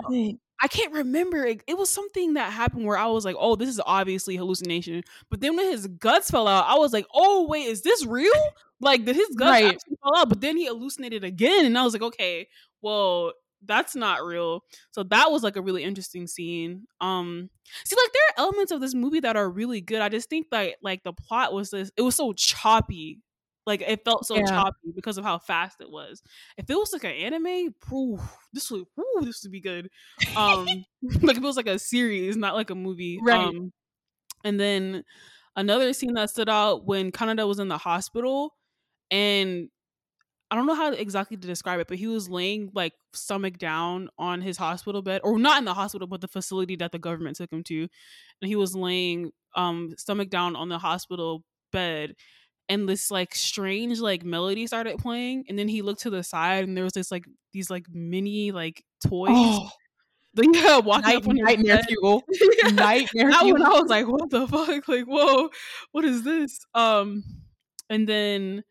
I 0.64 0.68
can't 0.68 0.94
remember. 0.94 1.44
It, 1.44 1.64
it 1.68 1.78
was 1.78 1.90
something 1.90 2.36
that 2.36 2.54
happened 2.54 2.86
where 2.86 2.98
I 2.98 3.08
was 3.08 3.26
like, 3.26 3.36
oh, 3.40 3.56
this 3.56 3.70
is 3.70 3.82
obviously 3.84 4.36
hallucination. 4.36 5.04
But 5.30 5.42
then 5.42 5.56
when 5.56 5.72
his 5.72 5.88
guts 5.88 6.30
fell 6.30 6.48
out, 6.48 6.66
I 6.68 6.76
was 6.78 6.94
like, 6.94 7.08
oh, 7.16 7.48
wait, 7.48 7.64
is 7.68 7.82
this 7.82 8.06
real? 8.06 8.32
Like, 8.80 9.06
did 9.06 9.16
his 9.16 9.30
guts 9.36 9.50
Right. 9.50 9.66
actually 9.74 9.98
fall 10.04 10.18
out? 10.18 10.30
But 10.30 10.42
then 10.42 10.58
he 10.58 10.68
hallucinated 10.68 11.24
again. 11.24 11.66
And 11.66 11.78
I 11.78 11.84
was 11.84 11.94
like, 11.94 12.04
okay, 12.04 12.48
well, 12.82 13.34
that's 13.66 13.96
not 13.96 14.24
real. 14.24 14.64
So 14.92 15.04
that 15.04 15.32
was 15.32 15.44
like 15.44 15.56
a 15.56 15.62
really 15.62 15.84
interesting 15.84 16.28
scene. 16.28 16.86
Um, 17.00 17.50
see, 17.86 17.96
like 17.96 18.12
there 18.14 18.22
are 18.46 18.48
elements 18.48 18.72
of 18.72 18.82
this 18.82 18.94
movie 18.96 19.20
that 19.22 19.36
are 19.36 19.50
really 19.50 19.82
good. 19.82 20.02
I 20.02 20.10
just 20.10 20.30
think 20.30 20.48
that 20.52 20.76
like 20.84 21.04
the 21.04 21.14
plot 21.14 21.54
was 21.54 21.72
this, 21.72 21.92
it 21.98 22.02
was 22.02 22.16
so 22.16 22.34
choppy. 22.34 23.20
Like 23.66 23.82
it 23.82 24.04
felt 24.04 24.26
so 24.26 24.42
Yeah. 24.42 24.42
choppy 24.42 24.92
because 24.96 25.18
of 25.18 25.24
how 25.24 25.38
fast 25.40 25.82
it 25.82 25.90
was. 25.92 26.24
If 26.58 26.70
it 26.70 26.76
was 26.76 26.94
like 26.94 27.04
an 27.04 27.12
anime, 27.12 27.74
phew, 27.88 28.20
this 28.54 28.72
would 28.72 28.86
whew, 28.96 29.22
this 29.26 29.44
would 29.44 29.52
be 29.52 29.62
good. 29.62 29.90
Um, 30.36 30.86
like 31.24 31.38
if 31.38 31.44
it 31.44 31.48
was 31.48 31.58
like 31.58 31.68
a 31.68 31.80
series, 31.80 32.38
not 32.38 32.56
like 32.56 32.70
a 32.70 32.76
movie. 32.76 33.24
Right. 33.24 33.56
Um, 33.56 33.72
and 34.44 34.60
then 34.60 35.04
another 35.56 35.94
scene 35.94 36.14
that 36.16 36.30
stood 36.32 36.50
out 36.50 36.86
when 36.86 37.12
Kaneda 37.12 37.48
was 37.48 37.60
in 37.60 37.70
the 37.70 37.78
hospital, 37.78 38.56
and 39.12 39.70
I 40.50 40.56
don't 40.56 40.66
know 40.68 40.76
how 40.76 40.92
exactly 40.92 41.38
to 41.38 41.48
describe 41.48 41.80
it, 41.80 41.88
but 41.88 41.98
he 41.98 42.08
was 42.08 42.30
laying 42.30 42.72
like 42.76 42.94
stomach 43.14 43.58
down 43.58 44.10
on 44.18 44.42
his 44.42 44.58
hospital 44.58 45.02
bed, 45.02 45.22
or 45.24 45.40
not 45.40 45.60
in 45.60 45.66
the 45.66 45.74
hospital, 45.74 46.08
but 46.08 46.20
the 46.22 46.28
facility 46.28 46.76
that 46.78 46.92
the 46.92 47.00
government 47.00 47.38
took 47.38 47.52
him 47.52 47.64
to, 47.66 47.82
and 48.42 48.50
he 48.50 48.56
was 48.56 48.76
laying 48.76 49.32
um 49.56 49.94
stomach 49.98 50.30
down 50.30 50.56
on 50.56 50.70
the 50.70 50.80
hospital 50.80 51.46
bed 51.72 52.16
and 52.72 52.88
this 52.88 53.12
like 53.12 53.36
strange 53.36 54.00
like 54.00 54.24
melody 54.24 54.66
started 54.66 54.98
playing 54.98 55.44
and 55.50 55.60
then 55.60 55.68
he 55.68 55.82
looked 55.82 56.02
to 56.02 56.10
the 56.10 56.24
side 56.24 56.64
and 56.64 56.76
there 56.78 56.86
was 56.86 56.94
this 56.94 57.12
like 57.12 57.26
these 57.52 57.70
like 57.70 57.86
mini 57.92 58.52
like 58.52 58.84
toys 59.06 59.28
Oh, 59.32 59.70
like 60.38 60.48
yeah 60.54 60.80
walking 60.80 61.04
night, 61.10 61.16
up 61.18 61.28
on 61.28 61.36
nightmare 61.36 61.82
fuel. 61.84 62.24
Nightmare 62.74 63.30
that 63.32 63.42
fuel. 63.42 63.52
one 63.60 63.66
I 63.66 63.70
was 63.82 63.90
like, 63.90 64.08
what 64.08 64.30
the 64.30 64.48
fuck? 64.48 64.88
Like, 64.88 65.06
whoa, 65.06 65.50
what 65.92 66.06
is 66.06 66.24
this? 66.24 66.66
Um, 66.74 67.24
and 67.90 68.08
then 68.08 68.64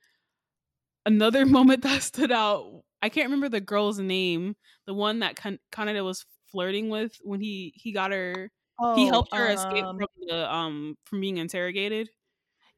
another 1.07 1.45
moment 1.47 1.83
that 1.83 2.03
stood 2.03 2.33
out. 2.33 2.83
I 3.03 3.09
can't 3.11 3.27
remember 3.27 3.49
the 3.49 3.61
girl's 3.61 3.99
name, 3.99 4.57
the 4.87 4.95
one 4.95 5.21
that 5.21 5.37
Kan- 5.37 5.59
Kaneda 5.73 6.05
was 6.05 6.25
flirting 6.51 6.89
with 6.89 7.13
when 7.23 7.41
he 7.41 7.73
he 7.77 7.93
got 7.93 8.13
her. 8.13 8.51
he 8.97 9.07
Oh, 9.09 9.11
helped 9.11 9.35
her 9.35 9.49
escape 9.49 9.85
um, 9.85 9.99
from 9.99 10.09
the 10.27 10.55
um 10.55 10.97
from 11.05 11.21
being 11.21 11.37
interrogated. 11.37 12.09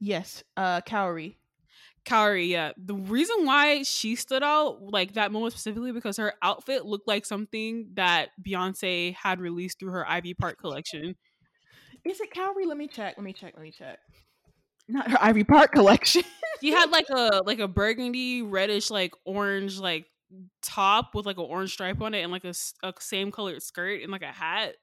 Yes, 0.04 0.42
uh, 0.56 0.80
Cowrie. 0.80 1.38
Kaori, 2.04 2.48
yeah. 2.48 2.72
The 2.76 2.96
reason 2.96 3.46
why 3.46 3.84
she 3.84 4.16
stood 4.16 4.42
out, 4.42 4.82
like 4.82 5.14
that 5.14 5.30
moment 5.30 5.52
specifically, 5.52 5.92
because 5.92 6.16
her 6.16 6.34
outfit 6.42 6.84
looked 6.84 7.06
like 7.06 7.24
something 7.24 7.90
that 7.94 8.30
Beyonce 8.44 9.14
had 9.14 9.40
released 9.40 9.78
through 9.78 9.92
her 9.92 10.08
Ivy 10.08 10.34
Park 10.34 10.58
collection. 10.58 11.14
Is 12.04 12.20
it 12.20 12.30
Kaori? 12.34 12.66
Let 12.66 12.76
me 12.76 12.88
check. 12.88 13.14
Let 13.16 13.22
me 13.22 13.32
check. 13.32 13.54
Let 13.54 13.62
me 13.62 13.70
check. 13.70 14.00
Not 14.88 15.08
her 15.08 15.18
Ivy 15.20 15.44
Park 15.44 15.70
collection. 15.70 16.24
She 16.60 16.72
had 16.72 16.90
like 16.90 17.08
a 17.10 17.42
like 17.46 17.60
a 17.60 17.68
burgundy, 17.68 18.42
reddish, 18.42 18.90
like 18.90 19.14
orange, 19.24 19.78
like 19.78 20.06
top 20.62 21.14
with 21.14 21.26
like 21.26 21.38
an 21.38 21.46
orange 21.48 21.72
stripe 21.72 22.00
on 22.02 22.14
it, 22.14 22.22
and 22.22 22.32
like 22.32 22.44
a 22.44 22.54
same 22.98 23.30
colored 23.30 23.62
skirt 23.62 24.02
and 24.02 24.10
like 24.10 24.22
a 24.22 24.32
hat. 24.32 24.74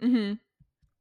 mm-hmm. 0.00 0.34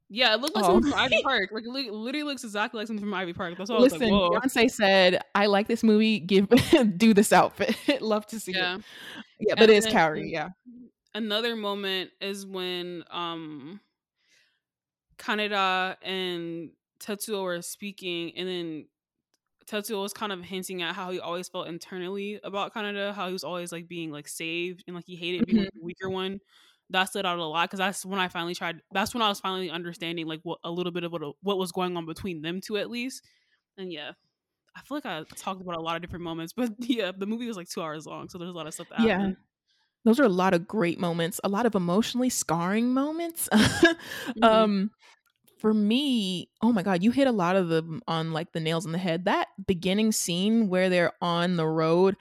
Yeah, 0.10 0.34
it 0.34 0.42
looked 0.42 0.56
like 0.56 0.66
Oh. 0.66 0.74
something 0.74 0.92
from 0.92 1.00
Ivy 1.00 1.22
Park. 1.24 1.50
Like 1.52 1.64
it 1.66 1.70
literally 1.70 2.24
looks 2.24 2.44
exactly 2.44 2.80
like 2.80 2.88
something 2.88 3.04
from 3.06 3.14
Ivy 3.14 3.34
Park. 3.34 3.56
That's 3.58 3.70
why 3.70 3.76
I 3.78 3.80
was 3.80 3.94
Listen, 3.94 4.10
like, 4.10 4.32
whoa. 4.32 4.40
Beyonce 4.40 4.72
said, 4.72 5.22
"I 5.36 5.46
like 5.46 5.68
this 5.68 5.84
movie. 5.84 6.20
Give 6.20 6.48
do 6.98 7.14
this 7.14 7.32
outfit. 7.32 7.76
Love 8.02 8.26
to 8.28 8.40
see 8.40 8.54
Yeah. 8.54 8.76
it." 8.78 8.82
Yeah, 9.40 9.54
but 9.56 9.64
And 9.64 9.72
it 9.72 9.76
is 9.78 9.88
Kaori. 9.88 10.32
Yeah. 10.32 10.50
another 11.14 11.56
moment 11.56 12.10
is 12.22 12.46
when 12.46 13.04
um 13.12 13.80
Kaneda 15.18 15.98
and 16.02 16.72
Tetsuo 17.00 17.44
were 17.44 17.62
speaking 17.62 18.32
and 18.36 18.48
then 18.48 18.86
Tetsuo 19.68 20.02
was 20.02 20.14
kind 20.14 20.32
of 20.32 20.42
hinting 20.44 20.82
at 20.82 20.96
how 20.96 21.12
he 21.12 21.20
always 21.20 21.48
felt 21.48 21.68
internally 21.68 22.40
about 22.44 22.74
Kaneda, 22.74 23.14
how 23.14 23.28
he 23.28 23.34
was 23.34 23.44
always 23.44 23.72
like 23.72 23.88
being 23.88 24.12
like 24.12 24.28
saved 24.28 24.84
and 24.88 24.96
like 24.96 25.06
he 25.06 25.16
hated 25.16 25.46
being 25.46 25.60
like, 25.66 25.74
the 25.74 25.84
weaker 25.84 26.10
one. 26.10 26.40
That 26.92 27.06
stood 27.06 27.26
out 27.26 27.38
a 27.40 27.46
lot 27.46 27.70
because 27.70 27.80
that's 27.80 28.06
when 28.06 28.20
I 28.20 28.30
finally 28.30 28.56
tried. 28.56 28.82
That's 28.92 29.14
when 29.14 29.22
I 29.22 29.30
was 29.30 29.40
finally 29.40 29.70
understanding 29.70 30.28
like 30.28 30.42
what 30.44 30.60
a 30.64 30.72
little 30.72 30.92
bit 30.92 31.04
of 31.04 31.12
what 31.12 31.22
what 31.42 31.58
was 31.58 31.72
going 31.72 31.96
on 31.98 32.06
between 32.06 32.42
them 32.42 32.62
two 32.62 32.78
at 32.78 32.90
least. 32.90 33.26
And 33.78 33.92
yeah, 33.92 34.14
I 34.76 34.82
feel 34.82 34.98
like 34.98 35.06
I 35.08 35.24
talked 35.36 35.62
about 35.62 35.78
a 35.78 35.82
lot 35.82 35.96
of 35.98 36.02
different 36.04 36.24
moments, 36.26 36.54
but 36.54 36.74
yeah, 36.80 37.12
the 37.18 37.28
movie 37.28 37.48
was 37.48 37.58
like 37.58 37.70
two 37.70 37.82
hours 37.82 38.06
long, 38.08 38.30
so 38.30 38.38
there's 38.40 38.52
a 38.52 38.54
lot 38.54 38.68
of 38.68 38.74
stuff 38.74 38.90
that 38.90 38.98
Yeah. 38.98 39.18
happened. 39.20 39.38
Those 40.06 40.20
are 40.20 40.24
a 40.26 40.30
lot 40.30 40.54
of 40.54 40.68
great 40.68 41.00
moments, 41.00 41.42
a 41.44 41.50
lot 41.50 41.66
of 41.66 41.76
emotionally 41.76 42.30
scarring 42.30 42.94
moments. 42.94 43.50
Mhm. 44.36 44.40
um 44.44 44.92
for 45.60 45.74
me, 45.74 46.50
oh 46.62 46.74
my 46.74 46.84
god, 46.84 47.04
you 47.04 47.12
hit 47.12 47.28
a 47.28 47.32
lot 47.34 47.56
of 47.56 47.70
them 47.70 48.02
on 48.08 48.34
like 48.34 48.54
the 48.54 48.60
nails 48.62 48.86
on 48.86 48.94
the 48.94 49.00
head. 49.00 49.26
That 49.26 49.50
beginning 49.68 50.12
scene 50.14 50.70
where 50.70 50.90
they're 50.90 51.14
on 51.22 51.58
the 51.58 51.68
road, 51.68 52.18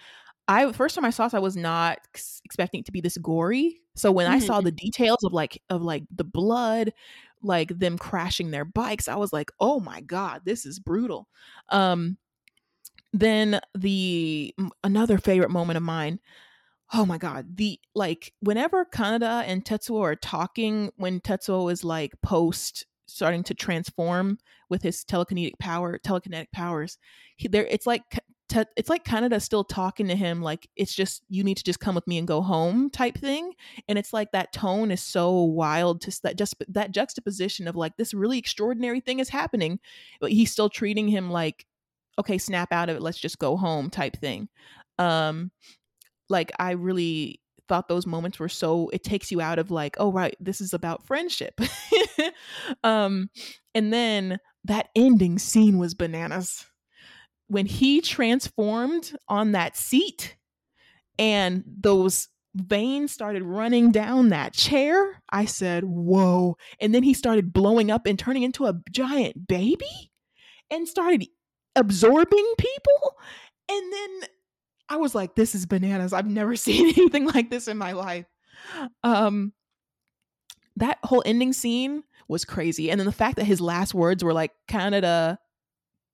I 0.49 0.73
first 0.73 0.95
time 0.95 1.05
I 1.05 1.11
saw 1.11 1.27
this, 1.27 1.35
I 1.35 1.39
was 1.41 1.57
not 1.57 1.99
expecting 2.45 2.81
it 2.81 2.87
to 2.87 2.93
be 2.93 3.01
this 3.01 3.19
gory. 3.19 3.81
So 3.97 4.11
when 4.13 4.27
I 4.27 4.39
Mhm. 4.39 4.41
saw 4.41 4.61
the 4.61 4.73
details 4.73 5.23
of 5.25 5.33
like 5.33 5.63
of 5.71 5.83
like 5.83 6.05
the 6.11 6.25
blood, 6.25 6.93
like 7.43 7.79
them 7.79 7.99
crashing 7.99 8.51
their 8.51 8.65
bikes, 8.65 9.09
I 9.09 9.17
was 9.17 9.33
like, 9.33 9.51
"Oh 9.61 9.81
my 9.81 10.01
god, 10.01 10.43
this 10.45 10.65
is 10.67 10.81
brutal." 10.81 11.29
Um 11.71 12.19
then 13.13 13.61
the 13.77 14.55
another 14.85 15.19
favorite 15.19 15.51
moment 15.51 15.77
of 15.77 15.83
mine 15.83 16.21
oh 16.95 17.05
my 17.07 17.19
god 17.19 17.57
the 17.57 17.79
like 17.95 18.33
whenever 18.41 18.85
kaneda 18.85 19.45
and 19.47 19.65
tetsuo 19.65 20.01
are 20.03 20.17
talking 20.17 20.91
when 20.97 21.21
tetsuo 21.21 21.71
is 21.73 21.85
like 21.85 22.13
post 22.23 22.87
starting 23.07 23.43
to 23.43 23.55
transform 23.55 24.39
with 24.71 24.83
his 24.83 25.05
telekinetic 25.05 25.59
power 25.59 25.99
telekinetic 25.99 26.51
powers 26.53 26.99
he, 27.37 27.49
there 27.49 27.67
it's 27.67 27.87
like 27.87 28.03
It's 28.77 28.89
like 28.89 29.05
Kaneda 29.05 29.43
still 29.43 29.65
talking 29.65 30.09
to 30.09 30.17
him 30.17 30.41
like 30.43 30.69
it's 30.77 30.95
just 30.95 31.23
you 31.29 31.45
need 31.45 31.57
to 31.57 31.65
just 31.65 31.81
come 31.81 31.95
with 31.95 32.07
me 32.07 32.19
and 32.19 32.27
go 32.27 32.41
home 32.41 32.89
type 32.91 33.19
thing 33.19 33.53
and 33.89 33.99
it's 33.99 34.13
like 34.13 34.33
that 34.33 34.53
tone 34.53 34.91
is 34.91 35.03
so 35.03 35.43
wild 35.43 36.01
to 36.03 36.21
that 36.23 36.39
just 36.39 36.55
that 36.69 36.93
juxtaposition 36.93 37.69
of 37.69 37.77
like 37.77 37.97
this 37.97 38.15
really 38.15 38.39
extraordinary 38.39 39.01
thing 39.01 39.19
is 39.19 39.29
happening 39.29 39.79
but 40.21 40.33
he's 40.33 40.51
still 40.51 40.71
treating 40.71 41.09
him 41.09 41.31
like 41.31 41.67
okay 42.19 42.39
snap 42.39 42.73
out 42.73 42.89
of 42.89 42.97
it 42.97 43.03
let's 43.03 43.19
just 43.19 43.39
go 43.39 43.57
home 43.57 43.91
type 43.91 44.17
thing. 44.17 44.49
Um 44.99 45.51
like 46.31 46.51
i 46.59 46.73
really 46.73 47.41
thought 47.69 47.89
those 47.89 48.07
moments 48.07 48.39
were 48.39 48.49
so 48.49 48.89
it 48.95 49.05
takes 49.05 49.31
you 49.31 49.41
out 49.43 49.59
of 49.59 49.71
like 49.71 49.97
oh 49.99 50.11
right 50.11 50.37
this 50.41 50.61
is 50.61 50.73
about 50.73 51.07
friendship. 51.07 51.61
Um 52.85 53.31
and 53.75 53.93
then 53.93 54.39
that 54.65 54.89
ending 54.95 55.39
scene 55.39 55.79
was 55.79 55.95
bananas 55.95 56.67
when 57.49 57.67
he 57.67 58.01
transformed 58.01 59.17
on 59.29 59.53
that 59.53 59.77
seat 59.77 60.37
and 61.19 61.65
those 61.67 62.29
veins 62.55 63.13
started 63.13 63.43
running 63.43 63.93
down 63.93 64.31
that 64.31 64.53
chair 64.53 65.23
i 65.31 65.45
said 65.45 65.85
whoa 65.85 66.57
and 66.81 66.95
then 66.95 67.03
he 67.03 67.15
started 67.15 67.53
blowing 67.53 67.91
up 67.91 68.07
and 68.07 68.19
turning 68.19 68.43
into 68.43 68.67
a 68.67 68.75
giant 68.91 69.47
baby 69.47 70.11
and 70.71 70.89
started 70.89 71.27
absorbing 71.77 72.55
people 72.59 73.17
and 73.69 73.93
then 73.93 74.29
I 74.89 74.97
was 74.97 75.15
like, 75.15 75.35
this 75.35 75.55
is 75.55 75.67
bananas. 75.67 76.13
I've 76.13 76.27
never 76.27 76.57
seen 76.57 76.89
anything 76.89 77.27
like 77.27 77.51
this 77.51 77.69
in 77.69 77.79
my 77.79 77.93
life. 77.93 78.27
Um 79.03 79.53
that 80.77 80.99
whole 81.03 81.25
ending 81.27 81.53
scene 81.53 82.05
was 82.29 82.45
crazy. 82.45 82.91
And 82.91 83.01
then 83.01 83.07
the 83.07 83.13
fact 83.13 83.37
that 83.37 83.45
his 83.45 83.61
last 83.61 83.95
words 83.95 84.23
were 84.23 84.33
like, 84.33 84.53
Kaneda, 84.69 85.39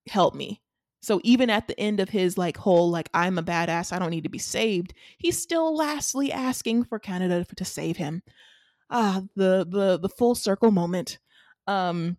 help 0.08 0.34
me. 0.34 0.62
So 1.04 1.20
even 1.22 1.50
at 1.50 1.68
the 1.68 1.78
end 1.78 2.00
of 2.00 2.08
his 2.08 2.38
like 2.38 2.56
whole 2.56 2.90
like 2.90 3.10
I'm 3.12 3.36
a 3.36 3.42
badass, 3.42 3.92
I 3.92 3.98
don't 3.98 4.10
need 4.10 4.24
to 4.24 4.30
be 4.30 4.38
saved, 4.38 4.94
he's 5.18 5.40
still 5.40 5.76
lastly 5.76 6.32
asking 6.32 6.84
for 6.84 6.98
Kaneda 6.98 7.46
to 7.46 7.64
save 7.64 7.98
him. 7.98 8.22
Ah, 8.88 9.22
the 9.36 9.66
the 9.68 9.98
the 9.98 10.08
full 10.08 10.34
circle 10.34 10.70
moment. 10.70 11.18
Um 11.66 12.16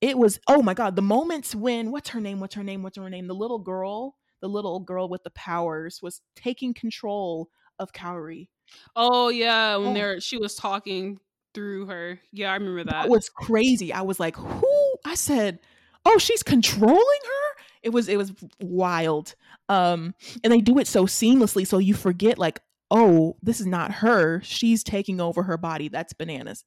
it 0.00 0.18
was 0.18 0.40
oh 0.48 0.62
my 0.62 0.74
god, 0.74 0.96
the 0.96 1.02
moments 1.02 1.54
when 1.54 1.92
what's 1.92 2.08
her 2.08 2.20
name? 2.20 2.40
What's 2.40 2.56
her 2.56 2.64
name? 2.64 2.82
What's 2.82 2.96
her 2.96 3.08
name? 3.08 3.28
The 3.28 3.34
little 3.34 3.60
girl, 3.60 4.16
the 4.40 4.48
little 4.48 4.80
girl 4.80 5.08
with 5.08 5.22
the 5.22 5.30
powers 5.30 6.00
was 6.02 6.20
taking 6.34 6.74
control 6.74 7.50
of 7.78 7.92
Kaori. 7.92 8.48
Oh 8.96 9.28
yeah, 9.28 9.76
when 9.76 9.90
oh. 9.90 9.94
there 9.94 10.20
she 10.20 10.38
was 10.38 10.56
talking 10.56 11.20
through 11.54 11.86
her. 11.86 12.18
Yeah, 12.32 12.50
I 12.50 12.54
remember 12.54 12.82
that. 12.82 13.02
That 13.02 13.08
was 13.08 13.28
crazy. 13.28 13.92
I 13.92 14.02
was 14.02 14.18
like, 14.18 14.34
"Who?" 14.34 14.96
I 15.04 15.14
said, 15.14 15.60
"Oh, 16.04 16.18
she's 16.18 16.42
controlling 16.42 16.98
her." 16.98 17.41
It 17.82 17.90
was 17.90 18.08
it 18.08 18.16
was 18.16 18.32
wild. 18.60 19.34
Um 19.68 20.14
and 20.44 20.52
they 20.52 20.60
do 20.60 20.78
it 20.78 20.86
so 20.86 21.06
seamlessly 21.06 21.66
so 21.66 21.78
you 21.78 21.94
forget 21.94 22.38
like, 22.38 22.60
"Oh, 22.90 23.36
this 23.42 23.60
is 23.60 23.66
not 23.66 23.92
her. 23.92 24.40
She's 24.42 24.82
taking 24.84 25.20
over 25.20 25.42
her 25.44 25.56
body." 25.58 25.88
That's 25.88 26.12
bananas. 26.12 26.64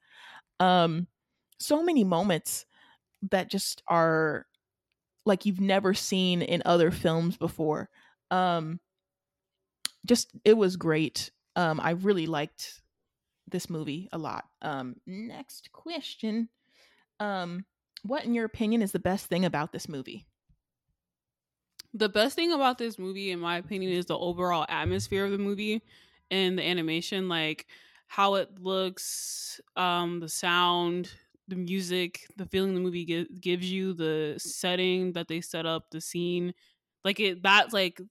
Um 0.59 1.07
so 1.59 1.83
many 1.83 2.03
moments 2.03 2.65
that 3.31 3.49
just 3.49 3.81
are 3.87 4.45
like 5.25 5.45
you've 5.45 5.61
never 5.61 5.93
seen 5.93 6.41
in 6.41 6.61
other 6.65 6.91
films 6.91 7.37
before. 7.37 7.89
Um 8.31 8.79
just 10.05 10.31
it 10.43 10.57
was 10.57 10.77
great. 10.77 11.31
Um 11.55 11.79
I 11.79 11.91
really 11.91 12.27
liked 12.27 12.81
this 13.47 13.69
movie 13.69 14.09
a 14.11 14.17
lot. 14.17 14.45
Um, 14.61 14.95
next 15.05 15.71
question. 15.71 16.49
Um, 17.19 17.65
what, 18.03 18.25
in 18.25 18.33
your 18.33 18.45
opinion, 18.45 18.81
is 18.81 18.91
the 18.91 18.99
best 18.99 19.27
thing 19.27 19.45
about 19.45 19.71
this 19.71 19.87
movie? 19.89 20.25
The 21.95 22.09
best 22.09 22.35
thing 22.35 22.51
about 22.51 22.77
this 22.77 22.99
movie, 22.99 23.31
in 23.31 23.39
my 23.39 23.57
opinion, 23.57 23.93
is 23.93 24.05
the 24.05 24.17
overall 24.19 24.65
atmosphere 24.67 25.23
of 25.25 25.31
the 25.31 25.37
movie 25.37 25.81
and 26.29 26.59
the 26.59 26.63
animation, 26.63 27.29
like 27.29 27.67
how 28.07 28.35
it 28.35 28.59
looks, 28.59 29.61
um, 29.77 30.19
the 30.19 30.27
sound, 30.27 31.13
the 31.47 31.55
music, 31.55 32.27
the 32.35 32.45
feeling 32.47 32.73
the 32.75 32.81
movie 32.81 33.05
gi- 33.05 33.29
gives 33.39 33.71
you, 33.71 33.93
the 33.93 34.35
setting 34.37 35.13
that 35.13 35.29
they 35.29 35.39
set 35.39 35.65
up, 35.65 35.89
the 35.91 36.01
scene, 36.01 36.53
like 37.05 37.19
it. 37.21 37.41
That's 37.41 37.73
like 37.73 38.01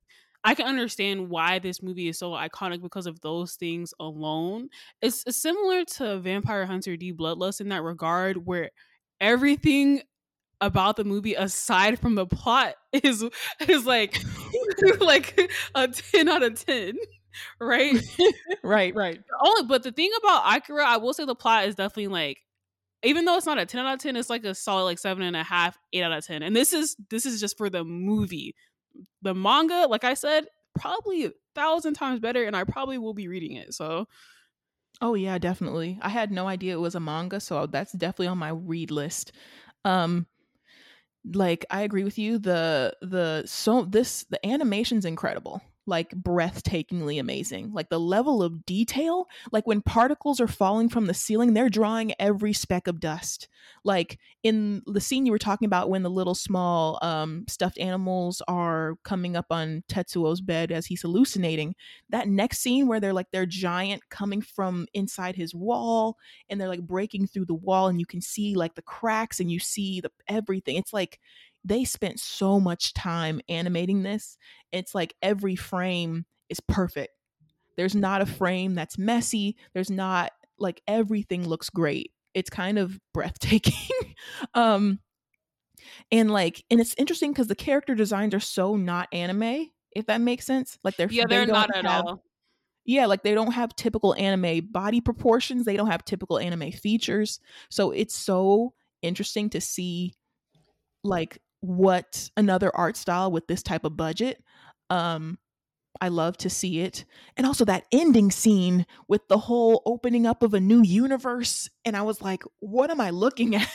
I 0.44 0.54
can 0.54 0.66
understand 0.66 1.28
why 1.28 1.58
this 1.58 1.82
movie 1.82 2.08
is 2.08 2.18
so 2.18 2.30
iconic 2.32 2.80
because 2.82 3.06
of 3.06 3.20
those 3.20 3.56
things 3.56 3.92
alone. 4.00 4.70
It's, 5.02 5.24
similar 5.36 5.84
to 5.96 6.20
Vampire 6.20 6.66
Hunter 6.66 6.96
D 6.96 7.12
Bloodlust 7.12 7.60
in 7.60 7.68
that 7.70 7.82
regard, 7.82 8.46
where 8.46 8.70
everything 9.20 10.02
about 10.64 10.96
the 10.96 11.04
movie 11.04 11.34
aside 11.34 11.98
from 11.98 12.14
the 12.14 12.26
plot 12.26 12.74
is 12.92 13.24
is 13.68 13.86
like 13.86 14.22
like 15.00 15.50
a 15.74 15.88
10 15.88 16.28
out 16.28 16.42
of 16.42 16.64
10 16.64 16.94
right 17.60 17.96
right 18.62 18.94
right 18.94 19.20
only 19.42 19.64
but 19.64 19.82
the 19.82 19.92
thing 19.92 20.10
about 20.18 20.56
akira 20.56 20.84
i 20.86 20.96
will 20.96 21.12
say 21.12 21.24
the 21.24 21.34
plot 21.34 21.66
is 21.66 21.74
definitely 21.74 22.06
like 22.06 22.38
even 23.02 23.24
though 23.24 23.36
it's 23.36 23.46
not 23.46 23.58
a 23.58 23.66
10 23.66 23.84
out 23.84 23.94
of 23.94 24.00
10 24.00 24.16
it's 24.16 24.30
like 24.30 24.44
a 24.44 24.54
solid 24.54 24.84
like 24.84 24.98
seven 24.98 25.24
and 25.24 25.36
a 25.36 25.42
half 25.42 25.76
eight 25.92 26.02
out 26.02 26.12
of 26.12 26.24
10 26.24 26.42
and 26.42 26.54
this 26.54 26.72
is 26.72 26.96
this 27.10 27.26
is 27.26 27.40
just 27.40 27.58
for 27.58 27.68
the 27.68 27.84
movie 27.84 28.54
the 29.22 29.34
manga, 29.34 29.86
like 29.88 30.04
I 30.04 30.14
said, 30.14 30.46
probably 30.78 31.26
a 31.26 31.32
thousand 31.54 31.94
times 31.94 32.20
better, 32.20 32.44
and 32.44 32.56
I 32.56 32.64
probably 32.64 32.98
will 32.98 33.14
be 33.14 33.28
reading 33.28 33.56
it. 33.56 33.74
So, 33.74 34.06
oh 35.00 35.14
yeah, 35.14 35.38
definitely. 35.38 35.98
I 36.02 36.08
had 36.08 36.30
no 36.30 36.46
idea 36.46 36.74
it 36.74 36.80
was 36.80 36.94
a 36.94 37.00
manga, 37.00 37.40
so 37.40 37.66
that's 37.66 37.92
definitely 37.92 38.28
on 38.28 38.38
my 38.38 38.50
read 38.50 38.90
list. 38.90 39.32
Um, 39.84 40.26
like 41.32 41.64
I 41.70 41.82
agree 41.82 42.04
with 42.04 42.18
you. 42.18 42.38
The 42.38 42.96
the 43.00 43.44
so 43.46 43.84
this 43.84 44.24
the 44.24 44.44
animation's 44.46 45.04
incredible 45.04 45.62
like 45.86 46.10
breathtakingly 46.10 47.20
amazing. 47.20 47.72
Like 47.72 47.90
the 47.90 48.00
level 48.00 48.42
of 48.42 48.64
detail, 48.64 49.28
like 49.52 49.66
when 49.66 49.82
particles 49.82 50.40
are 50.40 50.48
falling 50.48 50.88
from 50.88 51.06
the 51.06 51.14
ceiling, 51.14 51.52
they're 51.52 51.68
drawing 51.68 52.14
every 52.18 52.52
speck 52.52 52.86
of 52.86 53.00
dust. 53.00 53.48
Like 53.84 54.18
in 54.42 54.82
the 54.86 55.00
scene 55.00 55.26
you 55.26 55.32
were 55.32 55.38
talking 55.38 55.66
about 55.66 55.90
when 55.90 56.02
the 56.02 56.10
little 56.10 56.34
small 56.34 56.98
um, 57.02 57.44
stuffed 57.48 57.78
animals 57.78 58.42
are 58.48 58.96
coming 59.04 59.36
up 59.36 59.46
on 59.50 59.82
Tetsuo's 59.88 60.40
bed 60.40 60.72
as 60.72 60.86
he's 60.86 61.02
hallucinating. 61.02 61.74
That 62.10 62.28
next 62.28 62.60
scene 62.60 62.86
where 62.86 63.00
they're 63.00 63.12
like 63.12 63.30
they're 63.30 63.46
giant 63.46 64.08
coming 64.08 64.40
from 64.40 64.86
inside 64.94 65.36
his 65.36 65.54
wall 65.54 66.16
and 66.48 66.60
they're 66.60 66.68
like 66.68 66.86
breaking 66.86 67.26
through 67.26 67.46
the 67.46 67.54
wall 67.54 67.88
and 67.88 68.00
you 68.00 68.06
can 68.06 68.20
see 68.20 68.54
like 68.54 68.74
the 68.74 68.82
cracks 68.82 69.40
and 69.40 69.50
you 69.50 69.58
see 69.58 70.00
the 70.00 70.10
everything. 70.28 70.76
It's 70.76 70.92
like 70.92 71.20
they 71.64 71.84
spent 71.84 72.20
so 72.20 72.60
much 72.60 72.92
time 72.94 73.40
animating 73.48 74.02
this. 74.02 74.36
It's 74.72 74.94
like 74.94 75.14
every 75.22 75.56
frame 75.56 76.26
is 76.48 76.60
perfect. 76.60 77.12
There's 77.76 77.94
not 77.94 78.22
a 78.22 78.26
frame 78.26 78.74
that's 78.74 78.98
messy. 78.98 79.56
There's 79.72 79.90
not 79.90 80.32
like 80.58 80.82
everything 80.86 81.48
looks 81.48 81.70
great. 81.70 82.12
It's 82.34 82.50
kind 82.50 82.78
of 82.78 83.00
breathtaking. 83.12 84.14
um 84.54 85.00
and 86.12 86.30
like 86.30 86.64
and 86.70 86.80
it's 86.80 86.94
interesting 86.98 87.32
because 87.32 87.48
the 87.48 87.54
character 87.54 87.94
designs 87.94 88.34
are 88.34 88.40
so 88.40 88.76
not 88.76 89.08
anime, 89.12 89.70
if 89.92 90.06
that 90.06 90.20
makes 90.20 90.46
sense. 90.46 90.78
Like 90.84 90.96
they're 90.96 91.08
Yeah, 91.08 91.24
they're 91.28 91.46
they 91.46 91.52
not 91.52 91.74
at 91.74 91.86
all. 91.86 92.22
Yeah, 92.84 93.06
like 93.06 93.22
they 93.22 93.34
don't 93.34 93.52
have 93.52 93.74
typical 93.76 94.14
anime 94.14 94.68
body 94.70 95.00
proportions. 95.00 95.64
They 95.64 95.76
don't 95.76 95.90
have 95.90 96.04
typical 96.04 96.38
anime 96.38 96.70
features. 96.70 97.40
So 97.70 97.90
it's 97.90 98.14
so 98.14 98.74
interesting 99.02 99.50
to 99.50 99.60
see 99.60 100.14
like 101.02 101.38
what 101.64 102.28
another 102.36 102.70
art 102.76 102.96
style 102.96 103.32
with 103.32 103.46
this 103.46 103.62
type 103.62 103.84
of 103.84 103.96
budget 103.96 104.42
um 104.90 105.38
I 106.00 106.08
love 106.08 106.36
to 106.38 106.50
see 106.50 106.80
it. 106.80 107.04
And 107.36 107.46
also 107.46 107.64
that 107.66 107.84
ending 107.92 108.30
scene 108.30 108.84
with 109.08 109.26
the 109.28 109.38
whole 109.38 109.82
opening 109.86 110.26
up 110.26 110.42
of 110.42 110.52
a 110.52 110.60
new 110.60 110.82
universe. 110.82 111.70
And 111.84 111.96
I 111.96 112.02
was 112.02 112.20
like, 112.20 112.42
what 112.58 112.90
am 112.90 113.00
I 113.00 113.10
looking 113.10 113.54
at? 113.54 113.68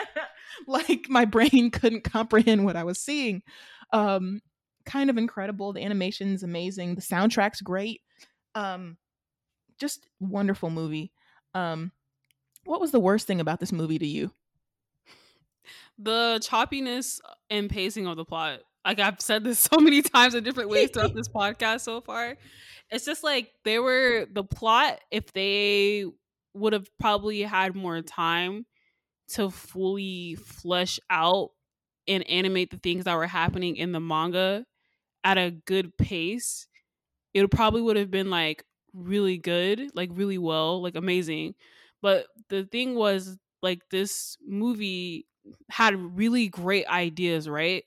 like 0.66 1.06
my 1.08 1.24
brain 1.24 1.70
couldn't 1.72 2.04
comprehend 2.04 2.64
what 2.64 2.76
I 2.76 2.84
was 2.84 3.00
seeing. 3.00 3.42
Um, 3.92 4.40
kind 4.86 5.10
of 5.10 5.18
incredible. 5.18 5.72
The 5.72 5.82
animation's 5.82 6.42
amazing. 6.42 6.94
The 6.94 7.02
soundtrack's 7.02 7.60
great. 7.60 8.02
Um, 8.54 8.96
just 9.78 10.06
wonderful 10.20 10.70
movie. 10.70 11.12
Um, 11.54 11.92
what 12.64 12.80
was 12.80 12.92
the 12.92 13.00
worst 13.00 13.26
thing 13.26 13.40
about 13.40 13.60
this 13.60 13.72
movie 13.72 13.98
to 13.98 14.06
you? 14.06 14.30
The 15.98 16.40
choppiness 16.42 17.20
and 17.50 17.68
pacing 17.70 18.06
of 18.06 18.16
the 18.16 18.24
plot. 18.24 18.60
Like 18.84 19.00
I've 19.00 19.20
said 19.20 19.44
this 19.44 19.58
so 19.70 19.78
many 19.78 20.02
times 20.02 20.34
in 20.34 20.44
different 20.44 20.70
ways 20.70 20.90
throughout 20.90 21.14
this 21.14 21.28
podcast 21.28 21.80
so 21.80 22.00
far. 22.00 22.36
It's 22.90 23.04
just 23.04 23.22
like 23.22 23.52
they 23.64 23.78
were 23.78 24.26
the 24.30 24.44
plot 24.44 25.00
if 25.10 25.32
they 25.32 26.06
would 26.54 26.72
have 26.72 26.88
probably 26.98 27.42
had 27.42 27.76
more 27.76 28.00
time 28.00 28.66
to 29.28 29.50
fully 29.50 30.36
flesh 30.36 30.98
out 31.10 31.50
and 32.06 32.28
animate 32.28 32.70
the 32.70 32.78
things 32.78 33.04
that 33.04 33.16
were 33.16 33.26
happening 33.26 33.76
in 33.76 33.92
the 33.92 34.00
manga 34.00 34.64
at 35.22 35.36
a 35.36 35.50
good 35.50 35.96
pace, 35.98 36.66
it 37.34 37.50
probably 37.50 37.82
would 37.82 37.96
have 37.96 38.10
been 38.10 38.30
like 38.30 38.64
really 38.94 39.36
good, 39.36 39.90
like 39.94 40.10
really 40.12 40.38
well, 40.38 40.82
like 40.82 40.96
amazing. 40.96 41.54
But 42.00 42.26
the 42.48 42.64
thing 42.64 42.94
was 42.94 43.36
like 43.62 43.82
this 43.90 44.36
movie 44.46 45.26
had 45.70 46.16
really 46.16 46.48
great 46.48 46.86
ideas, 46.86 47.48
right? 47.48 47.84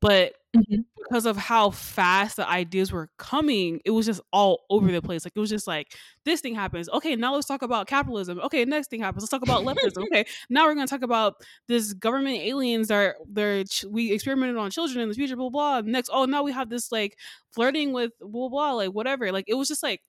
But 0.00 0.34
mm-hmm. 0.56 0.82
because 0.96 1.26
of 1.26 1.36
how 1.36 1.70
fast 1.70 2.36
the 2.36 2.48
ideas 2.48 2.92
were 2.92 3.10
coming, 3.18 3.80
it 3.84 3.90
was 3.90 4.06
just 4.06 4.20
all 4.32 4.60
over 4.70 4.90
the 4.92 5.02
place. 5.02 5.24
Like 5.24 5.32
it 5.34 5.40
was 5.40 5.50
just 5.50 5.66
like 5.66 5.96
this 6.24 6.40
thing 6.40 6.54
happens. 6.54 6.88
Okay, 6.88 7.16
now 7.16 7.34
let's 7.34 7.48
talk 7.48 7.62
about 7.62 7.88
capitalism. 7.88 8.38
Okay, 8.40 8.64
next 8.64 8.90
thing 8.90 9.00
happens. 9.00 9.22
Let's 9.22 9.30
talk 9.30 9.42
about 9.42 9.64
leftism. 9.64 10.04
okay, 10.04 10.24
now 10.48 10.66
we're 10.66 10.74
gonna 10.74 10.86
talk 10.86 11.02
about 11.02 11.42
this 11.66 11.92
government 11.94 12.38
aliens 12.38 12.90
are 12.90 13.16
they're 13.28 13.64
we 13.88 14.12
experimented 14.12 14.56
on 14.56 14.70
children 14.70 15.00
in 15.00 15.08
the 15.08 15.14
future. 15.14 15.36
Blah 15.36 15.50
blah. 15.50 15.80
Next, 15.80 16.10
oh 16.12 16.26
now 16.26 16.44
we 16.44 16.52
have 16.52 16.70
this 16.70 16.92
like 16.92 17.18
flirting 17.50 17.92
with 17.92 18.12
blah 18.20 18.48
blah 18.48 18.72
like 18.74 18.90
whatever. 18.90 19.32
Like 19.32 19.46
it 19.48 19.54
was 19.54 19.66
just 19.66 19.82
like 19.82 20.02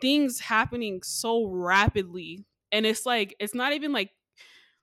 things 0.00 0.40
happening 0.40 1.00
so 1.04 1.46
rapidly, 1.46 2.44
and 2.72 2.84
it's 2.86 3.06
like 3.06 3.36
it's 3.38 3.54
not 3.54 3.72
even 3.72 3.92
like 3.92 4.10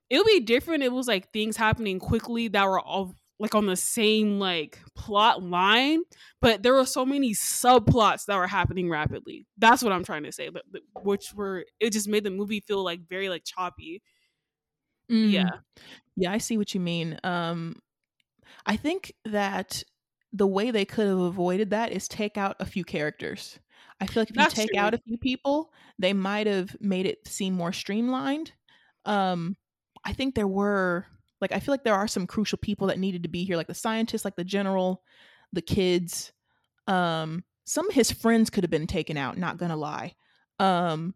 it 0.10 0.18
would 0.18 0.26
be 0.26 0.40
different 0.40 0.84
it 0.84 0.92
was 0.92 1.08
like 1.08 1.32
things 1.32 1.58
happening 1.58 2.00
quickly 2.00 2.48
that 2.48 2.66
were 2.66 2.80
all 2.80 3.16
like 3.40 3.54
on 3.54 3.66
the 3.66 3.76
same 3.76 4.40
like 4.40 4.80
plot 4.96 5.44
line 5.44 6.02
but 6.42 6.64
there 6.64 6.74
were 6.74 6.86
so 6.86 7.06
many 7.06 7.34
subplots 7.34 8.26
that 8.26 8.38
were 8.38 8.48
happening 8.48 8.90
rapidly 8.90 9.46
that's 9.58 9.84
what 9.84 9.94
i'm 9.94 10.04
trying 10.04 10.24
to 10.24 10.32
say 10.32 10.50
but, 10.50 10.64
but 10.72 10.82
which 11.04 11.34
were 11.34 11.66
it 11.80 11.94
just 11.94 12.08
made 12.08 12.24
the 12.24 12.32
movie 12.32 12.60
feel 12.60 12.84
like 12.84 13.02
very 13.08 13.30
like 13.30 13.44
choppy 13.44 14.02
mm. 15.12 15.32
yeah 15.32 15.50
yeah 16.16 16.32
i 16.32 16.38
see 16.38 16.58
what 16.58 16.74
you 16.74 16.80
mean 16.80 17.20
um 17.24 17.76
i 18.66 18.76
think 18.76 19.14
that 19.26 19.84
the 20.34 20.48
way 20.48 20.72
they 20.72 20.86
could 20.86 21.08
have 21.08 21.20
avoided 21.20 21.70
that 21.70 21.92
is 21.92 22.08
take 22.08 22.38
out 22.38 22.56
a 22.60 22.66
few 22.66 22.84
characters 22.84 23.60
I 24.00 24.06
feel 24.06 24.22
like 24.22 24.30
if 24.30 24.36
That's 24.36 24.58
you 24.58 24.64
take 24.64 24.74
true. 24.74 24.80
out 24.80 24.94
a 24.94 25.00
few 25.00 25.18
people, 25.18 25.72
they 25.98 26.14
might 26.14 26.48
have 26.48 26.76
made 26.80 27.06
it 27.06 27.28
seem 27.28 27.54
more 27.54 27.74
streamlined. 27.74 28.52
Um, 29.06 29.58
I 30.06 30.14
think 30.14 30.36
there 30.36 30.48
were 30.48 31.06
like 31.42 31.52
I 31.52 31.60
feel 31.60 31.74
like 31.74 31.84
there 31.84 31.96
are 31.96 32.08
some 32.08 32.28
crucial 32.28 32.58
people 32.58 32.88
that 32.88 33.00
needed 33.00 33.24
to 33.24 33.30
be 33.30 33.44
here, 33.44 33.58
like 33.58 33.68
the 33.68 33.74
scientists, 33.74 34.26
like 34.26 34.36
the 34.36 34.44
general, 34.44 35.04
the 35.54 35.62
kids. 35.62 36.32
Um, 36.88 37.44
some 37.66 37.90
of 37.90 37.96
his 37.96 38.12
friends 38.12 38.50
could 38.50 38.64
have 38.64 38.72
been 38.72 38.88
taken 38.88 39.18
out. 39.18 39.38
Not 39.38 39.58
gonna 39.58 39.76
lie. 39.76 40.16
Um, 40.60 41.14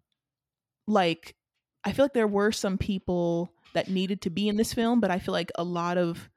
like 0.87 1.35
I 1.83 1.93
feel 1.93 2.05
like 2.05 2.13
there 2.13 2.27
were 2.27 2.51
some 2.51 2.77
people 2.77 3.51
that 3.73 3.89
needed 3.89 4.21
to 4.21 4.29
be 4.29 4.47
in 4.47 4.57
this 4.57 4.73
film, 4.73 4.99
but 4.99 5.11
I 5.11 5.19
feel 5.19 5.33
like 5.33 5.51
a 5.55 5.63
lot 5.63 5.97
of 5.97 6.29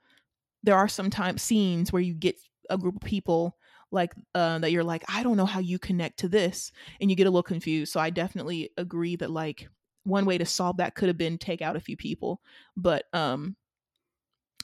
there 0.62 0.76
are 0.76 0.88
sometimes 0.88 1.42
scenes 1.42 1.92
where 1.92 2.02
you 2.02 2.14
get 2.14 2.36
a 2.70 2.78
group 2.78 2.96
of 2.96 3.02
people 3.02 3.58
like 3.90 4.12
uh, 4.34 4.58
that 4.58 4.72
you're 4.72 4.84
like 4.84 5.04
I 5.08 5.22
don't 5.22 5.36
know 5.36 5.46
how 5.46 5.60
you 5.60 5.78
connect 5.78 6.20
to 6.20 6.28
this, 6.28 6.72
and 7.00 7.10
you 7.10 7.16
get 7.16 7.26
a 7.26 7.30
little 7.30 7.42
confused. 7.42 7.92
So 7.92 8.00
I 8.00 8.10
definitely 8.10 8.70
agree 8.76 9.16
that 9.16 9.30
like 9.30 9.68
one 10.04 10.24
way 10.24 10.38
to 10.38 10.46
solve 10.46 10.76
that 10.78 10.94
could 10.94 11.08
have 11.08 11.18
been 11.18 11.38
take 11.38 11.62
out 11.62 11.76
a 11.76 11.80
few 11.80 11.96
people, 11.96 12.40
but 12.76 13.04
um, 13.12 13.56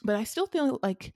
but 0.03 0.17
I 0.17 0.25
still 0.25 0.47
feel 0.47 0.79
like 0.83 1.13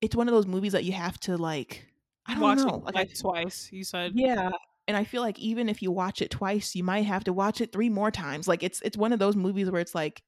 it's 0.00 0.16
one 0.16 0.28
of 0.28 0.34
those 0.34 0.46
movies 0.46 0.72
that 0.72 0.84
you 0.84 0.92
have 0.92 1.18
to 1.20 1.36
like 1.36 1.86
I 2.26 2.34
don't 2.34 2.42
Watch 2.42 2.58
know 2.58 2.76
it 2.76 2.84
like, 2.84 2.94
like 2.94 3.18
twice. 3.18 3.70
You 3.72 3.84
said 3.84 4.12
yeah 4.14 4.50
and 4.86 4.96
i 4.96 5.04
feel 5.04 5.20
like 5.20 5.38
even 5.38 5.68
if 5.68 5.82
you 5.82 5.92
watch 5.92 6.22
it 6.22 6.30
twice 6.30 6.74
you 6.74 6.82
might 6.82 7.04
have 7.04 7.22
to 7.22 7.32
watch 7.32 7.60
it 7.60 7.72
three 7.72 7.90
more 7.90 8.10
times 8.10 8.48
like 8.48 8.62
it's 8.62 8.80
it's 8.80 8.96
one 8.96 9.12
of 9.12 9.18
those 9.18 9.36
movies 9.36 9.70
where 9.70 9.82
it's 9.82 9.94
like 9.94 10.22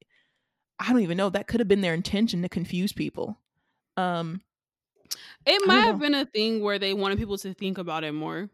i 0.79 0.93
don't 0.93 1.01
even 1.01 1.17
know 1.17 1.31
that 1.31 1.47
could 1.47 1.61
have 1.61 1.69
been 1.69 1.81
their 1.81 1.95
intention 1.95 2.43
to 2.43 2.49
confuse 2.49 2.93
people 2.93 3.39
um 3.97 4.43
it 5.47 5.67
might 5.67 5.81
have 5.81 5.99
been 5.99 6.15
a 6.15 6.27
thing 6.27 6.63
where 6.63 6.79
they 6.79 6.95
wanted 6.95 7.19
people 7.19 7.39
to 7.39 7.55
think 7.55 7.79
about 7.79 8.05
it 8.05 8.13
more. 8.13 8.49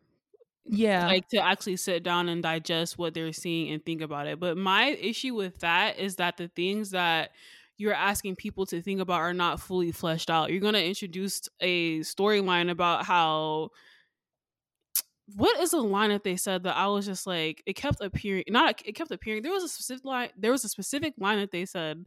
Yeah 0.68 1.06
like 1.06 1.28
to 1.28 1.38
actually 1.38 1.76
sit 1.76 2.02
down 2.02 2.28
and 2.28 2.42
digest 2.42 2.98
what 2.98 3.14
they're 3.14 3.32
seeing 3.32 3.72
and 3.72 3.84
think 3.84 4.02
about 4.02 4.26
it. 4.26 4.40
But 4.40 4.56
my 4.56 4.86
issue 4.88 5.34
with 5.34 5.60
that 5.60 5.98
is 5.98 6.16
that 6.16 6.36
the 6.36 6.48
things 6.48 6.90
that 6.90 7.30
you're 7.78 7.94
asking 7.94 8.36
people 8.36 8.66
to 8.66 8.80
think 8.82 9.00
about 9.00 9.20
are 9.20 9.34
not 9.34 9.60
fully 9.60 9.92
fleshed 9.92 10.30
out. 10.30 10.50
You're 10.50 10.60
going 10.60 10.74
to 10.74 10.84
introduce 10.84 11.42
a 11.60 12.00
storyline 12.00 12.70
about 12.70 13.04
how 13.04 13.70
what 15.34 15.60
is 15.60 15.72
the 15.72 15.80
line 15.80 16.10
that 16.10 16.22
they 16.24 16.36
said 16.36 16.62
that 16.64 16.76
I 16.76 16.86
was 16.86 17.06
just 17.06 17.26
like 17.26 17.62
it 17.66 17.74
kept 17.74 18.00
appearing 18.00 18.44
not 18.48 18.80
it 18.84 18.92
kept 18.94 19.10
appearing 19.10 19.42
there 19.42 19.52
was 19.52 19.64
a 19.64 19.68
specific 19.68 20.04
line 20.04 20.30
there 20.36 20.52
was 20.52 20.64
a 20.64 20.68
specific 20.68 21.14
line 21.18 21.38
that 21.38 21.50
they 21.50 21.64
said 21.64 22.06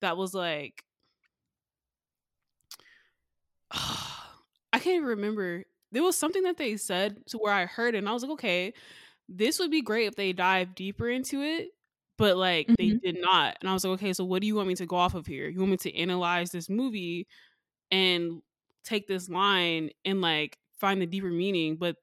that 0.00 0.16
was 0.16 0.34
like 0.34 0.84
I 4.72 4.78
can't 4.78 4.96
even 4.96 5.08
remember 5.08 5.64
there 5.92 6.02
was 6.02 6.16
something 6.16 6.42
that 6.44 6.56
they 6.58 6.76
said 6.76 7.18
to 7.28 7.38
where 7.38 7.52
I 7.52 7.66
heard 7.66 7.94
it 7.94 7.98
and 7.98 8.08
I 8.08 8.12
was 8.12 8.22
like 8.22 8.32
okay 8.32 8.72
this 9.28 9.58
would 9.60 9.70
be 9.70 9.82
great 9.82 10.06
if 10.08 10.16
they 10.16 10.32
dive 10.32 10.74
deeper 10.74 11.08
into 11.08 11.42
it 11.42 11.70
but 12.18 12.36
like 12.36 12.72
they 12.78 12.92
Mhm. 12.92 13.00
did 13.04 13.18
not 13.20 13.56
and 13.60 13.70
I 13.70 13.74
was 13.74 13.84
like 13.84 13.94
okay 14.00 14.12
so 14.14 14.24
what 14.24 14.40
do 14.42 14.48
you 14.48 14.56
want 14.56 14.68
me 14.68 14.76
to 14.76 14.86
go 14.86 14.96
off 14.96 15.14
of 15.14 15.26
here 15.26 15.48
you 15.48 15.60
want 15.60 15.72
me 15.72 15.76
to 15.78 15.96
analyze 15.96 16.50
this 16.52 16.70
movie 16.70 17.26
and 17.90 18.42
take 18.84 19.08
this 19.08 19.28
line 19.28 19.90
and 20.04 20.20
like 20.22 20.58
find 20.78 21.02
the 21.02 21.06
deeper 21.06 21.30
meaning 21.30 21.76
but 21.76 21.96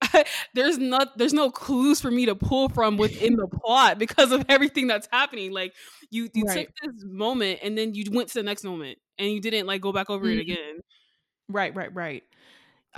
there's 0.54 0.78
not 0.78 1.18
there's 1.18 1.32
no 1.32 1.50
clues 1.50 2.00
for 2.00 2.10
me 2.10 2.24
to 2.26 2.34
pull 2.36 2.68
from 2.68 2.96
within 2.96 3.34
the 3.36 3.48
plot 3.48 3.98
because 3.98 4.30
of 4.30 4.44
everything 4.48 4.86
that's 4.86 5.08
happening 5.10 5.52
like 5.52 5.74
you 6.10 6.28
you 6.34 6.44
Right. 6.44 6.44
took 6.44 6.68
this 6.82 7.04
moment 7.04 7.58
and 7.62 7.76
then 7.76 7.94
you 7.94 8.04
went 8.12 8.28
to 8.28 8.34
the 8.34 8.42
next 8.42 8.62
moment 8.64 8.98
and 9.18 9.30
you 9.32 9.40
didn't 9.40 9.66
like 9.66 9.80
go 9.80 9.92
back 9.92 10.08
over 10.08 10.28
it 10.30 10.38
Mhm. 10.38 10.40
again 10.40 10.78
right 11.48 11.74
right 11.76 11.94
right 11.94 12.24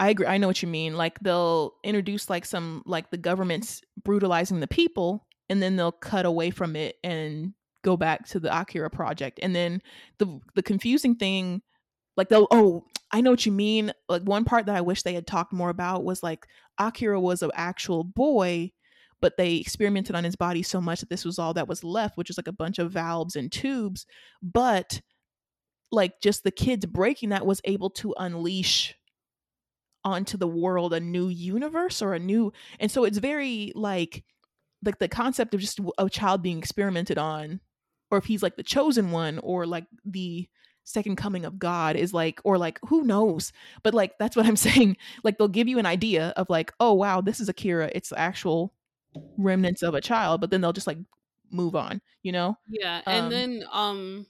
i 0.00 0.08
agree 0.08 0.26
i 0.26 0.38
know 0.38 0.48
what 0.48 0.62
you 0.62 0.68
mean 0.68 0.96
like 0.96 1.18
they'll 1.20 1.74
introduce 1.84 2.28
like 2.28 2.44
some 2.44 2.82
like 2.86 3.10
the 3.10 3.18
government's 3.18 3.82
brutalizing 4.02 4.58
the 4.58 4.66
people 4.66 5.26
and 5.48 5.62
then 5.62 5.76
they'll 5.76 5.92
cut 5.92 6.26
away 6.26 6.50
from 6.50 6.74
it 6.74 6.96
and 7.04 7.52
go 7.82 7.96
back 7.96 8.26
to 8.26 8.40
the 8.40 8.60
akira 8.60 8.90
project 8.90 9.38
and 9.42 9.54
then 9.54 9.80
the 10.18 10.40
the 10.54 10.62
confusing 10.62 11.14
thing 11.14 11.62
like 12.16 12.28
they'll 12.28 12.48
oh 12.50 12.84
i 13.12 13.20
know 13.20 13.30
what 13.30 13.46
you 13.46 13.52
mean 13.52 13.92
like 14.08 14.22
one 14.22 14.44
part 14.44 14.66
that 14.66 14.76
i 14.76 14.80
wish 14.80 15.02
they 15.02 15.14
had 15.14 15.26
talked 15.26 15.52
more 15.52 15.70
about 15.70 16.04
was 16.04 16.22
like 16.22 16.46
akira 16.78 17.20
was 17.20 17.42
an 17.42 17.50
actual 17.54 18.02
boy 18.02 18.70
but 19.20 19.36
they 19.36 19.56
experimented 19.56 20.16
on 20.16 20.24
his 20.24 20.36
body 20.36 20.62
so 20.62 20.80
much 20.80 21.00
that 21.00 21.10
this 21.10 21.24
was 21.24 21.38
all 21.38 21.54
that 21.54 21.68
was 21.68 21.84
left 21.84 22.16
which 22.16 22.30
is 22.30 22.38
like 22.38 22.48
a 22.48 22.52
bunch 22.52 22.78
of 22.78 22.90
valves 22.90 23.36
and 23.36 23.52
tubes 23.52 24.06
but 24.42 25.00
like 25.92 26.20
just 26.22 26.44
the 26.44 26.50
kids 26.50 26.86
breaking 26.86 27.30
that 27.30 27.46
was 27.46 27.60
able 27.64 27.90
to 27.90 28.14
unleash 28.18 28.94
onto 30.04 30.36
the 30.38 30.48
world 30.48 30.92
a 30.94 31.00
new 31.00 31.28
universe 31.28 32.00
or 32.02 32.14
a 32.14 32.18
new 32.18 32.52
and 32.78 32.90
so 32.90 33.04
it's 33.04 33.18
very 33.18 33.72
like 33.74 34.24
like 34.84 34.98
the 34.98 35.08
concept 35.08 35.54
of 35.54 35.60
just 35.60 35.78
a 35.98 36.08
child 36.08 36.42
being 36.42 36.58
experimented 36.58 37.18
on 37.18 37.60
or 38.10 38.18
if 38.18 38.24
he's 38.24 38.42
like 38.42 38.56
the 38.56 38.62
chosen 38.62 39.10
one 39.10 39.38
or 39.40 39.66
like 39.66 39.86
the 40.04 40.48
second 40.84 41.16
coming 41.16 41.44
of 41.44 41.58
god 41.58 41.96
is 41.96 42.12
like 42.14 42.40
or 42.44 42.58
like 42.58 42.78
who 42.88 43.04
knows? 43.04 43.52
But 43.82 43.94
like 43.94 44.18
that's 44.18 44.34
what 44.36 44.46
i'm 44.46 44.56
saying. 44.68 44.96
Like 45.22 45.38
they'll 45.38 45.48
give 45.48 45.68
you 45.68 45.78
an 45.78 45.86
idea 45.86 46.32
of 46.36 46.48
like 46.50 46.72
oh 46.80 46.94
wow 46.94 47.20
this 47.20 47.40
is 47.40 47.48
akira. 47.48 47.90
It's 47.94 48.12
actual 48.16 48.74
remnants 49.36 49.82
of 49.82 49.94
a 49.94 50.00
child 50.00 50.40
but 50.40 50.50
then 50.50 50.60
they'll 50.60 50.72
just 50.72 50.86
like 50.86 50.98
move 51.50 51.74
on 51.76 52.00
you 52.22 52.32
know? 52.32 52.56
Yeah 52.68 53.02
and 53.06 53.26
Um, 53.26 53.30
then 53.30 53.64
um 53.72 54.26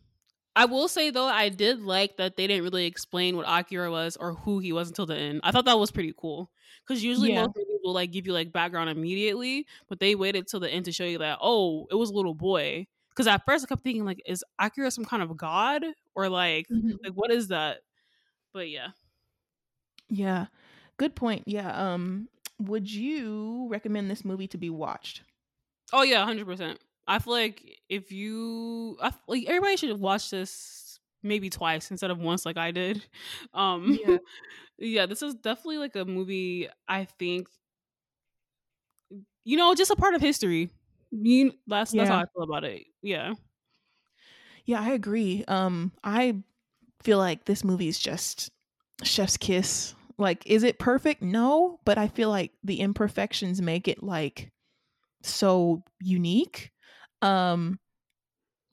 I 0.57 0.65
will 0.65 0.89
say 0.89 1.11
though, 1.11 1.27
I 1.27 1.49
did 1.49 1.81
like 1.81 2.17
that 2.17 2.37
they 2.37 2.47
didn't 2.47 2.65
really 2.65 2.87
explain 2.87 3.37
what 3.37 3.47
Akira 3.49 3.91
was 3.91 4.17
or 4.17 4.35
who 4.35 4.59
he 4.59 4.73
was 4.73 4.89
until 4.89 5.07
the 5.07 5.17
end. 5.17 5.41
I 5.45 5.53
thought 5.53 5.65
that 5.67 5.79
was 5.79 5.91
pretty 5.93 6.13
cool 6.17 6.51
because 6.87 7.05
usually 7.05 7.31
Yeah. 7.31 7.33
most 7.33 7.53
movies 7.57 7.79
will 7.85 7.93
like 7.93 8.11
give 8.11 8.27
you 8.27 8.33
like 8.33 8.53
background 8.53 8.91
immediately, 8.91 9.67
but 9.89 10.01
they 10.01 10.15
waited 10.15 10.49
till 10.49 10.61
the 10.61 10.71
end 10.71 10.87
to 10.87 10.93
show 10.93 11.05
you 11.05 11.19
that 11.19 11.39
oh, 11.41 11.87
it 11.91 11.95
was 11.95 12.11
a 12.11 12.15
little 12.15 12.35
boy. 12.35 12.87
Because 13.11 13.27
at 13.27 13.45
first 13.47 13.65
I 13.65 13.69
kept 13.69 13.85
thinking 13.85 14.05
like, 14.05 14.23
is 14.27 14.45
Akira 14.59 14.91
some 14.91 15.05
kind 15.05 15.23
of 15.23 15.37
god 15.37 15.85
or 16.15 16.29
like 16.29 16.67
like 17.03 17.13
what 17.15 17.31
is 17.31 17.49
that? 17.49 17.79
But 18.53 18.71
yeah, 18.71 18.89
Yeah. 20.09 20.47
Good 20.97 21.15
point. 21.15 21.45
Yeah. 21.47 21.71
Um 21.95 22.29
would 22.59 22.91
you 22.93 23.69
recommend 23.71 24.11
this 24.11 24.25
movie 24.25 24.49
to 24.49 24.59
be 24.59 24.69
watched? 24.69 25.23
oh 25.93 26.03
yeah, 26.03 26.25
hundred 26.25 26.47
percent. 26.47 26.81
I 27.11 27.19
feel 27.21 27.35
like 27.35 27.81
if 27.91 28.13
you, 28.13 28.99
I 29.03 29.13
like 29.29 29.47
everybody 29.49 29.77
should 29.77 30.01
watch 30.01 30.31
this 30.31 31.01
maybe 31.23 31.51
twice 31.51 31.91
instead 31.91 32.11
of 32.13 32.19
once 32.21 32.47
like 32.47 32.59
I 32.59 32.73
did. 32.73 33.05
Um, 33.55 33.99
Yeah. 34.03 34.19
yeah, 34.79 35.07
this 35.07 35.23
is 35.23 35.35
definitely 35.37 35.79
like 35.79 35.97
a 35.97 36.05
movie 36.07 36.69
I 36.89 37.07
think 37.07 37.49
you 39.45 39.57
know, 39.57 39.75
just 39.75 39.91
a 39.91 39.97
part 39.97 40.15
of 40.15 40.21
history. 40.21 40.71
You 41.11 41.53
that's 41.67 41.95
that's 41.95 42.11
how 42.11 42.17
Yeah. 42.17 42.21
I 42.21 42.25
feel 42.35 42.43
about 42.45 42.65
it. 42.65 42.85
Yeah. 43.03 43.35
Yeah, 44.65 44.81
I 44.81 44.91
agree. 44.91 45.45
Um 45.49 45.93
I 46.05 46.43
feel 47.03 47.19
like 47.19 47.47
this 47.47 47.65
movie 47.65 47.89
is 47.89 47.99
just 48.01 48.51
chef's 49.05 49.37
kiss. 49.37 49.95
Like 50.19 50.47
is 50.47 50.65
it 50.65 50.79
perfect? 50.79 51.23
No, 51.23 51.81
but 51.85 51.99
I 51.99 52.09
feel 52.09 52.31
like 52.31 52.53
the 52.65 52.81
imperfections 52.81 53.63
make 53.63 53.89
it 53.89 54.03
like 54.03 54.53
so 55.23 55.85
unique. 56.01 56.73
Um 57.23 57.79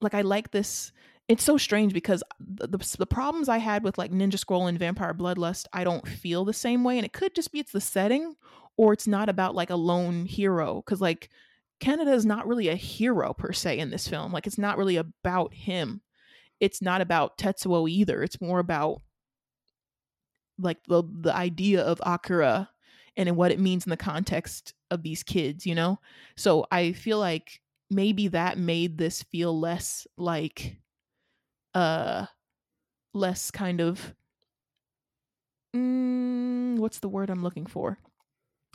like 0.01 0.13
I 0.13 0.21
like 0.21 0.51
this 0.51 0.91
it's 1.27 1.43
so 1.43 1.57
strange 1.57 1.93
because 1.93 2.23
the, 2.39 2.67
the 2.67 2.95
the 2.99 3.05
problems 3.05 3.49
I 3.49 3.57
had 3.57 3.83
with 3.83 3.97
like 3.97 4.11
Ninja 4.11 4.39
Scroll 4.39 4.67
and 4.67 4.79
Vampire 4.79 5.13
Bloodlust, 5.13 5.65
I 5.73 5.83
don't 5.83 6.07
feel 6.07 6.45
the 6.45 6.53
same 6.53 6.83
way 6.83 6.97
and 6.97 7.05
it 7.05 7.13
could 7.13 7.35
just 7.35 7.51
be 7.51 7.59
it's 7.59 7.73
the 7.73 7.81
setting 7.81 8.35
or 8.77 8.93
it's 8.93 9.07
not 9.07 9.27
about 9.27 9.55
like 9.55 9.69
a 9.69 9.75
lone 9.75 10.25
hero 10.25 10.81
cuz 10.83 11.01
like 11.01 11.29
Kaneda 11.81 12.13
is 12.13 12.25
not 12.25 12.47
really 12.47 12.69
a 12.69 12.75
hero 12.75 13.33
per 13.33 13.51
se 13.51 13.77
in 13.77 13.89
this 13.89 14.07
film. 14.07 14.31
Like 14.31 14.47
it's 14.47 14.57
not 14.57 14.77
really 14.77 14.95
about 14.95 15.53
him. 15.53 16.01
It's 16.59 16.81
not 16.81 17.01
about 17.01 17.37
Tetsuo 17.37 17.89
either. 17.89 18.23
It's 18.23 18.41
more 18.41 18.59
about 18.59 19.01
like 20.57 20.77
the 20.87 21.03
the 21.03 21.35
idea 21.35 21.83
of 21.83 22.01
Akira 22.05 22.69
and 23.15 23.35
what 23.35 23.51
it 23.51 23.59
means 23.59 23.85
in 23.85 23.89
the 23.89 23.97
context 23.97 24.73
of 24.91 25.03
these 25.03 25.23
kids, 25.23 25.65
you 25.65 25.75
know? 25.75 25.99
So 26.35 26.65
I 26.71 26.93
feel 26.93 27.19
like 27.19 27.61
maybe 27.89 28.27
that 28.29 28.57
made 28.57 28.97
this 28.97 29.23
feel 29.23 29.57
less 29.57 30.05
like 30.17 30.77
uh 31.73 32.25
less 33.13 33.51
kind 33.51 33.81
of 33.81 34.13
mm, 35.75 36.77
what's 36.77 36.99
the 36.99 37.09
word 37.09 37.29
I'm 37.29 37.43
looking 37.43 37.65
for? 37.65 37.97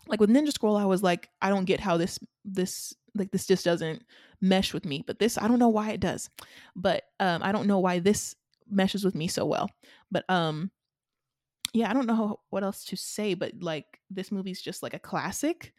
Like 0.08 0.20
with 0.20 0.30
Ninja 0.30 0.52
Scroll, 0.52 0.76
I 0.76 0.84
was 0.84 1.02
like, 1.02 1.28
I 1.40 1.48
don't 1.48 1.64
get 1.64 1.80
how 1.80 1.96
this 1.96 2.18
this 2.44 2.94
like 3.14 3.30
this 3.30 3.46
just 3.46 3.64
doesn't 3.64 4.02
mesh 4.40 4.74
with 4.74 4.84
me. 4.84 5.04
But 5.06 5.18
this, 5.18 5.38
I 5.38 5.46
don't 5.48 5.58
know 5.58 5.68
why 5.68 5.90
it 5.90 6.00
does. 6.00 6.28
But 6.74 7.04
um, 7.20 7.42
I 7.42 7.52
don't 7.52 7.66
know 7.66 7.78
why 7.78 8.00
this 8.00 8.34
meshes 8.68 9.04
with 9.04 9.14
me 9.14 9.28
so 9.28 9.44
well. 9.46 9.70
But 10.10 10.28
um, 10.28 10.70
yeah, 11.72 11.88
I 11.88 11.92
don't 11.92 12.06
know 12.06 12.40
what 12.50 12.64
else 12.64 12.84
to 12.86 12.96
say. 12.96 13.34
But 13.34 13.52
like 13.60 14.00
this 14.10 14.32
movie's 14.32 14.60
just 14.60 14.82
like 14.82 14.94
a 14.94 14.98
classic. 14.98 15.72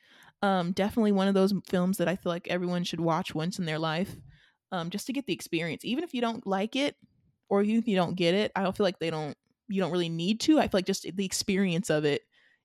Um, 0.44 0.74
definitely 0.74 1.14
one 1.14 1.30
of 1.30 1.34
those 1.34 1.54
films 1.68 1.98
that 1.98 2.10
I 2.10 2.18
feel 2.18 2.32
like 2.32 2.50
everyone 2.50 2.84
should 2.84 3.00
watch 3.00 3.34
once 3.34 3.60
in 3.60 3.66
their 3.66 3.80
life, 3.80 4.14
um, 4.74 4.90
just 4.90 5.08
to 5.08 5.14
get 5.14 5.26
the 5.26 5.34
experience. 5.34 5.86
Even 5.86 6.04
if 6.04 6.14
you 6.14 6.20
don't 6.20 6.46
like 6.46 6.76
it, 6.76 6.98
or 7.50 7.64
even 7.64 7.78
if 7.78 7.88
you 7.88 7.96
don't 7.96 8.16
get 8.16 8.36
it, 8.36 8.52
I 8.54 8.62
don't 8.62 8.76
feel 8.76 8.84
like 8.84 9.00
they 9.00 9.10
don't. 9.10 9.38
You 9.70 9.82
don't 9.82 9.92
really 9.92 10.10
need 10.10 10.42
to. 10.42 10.60
I 10.60 10.64
feel 10.64 10.80
like 10.80 10.86
just 10.86 11.08
the 11.16 11.26
experience 11.26 11.90
of 11.90 12.04
it 12.04 12.24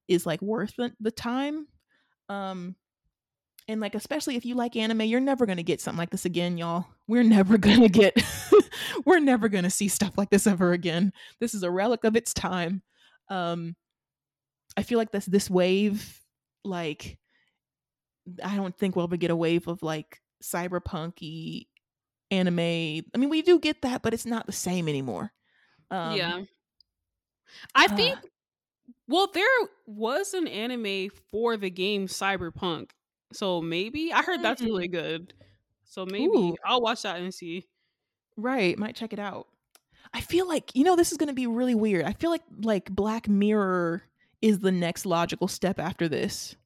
is 0.09 0.27
like 0.27 0.43
worth 0.43 0.75
the, 0.77 0.93
the 1.01 1.13
time. 1.13 1.69
Um 2.29 2.75
and 3.69 3.81
like 3.81 3.95
especially 3.95 4.35
if 4.35 4.45
you 4.45 4.55
like 4.55 4.75
anime, 4.75 5.03
you're 5.03 5.21
never 5.21 5.47
going 5.47 5.59
to 5.59 5.63
get 5.63 5.81
something 5.81 5.99
like 5.99 6.11
this 6.11 6.25
again, 6.25 6.59
y'all. 6.59 6.87
We're 7.07 7.23
never 7.23 7.59
going 7.59 7.83
to 7.83 7.89
get 7.89 8.21
we're 9.05 9.21
never 9.21 9.49
going 9.49 9.65
to 9.65 9.71
see 9.71 9.89
stuff 9.89 10.19
like 10.19 10.31
this 10.31 10.47
ever 10.47 10.73
again. 10.73 11.13
This 11.39 11.55
is 11.55 11.63
a 11.63 11.71
relic 11.71 12.03
of 12.05 12.17
its 12.17 12.35
time. 12.35 12.83
Um 13.31 13.77
I 14.77 14.83
feel 14.83 14.99
like 14.99 15.13
this 15.13 15.27
this 15.27 15.49
wave 15.49 16.21
like 16.65 17.19
I 18.43 18.57
don't 18.57 18.77
think 18.77 18.97
we'll 18.97 19.05
ever 19.05 19.17
get 19.17 19.31
a 19.31 19.37
wave 19.37 19.69
of 19.69 19.83
like 19.83 20.21
cyberpunky 20.43 21.67
anime. 22.31 22.59
I 22.59 23.19
mean, 23.19 23.29
we 23.29 23.43
do 23.43 23.59
get 23.59 23.83
that, 23.83 24.03
but 24.03 24.15
it's 24.15 24.27
not 24.27 24.47
the 24.47 24.53
same 24.53 24.89
anymore. 24.89 25.33
Um, 25.91 26.17
yeah. 26.17 26.43
I 27.75 27.87
uh, 27.87 27.97
think 27.97 28.19
well, 29.09 29.31
there 29.33 29.47
was 29.87 30.35
an 30.35 30.47
anime 30.47 31.11
for 31.31 31.57
the 31.57 31.71
game 31.71 32.07
Cyberpunk. 32.07 32.91
So 33.33 33.61
maybe 33.61 34.13
I 34.13 34.23
heard 34.23 34.43
that's 34.43 34.63
really 34.63 34.89
good. 34.89 35.35
So 35.85 36.05
maybe 36.05 36.27
Ooh. 36.27 36.57
I'll 36.65 36.83
watch 36.83 37.03
that 37.03 37.21
and 37.21 37.33
see. 37.33 37.67
Right, 38.37 38.79
might 38.79 38.95
check 38.95 39.13
it 39.13 39.19
out. 39.19 39.49
I 40.13 40.21
feel 40.21 40.49
like 40.49 40.75
you 40.75 40.85
know 40.85 40.97
this 40.97 41.13
is 41.13 41.19
going 41.19 41.29
to 41.29 41.35
be 41.35 41.47
really 41.47 41.75
weird. 41.75 42.05
I 42.05 42.13
feel 42.13 42.31
like 42.31 42.43
like 42.63 42.91
Black 42.91 43.29
Mirror 43.29 44.03
is 44.41 44.61
the 44.61 44.73
next 44.73 45.05
logical 45.05 45.49
step 45.49 45.79
after 45.79 46.09
this. 46.09 46.57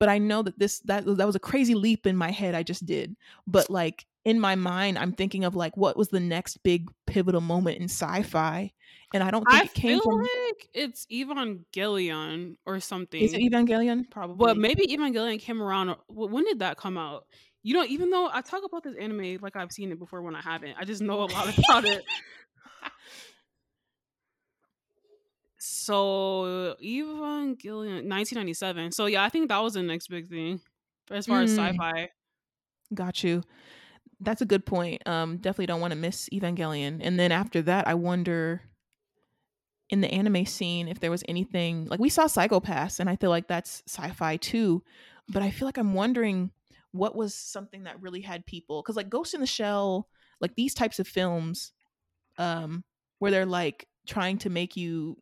But 0.00 0.08
I 0.08 0.18
know 0.18 0.42
that 0.42 0.58
this 0.58 0.80
that 0.80 1.04
that 1.06 1.26
was 1.26 1.36
a 1.36 1.40
crazy 1.40 1.76
leap 1.76 2.06
in 2.06 2.16
my 2.16 2.32
head 2.32 2.56
I 2.56 2.64
just 2.64 2.84
did. 2.84 3.14
But 3.46 3.70
like 3.70 4.06
in 4.24 4.40
my 4.40 4.56
mind 4.56 4.98
I'm 4.98 5.12
thinking 5.12 5.44
of 5.44 5.54
like 5.54 5.76
what 5.76 5.96
was 5.96 6.08
the 6.08 6.20
next 6.20 6.62
big 6.64 6.90
pivotal 7.06 7.40
moment 7.40 7.78
in 7.78 7.84
sci-fi 7.84 8.72
and 9.12 9.22
I 9.22 9.30
don't 9.30 9.44
think 9.44 9.62
I 9.62 9.64
it 9.64 9.74
came 9.74 9.98
feel 9.98 10.02
from 10.02 10.20
like 10.20 10.68
it's 10.72 11.06
Evangelion 11.06 12.56
or 12.64 12.80
something. 12.80 13.20
Is 13.20 13.32
it 13.32 13.40
Evangelion? 13.40 14.08
Probably. 14.10 14.36
But 14.36 14.56
maybe 14.56 14.86
Evangelion 14.86 15.40
came 15.40 15.60
around. 15.60 15.96
When 16.08 16.44
did 16.44 16.60
that 16.60 16.76
come 16.76 16.96
out? 16.96 17.26
You 17.62 17.74
know, 17.74 17.84
even 17.84 18.10
though 18.10 18.30
I 18.32 18.40
talk 18.40 18.62
about 18.64 18.84
this 18.84 18.94
anime 18.96 19.38
like 19.42 19.56
I've 19.56 19.72
seen 19.72 19.90
it 19.90 19.98
before 19.98 20.22
when 20.22 20.34
I 20.36 20.40
haven't, 20.40 20.76
I 20.78 20.84
just 20.84 21.02
know 21.02 21.22
a 21.22 21.26
lot 21.26 21.58
about 21.58 21.84
it. 21.84 22.02
So 25.80 26.76
Evangelion, 26.82 28.04
1997. 28.06 28.92
So 28.92 29.06
yeah, 29.06 29.24
I 29.24 29.30
think 29.30 29.48
that 29.48 29.62
was 29.62 29.72
the 29.74 29.82
next 29.82 30.08
big 30.08 30.28
thing 30.28 30.60
as 31.10 31.26
far 31.26 31.40
mm. 31.40 31.44
as 31.44 31.52
sci-fi. 31.52 32.10
Got 32.92 33.24
you. 33.24 33.42
That's 34.20 34.42
a 34.42 34.44
good 34.44 34.66
point. 34.66 35.00
Um, 35.08 35.38
definitely 35.38 35.66
don't 35.66 35.80
want 35.80 35.92
to 35.92 35.98
miss 35.98 36.28
Evangelion. 36.34 37.00
And 37.02 37.18
then 37.18 37.32
after 37.32 37.62
that, 37.62 37.88
I 37.88 37.94
wonder 37.94 38.60
in 39.88 40.02
the 40.02 40.12
anime 40.12 40.44
scene 40.44 40.86
if 40.86 41.00
there 41.00 41.10
was 41.10 41.24
anything 41.26 41.86
like 41.86 41.98
we 41.98 42.10
saw 42.10 42.26
Psycho-Pass, 42.26 43.00
and 43.00 43.08
I 43.08 43.16
feel 43.16 43.30
like 43.30 43.48
that's 43.48 43.82
sci-fi 43.88 44.36
too. 44.36 44.82
But 45.30 45.42
I 45.42 45.50
feel 45.50 45.66
like 45.66 45.78
I'm 45.78 45.94
wondering 45.94 46.50
what 46.92 47.16
was 47.16 47.34
something 47.34 47.84
that 47.84 48.02
really 48.02 48.20
had 48.20 48.44
people 48.44 48.82
because 48.82 48.96
like 48.96 49.08
Ghost 49.08 49.32
in 49.32 49.40
the 49.40 49.46
Shell, 49.46 50.08
like 50.42 50.56
these 50.56 50.74
types 50.74 50.98
of 50.98 51.08
films, 51.08 51.72
um, 52.36 52.84
where 53.18 53.30
they're 53.30 53.46
like 53.46 53.88
trying 54.06 54.36
to 54.38 54.50
make 54.50 54.76
you 54.76 55.16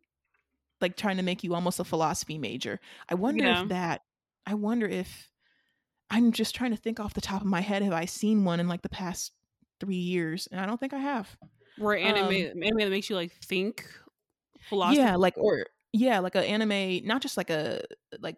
like 0.81 0.97
trying 0.97 1.16
to 1.16 1.22
make 1.22 1.43
you 1.45 1.55
almost 1.55 1.81
a 1.81 1.85
philosophy 1.85 2.39
major. 2.39 2.81
I 3.09 3.14
wonder 3.14 3.45
yeah. 3.45 3.62
if 3.62 3.68
that 3.68 4.03
I 4.47 4.55
wonder 4.55 4.87
if 4.87 5.31
I'm 6.11 6.33
just 6.33 6.55
trying 6.55 6.70
to 6.70 6.76
think 6.76 7.01
off 7.01 7.14
the 7.14 7.20
top 7.20 7.43
of 7.43 7.47
my 7.47 7.61
head 7.61 7.83
have 7.83 7.93
I 7.93 8.07
seen 8.07 8.45
one 8.45 8.61
in 8.61 8.68
like 8.68 8.83
the 8.83 8.89
past 8.89 9.33
3 9.81 9.95
years 9.95 10.49
and 10.51 10.61
I 10.61 10.66
don't 10.66 10.79
think 10.81 10.93
I 10.93 10.99
have. 10.99 11.37
Where 11.76 11.97
anime 11.97 12.26
um, 12.26 12.62
anime 12.62 12.79
that 12.79 12.91
makes 12.91 13.11
you 13.11 13.16
like 13.16 13.33
think 13.45 13.85
philosophy. 14.68 15.01
Yeah, 15.01 15.16
like 15.16 15.35
or 15.37 15.66
yeah, 15.93 16.18
like 16.18 16.35
an 16.35 16.45
anime, 16.45 17.07
not 17.07 17.22
just 17.22 17.37
like 17.37 17.51
a 17.51 17.81
like 18.20 18.37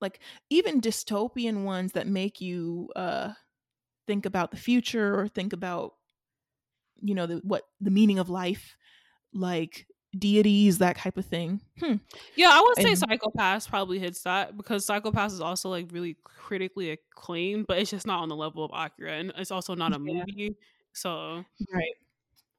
like 0.00 0.20
even 0.50 0.80
dystopian 0.80 1.64
ones 1.64 1.92
that 1.92 2.06
make 2.06 2.40
you 2.40 2.90
uh 2.94 3.32
think 4.06 4.26
about 4.26 4.50
the 4.50 4.56
future 4.56 5.18
or 5.18 5.26
think 5.26 5.52
about 5.52 5.94
you 6.96 7.14
know 7.14 7.26
the 7.26 7.36
what 7.44 7.64
the 7.80 7.90
meaning 7.90 8.18
of 8.18 8.30
life 8.30 8.76
like 9.32 9.86
deities 10.18 10.78
that 10.78 10.96
type 10.96 11.16
of 11.16 11.24
thing 11.24 11.60
hmm. 11.80 11.94
yeah 12.36 12.50
i 12.52 12.60
would 12.60 12.76
say 12.76 12.90
and, 12.90 12.98
Psycho-Pass 12.98 13.66
probably 13.66 13.98
hits 13.98 14.22
that 14.22 14.56
because 14.56 14.84
Psycho-Pass 14.84 15.32
is 15.32 15.40
also 15.40 15.68
like 15.68 15.88
really 15.92 16.16
critically 16.24 16.90
acclaimed 16.90 17.66
but 17.66 17.78
it's 17.78 17.90
just 17.90 18.06
not 18.06 18.22
on 18.22 18.28
the 18.28 18.36
level 18.36 18.64
of 18.64 18.70
akira 18.74 19.12
and 19.12 19.32
it's 19.36 19.50
also 19.50 19.74
not 19.74 19.92
a 19.92 19.98
movie 19.98 20.56
so 20.92 21.44
right 21.72 21.94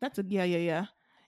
that's 0.01 0.19
a 0.19 0.25
yeah 0.27 0.43
yeah 0.43 0.57
yeah 0.57 0.85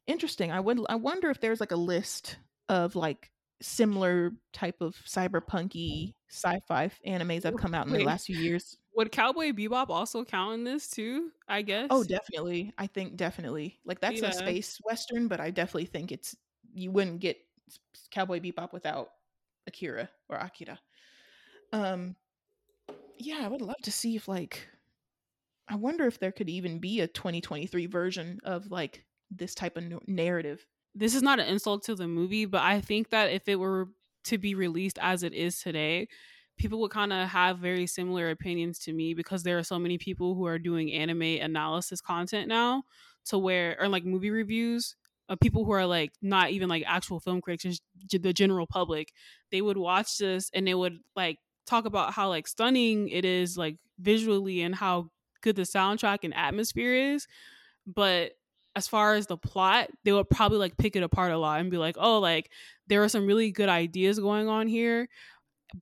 interesting. 0.10 0.52
I 0.52 0.60
would 0.60 0.80
I 0.90 0.96
wonder 0.96 1.30
if 1.30 1.40
there's 1.40 1.60
like 1.60 1.72
a 1.72 1.78
list 1.78 2.38
of 2.68 2.96
like 2.96 3.32
similar 3.62 4.32
type 4.54 4.82
of 4.82 4.96
cyberpunky 5.06 6.16
sci-fi 6.30 6.90
animes 7.06 7.42
that 7.42 7.54
have 7.54 7.62
come 7.62 7.74
out 7.74 7.88
in 7.88 7.94
Wait, 7.94 8.00
the 8.00 8.06
last 8.06 8.26
few 8.26 8.38
years. 8.38 8.78
Would 9.00 9.14
Cowboy 9.14 9.54
Bebop 9.54 9.88
also 9.88 10.26
count 10.26 10.56
in 10.56 10.66
this 10.66 10.90
too? 10.90 11.32
I 11.48 11.62
guess. 11.62 11.88
Oh, 11.90 12.04
definitely. 12.04 12.74
I 12.78 12.86
think 12.86 13.16
definitely. 13.16 13.80
Like 13.86 14.02
that's 14.02 14.22
yeah. 14.22 14.28
a 14.28 14.34
space 14.34 14.78
western, 14.84 15.30
but 15.30 15.40
I 15.40 15.52
definitely 15.52 15.86
think 15.86 16.12
it's 16.12 16.36
you 16.74 16.92
wouldn't 16.92 17.22
get 17.22 17.38
Cowboy 18.12 18.42
Bebop 18.42 18.74
without 18.74 19.12
Akira 19.68 20.10
or 20.28 20.36
Akira. 20.36 20.78
Um 21.72 22.18
yeah, 23.18 23.40
I 23.42 23.48
would 23.48 23.62
love 23.62 23.80
to 23.84 23.92
see 23.94 24.18
if 24.18 24.28
like 24.28 24.68
I 25.70 25.76
wonder 25.76 26.06
if 26.06 26.20
there 26.20 26.34
could 26.34 26.50
even 26.50 26.80
be 26.80 27.00
a 27.00 27.08
2023 27.08 27.86
version 27.86 28.42
of 28.44 28.70
like 28.70 29.06
this 29.32 29.56
type 29.56 29.78
of 29.78 30.10
narrative. 30.10 30.66
This 30.94 31.16
is 31.16 31.22
not 31.22 31.40
an 31.40 31.48
insult 31.48 31.84
to 31.84 31.96
the 31.96 32.10
movie, 32.10 32.44
but 32.44 32.64
I 32.64 32.82
think 32.82 33.12
that 33.12 33.32
if 33.32 33.48
it 33.48 33.56
were 33.56 33.88
to 34.26 34.38
be 34.38 34.56
released 34.56 35.00
as 35.02 35.24
it 35.24 35.34
is 35.34 35.62
today, 35.62 36.10
people 36.60 36.80
would 36.82 36.92
kind 36.92 37.12
of 37.12 37.28
have 37.30 37.58
very 37.58 37.88
similar 37.88 38.30
opinions 38.30 38.78
to 38.80 38.94
me 38.94 39.14
because 39.14 39.44
there 39.44 39.58
are 39.58 39.64
so 39.64 39.80
many 39.80 39.98
people 39.98 40.36
who 40.36 40.46
are 40.46 40.60
doing 40.60 40.92
anime 40.92 41.22
analysis 41.42 42.02
content 42.02 42.48
now 42.48 42.84
to 43.26 43.38
where 43.38 43.78
or 43.80 43.88
like 43.88 44.06
movie 44.06 44.30
reviews 44.30 44.96
of 45.30 45.40
people 45.40 45.64
who 45.64 45.72
are 45.72 45.86
like 45.86 46.12
not 46.22 46.52
even 46.52 46.68
like 46.68 46.84
actual 46.86 47.20
film 47.20 47.42
critics 47.42 47.64
just 47.64 47.82
the 48.24 48.34
general 48.34 48.68
public. 48.68 49.14
They 49.52 49.62
would 49.62 49.78
watch 49.78 50.18
this 50.18 50.52
and 50.54 50.68
they 50.68 50.74
would 50.76 51.00
like 51.16 51.40
talk 51.66 51.86
about 51.86 52.14
how 52.14 52.30
like 52.30 52.48
stunning 52.48 53.10
it 53.10 53.26
is 53.26 53.58
like 53.58 53.78
visually 54.00 54.62
and 54.62 54.76
how 54.76 55.12
good 55.42 55.56
the 55.56 55.62
soundtrack 55.64 56.20
and 56.24 56.34
atmosphere 56.34 56.94
is. 56.94 57.28
But 57.88 58.34
as 58.76 58.88
far 58.88 59.16
as 59.16 59.28
the 59.28 59.38
plot, 59.38 59.90
they 60.04 60.12
would 60.12 60.30
probably 60.30 60.58
like 60.58 60.78
pick 60.78 60.96
it 60.96 61.04
apart 61.04 61.32
a 61.32 61.38
lot 61.38 61.60
and 61.60 61.72
be 61.72 61.78
like, 61.78 61.96
"Oh, 61.98 62.20
like 62.20 62.52
there 62.88 63.04
are 63.04 63.10
some 63.10 63.26
really 63.26 63.52
good 63.52 63.70
ideas 63.70 64.20
going 64.20 64.48
on 64.48 64.68
here, 64.68 65.10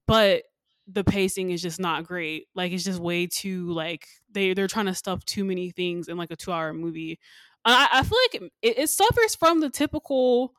but 0.07 0.43
the 0.87 1.03
pacing 1.03 1.51
is 1.51 1.61
just 1.61 1.79
not 1.79 2.05
great. 2.05 2.47
Like 2.55 2.71
it's 2.71 2.83
just 2.83 2.99
way 2.99 3.27
too 3.27 3.71
like 3.71 4.07
they 4.31 4.53
they're 4.53 4.67
trying 4.67 4.85
to 4.85 4.93
stuff 4.93 5.23
too 5.25 5.43
many 5.43 5.71
things 5.71 6.07
in 6.07 6.17
like 6.17 6.31
a 6.31 6.35
two 6.35 6.51
hour 6.51 6.73
movie. 6.73 7.19
I, 7.65 7.89
I 7.91 8.03
feel 8.03 8.17
like 8.31 8.51
it, 8.61 8.79
it 8.79 8.89
suffers 8.89 9.35
from 9.35 9.59
the 9.59 9.69
typical 9.69 10.53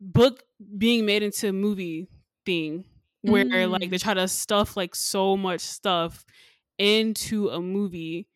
book 0.00 0.42
being 0.78 1.06
made 1.06 1.22
into 1.22 1.48
a 1.48 1.52
movie 1.52 2.08
thing 2.44 2.84
where 3.22 3.44
mm. 3.44 3.70
like 3.70 3.90
they 3.90 3.98
try 3.98 4.14
to 4.14 4.28
stuff 4.28 4.76
like 4.76 4.94
so 4.94 5.36
much 5.36 5.60
stuff 5.60 6.24
into 6.78 7.48
a 7.48 7.60
movie 7.60 8.28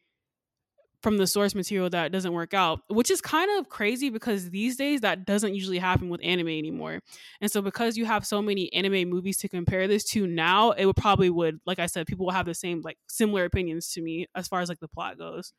from 1.02 1.16
the 1.16 1.26
source 1.26 1.54
material 1.54 1.88
that 1.90 2.12
doesn't 2.12 2.32
work 2.32 2.52
out, 2.52 2.80
which 2.88 3.10
is 3.10 3.20
kind 3.20 3.50
of 3.58 3.68
crazy 3.68 4.10
because 4.10 4.50
these 4.50 4.76
days 4.76 5.00
that 5.00 5.24
doesn't 5.24 5.54
usually 5.54 5.78
happen 5.78 6.08
with 6.08 6.20
anime 6.22 6.48
anymore. 6.48 7.00
And 7.40 7.50
so 7.50 7.62
because 7.62 7.96
you 7.96 8.04
have 8.04 8.26
so 8.26 8.42
many 8.42 8.72
anime 8.72 9.08
movies 9.08 9.38
to 9.38 9.48
compare 9.48 9.88
this 9.88 10.04
to 10.10 10.26
now, 10.26 10.72
it 10.72 10.84
would 10.84 10.96
probably 10.96 11.30
would, 11.30 11.60
like 11.64 11.78
I 11.78 11.86
said, 11.86 12.06
people 12.06 12.26
will 12.26 12.32
have 12.32 12.46
the 12.46 12.54
same 12.54 12.82
like 12.82 12.98
similar 13.08 13.44
opinions 13.44 13.92
to 13.92 14.02
me 14.02 14.26
as 14.34 14.46
far 14.46 14.60
as 14.60 14.68
like 14.68 14.80
the 14.80 14.88
plot 14.88 15.18
goes. 15.18 15.52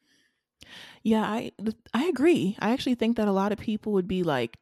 Yeah, 1.02 1.24
I 1.24 1.52
I 1.94 2.06
agree. 2.06 2.56
I 2.60 2.72
actually 2.72 2.96
think 2.96 3.18
that 3.18 3.28
a 3.28 3.32
lot 3.32 3.52
of 3.52 3.58
people 3.58 3.94
would 3.94 4.08
be 4.08 4.22
like 4.22 4.58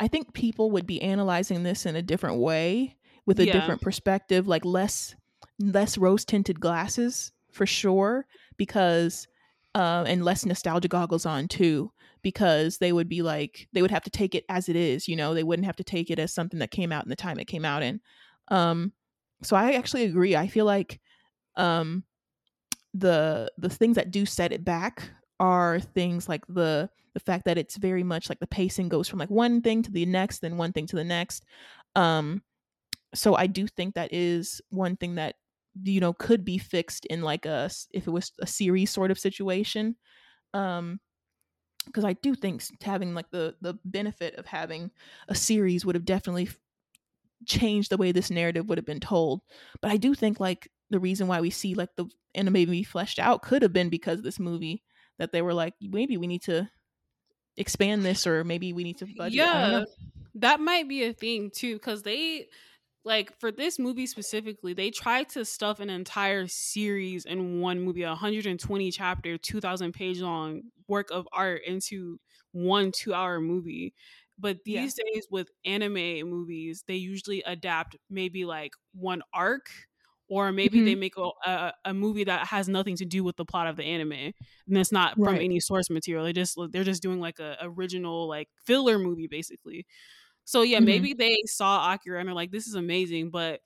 I 0.00 0.08
think 0.08 0.32
people 0.32 0.72
would 0.72 0.86
be 0.86 1.00
analyzing 1.02 1.62
this 1.62 1.86
in 1.86 1.94
a 1.94 2.02
different 2.02 2.38
way 2.38 2.96
with 3.26 3.38
a 3.38 3.46
yeah. 3.46 3.52
different 3.52 3.80
perspective, 3.80 4.48
like 4.48 4.64
less 4.64 5.14
less 5.60 5.96
rose 5.98 6.24
tinted 6.24 6.58
glasses 6.58 7.32
for 7.52 7.66
sure 7.66 8.26
because 8.56 9.28
uh, 9.74 10.04
and 10.06 10.24
less 10.24 10.44
nostalgia 10.44 10.88
goggles 10.88 11.26
on 11.26 11.48
too 11.48 11.92
because 12.22 12.78
they 12.78 12.92
would 12.92 13.08
be 13.08 13.22
like 13.22 13.68
they 13.72 13.82
would 13.82 13.90
have 13.90 14.02
to 14.02 14.10
take 14.10 14.34
it 14.34 14.44
as 14.48 14.68
it 14.68 14.76
is 14.76 15.08
you 15.08 15.16
know? 15.16 15.34
They 15.34 15.42
wouldn't 15.44 15.66
have 15.66 15.76
to 15.76 15.84
take 15.84 16.10
it 16.10 16.18
as 16.18 16.32
something 16.32 16.58
that 16.60 16.70
came 16.70 16.92
out 16.92 17.04
in 17.04 17.10
the 17.10 17.16
time 17.16 17.38
it 17.38 17.46
came 17.46 17.64
out 17.64 17.82
in. 17.82 18.00
Um 18.48 18.92
so 19.42 19.56
i 19.56 19.72
actually 19.72 20.04
agree. 20.04 20.36
I 20.36 20.48
feel 20.48 20.64
like 20.64 21.00
um 21.56 22.04
the 22.94 23.50
the 23.58 23.70
things 23.70 23.96
that 23.96 24.10
do 24.10 24.26
set 24.26 24.52
it 24.52 24.64
back 24.64 25.10
are 25.38 25.80
things 25.80 26.28
like 26.28 26.44
the 26.48 26.90
the 27.14 27.20
fact 27.20 27.44
that 27.44 27.58
it's 27.58 27.76
very 27.76 28.02
much 28.02 28.28
like 28.28 28.40
the 28.40 28.46
pacing 28.46 28.88
goes 28.88 29.08
from 29.08 29.18
like 29.18 29.30
one 29.30 29.62
thing 29.62 29.82
to 29.82 29.90
the 29.90 30.06
next 30.06 30.40
then 30.40 30.56
one 30.56 30.72
thing 30.72 30.86
to 30.86 30.96
the 30.96 31.04
next. 31.04 31.44
Um 31.96 32.42
so 33.14 33.34
i 33.34 33.46
do 33.46 33.66
think 33.66 33.94
that 33.94 34.12
is 34.12 34.60
one 34.70 34.96
thing 34.96 35.16
that 35.16 35.34
you 35.82 36.00
know 36.00 36.12
could 36.12 36.44
be 36.44 36.58
fixed 36.58 37.06
in 37.06 37.22
like 37.22 37.46
a 37.46 37.70
if 37.92 38.06
it 38.06 38.10
was 38.10 38.32
a 38.40 38.46
series 38.46 38.90
sort 38.90 39.10
of 39.10 39.18
situation 39.18 39.96
um 40.54 41.00
because 41.86 42.04
i 42.04 42.12
do 42.14 42.34
think 42.34 42.62
having 42.82 43.14
like 43.14 43.30
the 43.30 43.56
the 43.60 43.74
benefit 43.84 44.34
of 44.36 44.46
having 44.46 44.90
a 45.28 45.34
series 45.34 45.84
would 45.84 45.94
have 45.94 46.04
definitely 46.04 46.48
changed 47.46 47.90
the 47.90 47.96
way 47.96 48.12
this 48.12 48.30
narrative 48.30 48.68
would 48.68 48.78
have 48.78 48.84
been 48.86 49.00
told. 49.00 49.42
But 49.80 49.90
I 49.90 49.96
do 49.96 50.14
think 50.14 50.40
like 50.40 50.70
the 50.90 51.00
reason 51.00 51.26
why 51.26 51.40
we 51.40 51.50
see 51.50 51.74
like 51.74 51.90
the 51.96 52.06
anime 52.34 52.52
be 52.52 52.82
fleshed 52.82 53.18
out 53.18 53.42
could 53.42 53.62
have 53.62 53.72
been 53.72 53.88
because 53.88 54.22
this 54.22 54.38
movie 54.38 54.82
that 55.18 55.32
they 55.32 55.42
were 55.42 55.54
like 55.54 55.74
maybe 55.80 56.16
we 56.16 56.26
need 56.26 56.42
to 56.42 56.68
expand 57.56 58.04
this 58.04 58.26
or 58.26 58.44
maybe 58.44 58.72
we 58.72 58.84
need 58.84 58.98
to 58.98 59.06
budget. 59.16 59.34
Yeah, 59.34 59.84
that 60.36 60.60
might 60.60 60.88
be 60.88 61.04
a 61.04 61.12
thing 61.12 61.50
too 61.50 61.74
because 61.74 62.02
they 62.02 62.48
like 63.04 63.38
for 63.40 63.50
this 63.50 63.78
movie 63.78 64.06
specifically 64.06 64.74
they 64.74 64.90
tried 64.90 65.28
to 65.28 65.44
stuff 65.44 65.80
an 65.80 65.90
entire 65.90 66.46
series 66.46 67.24
in 67.24 67.60
one 67.60 67.80
movie 67.80 68.04
120 68.04 68.90
chapter 68.90 69.38
2000 69.38 69.92
page 69.92 70.20
long 70.20 70.62
work 70.88 71.10
of 71.10 71.26
art 71.32 71.62
into 71.66 72.18
one 72.52 72.92
two 72.92 73.14
hour 73.14 73.40
movie 73.40 73.94
but 74.38 74.58
these 74.64 74.96
yeah. 74.98 75.04
days 75.12 75.26
with 75.30 75.48
anime 75.64 76.28
movies 76.28 76.84
they 76.86 76.96
usually 76.96 77.42
adapt 77.46 77.96
maybe 78.10 78.44
like 78.44 78.72
one 78.92 79.22
arc 79.32 79.68
or 80.28 80.52
maybe 80.52 80.78
mm-hmm. 80.78 80.86
they 80.86 80.94
make 80.94 81.16
a, 81.16 81.28
a, 81.44 81.72
a, 81.86 81.94
movie 81.94 82.22
that 82.22 82.46
has 82.46 82.68
nothing 82.68 82.94
to 82.96 83.04
do 83.04 83.24
with 83.24 83.36
the 83.36 83.44
plot 83.44 83.66
of 83.66 83.76
the 83.76 83.82
anime 83.82 84.12
and 84.12 84.34
it's 84.68 84.92
not 84.92 85.14
right. 85.18 85.34
from 85.34 85.44
any 85.44 85.58
source 85.58 85.90
material 85.90 86.24
they 86.24 86.32
just 86.32 86.58
they're 86.70 86.84
just 86.84 87.02
doing 87.02 87.20
like 87.20 87.38
a 87.38 87.56
original 87.62 88.28
like 88.28 88.48
filler 88.64 88.98
movie 88.98 89.26
basically 89.26 89.86
so 90.50 90.62
yeah, 90.62 90.78
mm-hmm. 90.78 90.86
maybe 90.86 91.14
they 91.14 91.36
saw 91.46 91.94
Akira 91.94 92.18
and 92.18 92.26
they're 92.26 92.34
like, 92.34 92.50
this 92.50 92.66
is 92.66 92.74
amazing, 92.74 93.30
but 93.30 93.60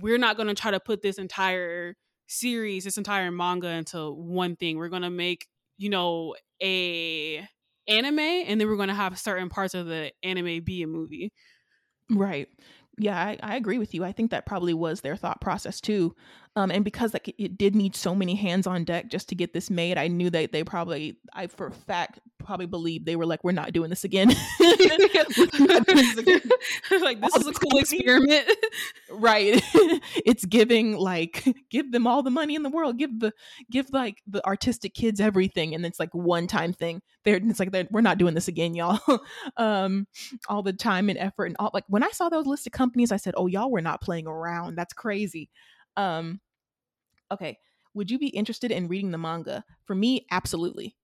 we're 0.00 0.18
not 0.18 0.36
going 0.36 0.46
to 0.46 0.54
try 0.54 0.70
to 0.70 0.78
put 0.78 1.02
this 1.02 1.18
entire 1.18 1.96
series, 2.28 2.84
this 2.84 2.96
entire 2.96 3.32
manga 3.32 3.66
into 3.66 4.12
one 4.12 4.54
thing. 4.54 4.78
We're 4.78 4.88
going 4.88 5.02
to 5.02 5.10
make, 5.10 5.48
you 5.78 5.90
know, 5.90 6.36
a 6.62 7.44
anime 7.88 8.20
and 8.20 8.60
then 8.60 8.68
we're 8.68 8.76
going 8.76 8.86
to 8.86 8.94
have 8.94 9.18
certain 9.18 9.48
parts 9.48 9.74
of 9.74 9.86
the 9.86 10.12
anime 10.22 10.62
be 10.62 10.84
a 10.84 10.86
movie. 10.86 11.32
Right. 12.08 12.46
Yeah, 12.98 13.20
I, 13.20 13.36
I, 13.42 13.56
agree 13.56 13.78
with 13.78 13.92
you. 13.92 14.04
I 14.04 14.12
think 14.12 14.30
that 14.30 14.46
probably 14.46 14.74
was 14.74 15.00
their 15.00 15.16
thought 15.16 15.40
process 15.40 15.80
too. 15.80 16.14
Um, 16.54 16.70
and 16.70 16.84
because 16.84 17.14
like 17.14 17.34
it 17.38 17.56
did 17.56 17.74
need 17.74 17.96
so 17.96 18.14
many 18.14 18.34
hands 18.34 18.66
on 18.66 18.84
deck 18.84 19.08
just 19.08 19.28
to 19.30 19.34
get 19.34 19.54
this 19.54 19.70
made, 19.70 19.96
I 19.96 20.08
knew 20.08 20.28
that 20.30 20.52
they 20.52 20.62
probably, 20.64 21.16
I 21.32 21.46
for 21.46 21.68
a 21.68 21.72
fact 21.72 22.20
probably 22.38 22.66
believed 22.66 23.06
they 23.06 23.16
were 23.16 23.24
like, 23.24 23.42
we're 23.42 23.52
not 23.52 23.72
doing 23.72 23.88
this 23.88 24.04
again. 24.04 24.28
like 27.00 27.20
this 27.20 27.36
is 27.36 27.46
a 27.46 27.52
cool 27.52 27.78
experiment, 27.78 28.46
right? 29.10 29.62
it's 30.26 30.44
giving 30.44 30.96
like 30.96 31.44
give 31.70 31.90
them 31.92 32.06
all 32.06 32.22
the 32.22 32.30
money 32.30 32.54
in 32.54 32.62
the 32.62 32.70
world, 32.70 32.98
give 32.98 33.18
the 33.20 33.32
give 33.70 33.90
like 33.92 34.22
the 34.26 34.44
artistic 34.46 34.94
kids 34.94 35.20
everything, 35.20 35.74
and 35.74 35.86
it's 35.86 36.00
like 36.00 36.14
one 36.14 36.46
time 36.46 36.72
thing. 36.72 37.00
They're 37.24 37.36
it's 37.36 37.60
like 37.60 37.74
we're 37.90 38.00
not 38.02 38.18
doing 38.18 38.34
this 38.34 38.48
again, 38.48 38.74
y'all. 38.74 39.00
um, 39.56 40.06
all 40.48 40.62
the 40.62 40.72
time 40.72 41.08
and 41.08 41.18
effort 41.18 41.46
and 41.46 41.56
all 41.58 41.70
like 41.72 41.84
when 41.88 42.02
I 42.02 42.10
saw 42.10 42.28
those 42.28 42.46
listed 42.46 42.72
companies, 42.72 43.12
I 43.12 43.16
said, 43.16 43.34
oh 43.36 43.46
y'all, 43.46 43.70
we're 43.70 43.80
not 43.80 44.02
playing 44.02 44.26
around. 44.26 44.76
That's 44.76 44.92
crazy. 44.92 45.48
Um, 45.96 46.40
okay. 47.30 47.58
Would 47.94 48.10
you 48.10 48.18
be 48.18 48.28
interested 48.28 48.70
in 48.70 48.88
reading 48.88 49.10
the 49.10 49.18
manga? 49.18 49.64
For 49.84 49.94
me, 49.94 50.26
absolutely. 50.30 50.96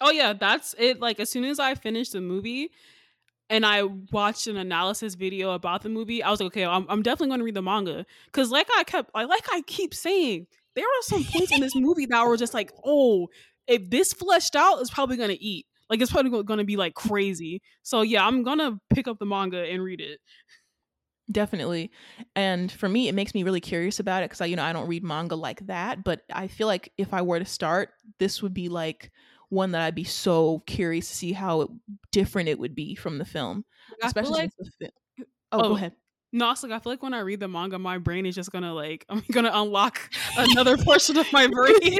Oh 0.00 0.10
yeah, 0.10 0.32
that's 0.32 0.74
it. 0.78 1.00
Like 1.00 1.18
as 1.18 1.30
soon 1.30 1.44
as 1.44 1.58
I 1.58 1.74
finished 1.74 2.12
the 2.12 2.20
movie 2.20 2.70
and 3.50 3.66
I 3.66 3.82
watched 3.82 4.46
an 4.46 4.56
analysis 4.56 5.14
video 5.14 5.52
about 5.52 5.82
the 5.82 5.88
movie, 5.88 6.22
I 6.22 6.30
was 6.30 6.40
like, 6.40 6.48
okay, 6.48 6.64
I'm, 6.64 6.86
I'm 6.88 7.02
definitely 7.02 7.28
going 7.28 7.40
to 7.40 7.44
read 7.44 7.54
the 7.54 7.62
manga 7.62 8.06
because, 8.26 8.50
like 8.50 8.68
I 8.76 8.84
kept, 8.84 9.10
like, 9.14 9.46
I 9.52 9.62
keep 9.66 9.94
saying, 9.94 10.46
there 10.76 10.84
are 10.84 11.02
some 11.02 11.24
points 11.24 11.50
in 11.50 11.60
this 11.60 11.74
movie 11.74 12.06
that 12.06 12.26
were 12.26 12.36
just 12.36 12.54
like, 12.54 12.70
oh, 12.84 13.28
if 13.66 13.90
this 13.90 14.12
fleshed 14.12 14.54
out, 14.54 14.80
it's 14.80 14.90
probably 14.90 15.16
going 15.16 15.30
to 15.30 15.42
eat. 15.42 15.66
Like 15.90 16.00
it's 16.02 16.12
probably 16.12 16.42
going 16.42 16.58
to 16.58 16.64
be 16.64 16.76
like 16.76 16.94
crazy. 16.94 17.62
So 17.82 18.02
yeah, 18.02 18.26
I'm 18.26 18.42
gonna 18.42 18.78
pick 18.92 19.08
up 19.08 19.18
the 19.18 19.26
manga 19.26 19.58
and 19.58 19.82
read 19.82 20.00
it. 20.00 20.20
Definitely. 21.30 21.90
And 22.34 22.72
for 22.72 22.88
me, 22.88 23.08
it 23.08 23.14
makes 23.14 23.34
me 23.34 23.42
really 23.42 23.60
curious 23.60 24.00
about 24.00 24.22
it 24.22 24.30
because 24.30 24.40
I, 24.40 24.46
you 24.46 24.56
know, 24.56 24.62
I 24.62 24.72
don't 24.72 24.88
read 24.88 25.04
manga 25.04 25.34
like 25.34 25.66
that. 25.66 26.02
But 26.02 26.22
I 26.32 26.48
feel 26.48 26.66
like 26.66 26.92
if 26.96 27.12
I 27.12 27.22
were 27.22 27.38
to 27.38 27.44
start, 27.44 27.90
this 28.18 28.42
would 28.42 28.54
be 28.54 28.68
like 28.68 29.10
one 29.50 29.72
that 29.72 29.82
I'd 29.82 29.94
be 29.94 30.04
so 30.04 30.62
curious 30.66 31.08
to 31.08 31.14
see 31.14 31.32
how 31.32 31.62
it, 31.62 31.70
different 32.12 32.48
it 32.48 32.58
would 32.58 32.74
be 32.74 32.94
from 32.94 33.18
the 33.18 33.24
film. 33.24 33.64
Especially 34.02 34.42
like, 34.42 34.50
the 34.58 34.70
film. 34.78 34.90
Oh, 35.52 35.58
oh, 35.58 35.62
go 35.62 35.68
oh, 35.68 35.76
ahead. 35.76 35.92
No, 36.32 36.50
it's 36.50 36.62
like 36.62 36.72
I 36.72 36.78
feel 36.78 36.92
like 36.92 37.02
when 37.02 37.14
I 37.14 37.20
read 37.20 37.40
the 37.40 37.48
manga, 37.48 37.78
my 37.78 37.96
brain 37.98 38.26
is 38.26 38.34
just 38.34 38.52
gonna 38.52 38.74
like 38.74 39.04
I'm 39.10 39.24
gonna 39.32 39.50
unlock 39.52 39.98
another 40.36 40.76
portion 40.76 41.16
of 41.16 41.30
my 41.32 41.46
brain. 41.52 41.98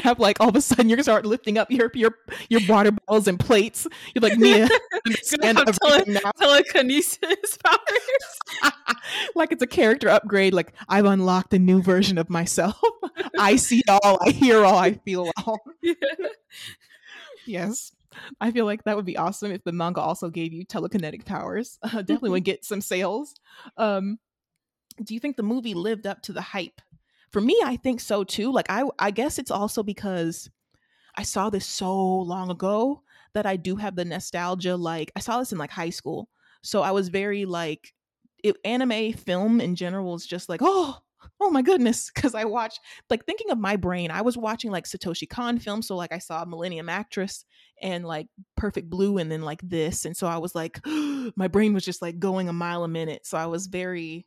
Gonna 0.00 0.08
have 0.08 0.18
like 0.18 0.40
all 0.40 0.48
of 0.48 0.56
a 0.56 0.60
sudden 0.60 0.88
you're 0.88 0.96
gonna 0.96 1.04
start 1.04 1.26
lifting 1.26 1.58
up 1.58 1.70
your 1.70 1.90
your 1.94 2.14
your 2.48 2.60
water 2.68 2.92
bottles 2.92 3.28
and 3.28 3.38
plates. 3.38 3.86
You're 4.14 4.22
like 4.22 4.38
Mia, 4.38 4.68
understand 5.06 5.58
tele- 5.58 6.04
now. 6.06 6.30
telekinesis 6.38 7.58
powers. 7.64 8.72
like 9.34 9.52
it's 9.52 9.62
a 9.62 9.66
character 9.66 10.08
upgrade. 10.08 10.54
Like 10.54 10.72
I've 10.88 11.04
unlocked 11.04 11.54
a 11.54 11.58
new 11.58 11.82
version 11.82 12.18
of 12.18 12.30
myself. 12.30 12.80
I 13.38 13.56
see 13.56 13.82
all, 13.88 14.18
I 14.20 14.30
hear 14.30 14.64
all, 14.64 14.78
I 14.78 14.94
feel 14.94 15.30
all. 15.44 15.58
Yeah. 15.82 15.94
Yes. 17.46 17.92
I 18.40 18.50
feel 18.50 18.64
like 18.64 18.84
that 18.84 18.96
would 18.96 19.04
be 19.04 19.16
awesome 19.16 19.52
if 19.52 19.62
the 19.64 19.72
manga 19.72 20.00
also 20.00 20.30
gave 20.30 20.52
you 20.52 20.66
telekinetic 20.66 21.24
powers. 21.24 21.78
Uh, 21.82 22.02
definitely 22.02 22.30
would 22.30 22.44
get 22.44 22.64
some 22.64 22.80
sales. 22.80 23.34
Um, 23.76 24.18
do 25.02 25.14
you 25.14 25.20
think 25.20 25.36
the 25.36 25.42
movie 25.42 25.74
lived 25.74 26.06
up 26.06 26.20
to 26.22 26.32
the 26.32 26.40
hype? 26.40 26.80
For 27.30 27.40
me, 27.40 27.60
I 27.64 27.76
think 27.76 28.00
so 28.00 28.24
too. 28.24 28.52
Like 28.52 28.66
I, 28.68 28.84
I 28.98 29.10
guess 29.10 29.38
it's 29.38 29.50
also 29.50 29.82
because 29.82 30.50
I 31.16 31.22
saw 31.22 31.50
this 31.50 31.66
so 31.66 31.94
long 31.96 32.50
ago 32.50 33.02
that 33.34 33.46
I 33.46 33.56
do 33.56 33.76
have 33.76 33.96
the 33.96 34.04
nostalgia. 34.04 34.76
Like 34.76 35.12
I 35.16 35.20
saw 35.20 35.38
this 35.38 35.52
in 35.52 35.58
like 35.58 35.70
high 35.70 35.90
school, 35.90 36.28
so 36.62 36.82
I 36.82 36.90
was 36.90 37.08
very 37.08 37.44
like, 37.44 37.94
it, 38.42 38.56
anime 38.64 39.12
film 39.12 39.60
in 39.60 39.76
general 39.76 40.14
is 40.14 40.26
just 40.26 40.48
like, 40.48 40.60
oh, 40.62 40.98
oh 41.40 41.50
my 41.50 41.62
goodness 41.62 42.10
because 42.14 42.34
i 42.34 42.44
watched 42.44 42.80
like 43.08 43.24
thinking 43.24 43.50
of 43.50 43.58
my 43.58 43.76
brain 43.76 44.10
i 44.10 44.22
was 44.22 44.36
watching 44.36 44.70
like 44.70 44.84
satoshi 44.84 45.28
kon 45.28 45.58
films 45.58 45.86
so 45.86 45.96
like 45.96 46.12
i 46.12 46.18
saw 46.18 46.44
millennium 46.44 46.88
actress 46.88 47.44
and 47.82 48.06
like 48.06 48.26
perfect 48.56 48.88
blue 48.88 49.18
and 49.18 49.30
then 49.30 49.42
like 49.42 49.60
this 49.62 50.04
and 50.04 50.16
so 50.16 50.26
i 50.26 50.38
was 50.38 50.54
like 50.54 50.80
my 51.36 51.48
brain 51.48 51.74
was 51.74 51.84
just 51.84 52.02
like 52.02 52.18
going 52.18 52.48
a 52.48 52.52
mile 52.52 52.84
a 52.84 52.88
minute 52.88 53.26
so 53.26 53.36
i 53.36 53.46
was 53.46 53.66
very 53.66 54.26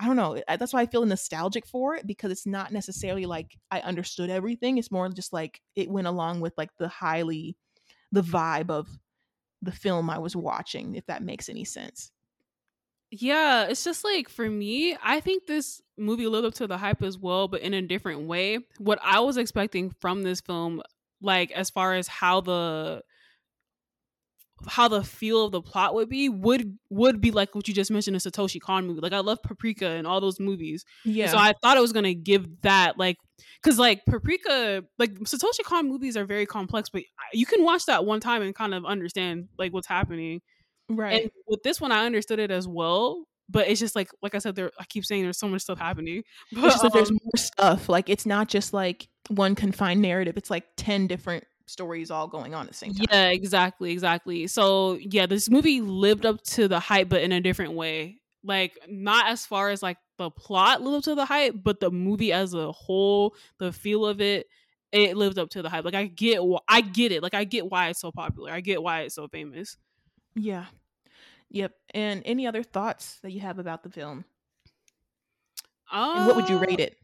i 0.00 0.06
don't 0.06 0.16
know 0.16 0.40
that's 0.48 0.72
why 0.72 0.80
i 0.80 0.86
feel 0.86 1.04
nostalgic 1.04 1.66
for 1.66 1.94
it 1.94 2.06
because 2.06 2.32
it's 2.32 2.46
not 2.46 2.72
necessarily 2.72 3.26
like 3.26 3.56
i 3.70 3.80
understood 3.80 4.30
everything 4.30 4.78
it's 4.78 4.90
more 4.90 5.08
just 5.08 5.32
like 5.32 5.60
it 5.76 5.90
went 5.90 6.06
along 6.06 6.40
with 6.40 6.52
like 6.56 6.70
the 6.78 6.88
highly 6.88 7.56
the 8.12 8.22
vibe 8.22 8.70
of 8.70 8.88
the 9.62 9.72
film 9.72 10.10
i 10.10 10.18
was 10.18 10.34
watching 10.34 10.94
if 10.94 11.06
that 11.06 11.22
makes 11.22 11.48
any 11.48 11.64
sense 11.64 12.10
yeah, 13.12 13.64
it's 13.64 13.82
just 13.82 14.04
like 14.04 14.28
for 14.28 14.48
me, 14.48 14.96
I 15.02 15.20
think 15.20 15.46
this 15.46 15.82
movie 15.98 16.28
lived 16.28 16.46
up 16.46 16.54
to 16.54 16.68
the 16.68 16.78
hype 16.78 17.02
as 17.02 17.18
well, 17.18 17.48
but 17.48 17.60
in 17.60 17.74
a 17.74 17.82
different 17.82 18.28
way. 18.28 18.60
What 18.78 19.00
I 19.02 19.20
was 19.20 19.36
expecting 19.36 19.90
from 19.90 20.22
this 20.22 20.40
film, 20.40 20.80
like 21.20 21.50
as 21.50 21.70
far 21.70 21.94
as 21.94 22.06
how 22.06 22.40
the 22.40 23.02
how 24.66 24.88
the 24.88 25.02
feel 25.02 25.46
of 25.46 25.52
the 25.52 25.62
plot 25.62 25.94
would 25.94 26.08
be 26.08 26.28
would 26.28 26.76
would 26.90 27.20
be 27.20 27.30
like 27.30 27.54
what 27.54 27.66
you 27.68 27.74
just 27.74 27.90
mentioned 27.90 28.16
a 28.16 28.20
Satoshi 28.20 28.60
Kon 28.60 28.86
movie. 28.86 29.00
Like 29.00 29.12
I 29.12 29.20
love 29.20 29.42
Paprika 29.42 29.86
and 29.86 30.06
all 30.06 30.20
those 30.20 30.38
movies. 30.38 30.84
Yeah. 31.04 31.28
So 31.28 31.38
I 31.38 31.54
thought 31.62 31.76
it 31.76 31.80
was 31.80 31.92
gonna 31.92 32.14
give 32.14 32.60
that 32.62 32.98
like 32.98 33.16
because 33.62 33.78
like 33.78 34.04
Paprika, 34.06 34.84
like 34.98 35.14
Satoshi 35.20 35.64
Kon 35.64 35.88
movies 35.88 36.16
are 36.16 36.24
very 36.24 36.46
complex, 36.46 36.88
but 36.88 37.02
you 37.32 37.46
can 37.46 37.64
watch 37.64 37.86
that 37.86 38.04
one 38.04 38.20
time 38.20 38.42
and 38.42 38.54
kind 38.54 38.74
of 38.74 38.84
understand 38.84 39.48
like 39.58 39.72
what's 39.72 39.86
happening. 39.86 40.40
Right. 40.88 41.22
And 41.22 41.30
with 41.46 41.62
this 41.62 41.80
one, 41.80 41.92
I 41.92 42.04
understood 42.04 42.38
it 42.38 42.50
as 42.50 42.66
well. 42.66 43.24
But 43.48 43.68
it's 43.68 43.80
just 43.80 43.96
like, 43.96 44.10
like 44.22 44.36
I 44.36 44.38
said, 44.38 44.54
there. 44.54 44.70
I 44.78 44.84
keep 44.84 45.04
saying 45.04 45.24
there's 45.24 45.38
so 45.38 45.48
much 45.48 45.62
stuff 45.62 45.78
happening. 45.78 46.22
But 46.52 46.84
um, 46.84 46.90
there's 46.92 47.10
more 47.10 47.36
stuff. 47.36 47.88
Like 47.88 48.08
it's 48.08 48.24
not 48.24 48.48
just 48.48 48.72
like 48.72 49.08
one 49.28 49.56
confined 49.56 50.00
narrative. 50.00 50.36
It's 50.36 50.50
like 50.50 50.64
ten 50.76 51.08
different 51.08 51.44
stories 51.70 52.10
all 52.10 52.28
going 52.28 52.54
on 52.54 52.66
at 52.66 52.68
the 52.68 52.76
same 52.76 52.94
time. 52.94 53.06
Yeah, 53.10 53.28
exactly, 53.30 53.92
exactly. 53.92 54.46
So 54.46 54.98
yeah, 55.00 55.26
this 55.26 55.48
movie 55.48 55.80
lived 55.80 56.26
up 56.26 56.42
to 56.42 56.68
the 56.68 56.80
hype, 56.80 57.08
but 57.08 57.22
in 57.22 57.32
a 57.32 57.40
different 57.40 57.74
way. 57.74 58.20
Like 58.42 58.78
not 58.88 59.28
as 59.28 59.44
far 59.44 59.70
as 59.70 59.82
like 59.82 59.98
the 60.16 60.30
plot 60.30 60.82
lived 60.82 60.98
up 60.98 61.04
to 61.04 61.14
the 61.14 61.26
hype, 61.26 61.54
but 61.62 61.80
the 61.80 61.90
movie 61.90 62.32
as 62.32 62.54
a 62.54 62.72
whole, 62.72 63.34
the 63.58 63.72
feel 63.72 64.06
of 64.06 64.20
it, 64.20 64.46
it 64.92 65.16
lived 65.16 65.38
up 65.38 65.50
to 65.50 65.62
the 65.62 65.68
hype. 65.68 65.84
Like 65.84 65.94
I 65.94 66.06
get, 66.06 66.40
I 66.66 66.80
get 66.80 67.12
it. 67.12 67.22
Like 67.22 67.34
I 67.34 67.44
get 67.44 67.70
why 67.70 67.88
it's 67.88 68.00
so 68.00 68.10
popular. 68.10 68.50
I 68.50 68.60
get 68.60 68.82
why 68.82 69.02
it's 69.02 69.14
so 69.14 69.28
famous. 69.28 69.76
Yeah, 70.34 70.66
Yep. 71.50 71.72
And 71.94 72.22
any 72.24 72.46
other 72.46 72.62
thoughts 72.62 73.18
that 73.22 73.32
you 73.32 73.40
have 73.40 73.58
about 73.58 73.82
the 73.82 73.90
film? 73.90 74.24
Uh, 75.92 76.14
and 76.16 76.26
what 76.26 76.36
would 76.36 76.48
you 76.48 76.58
rate 76.58 76.80
uh, 76.80 76.84
it? 76.84 76.96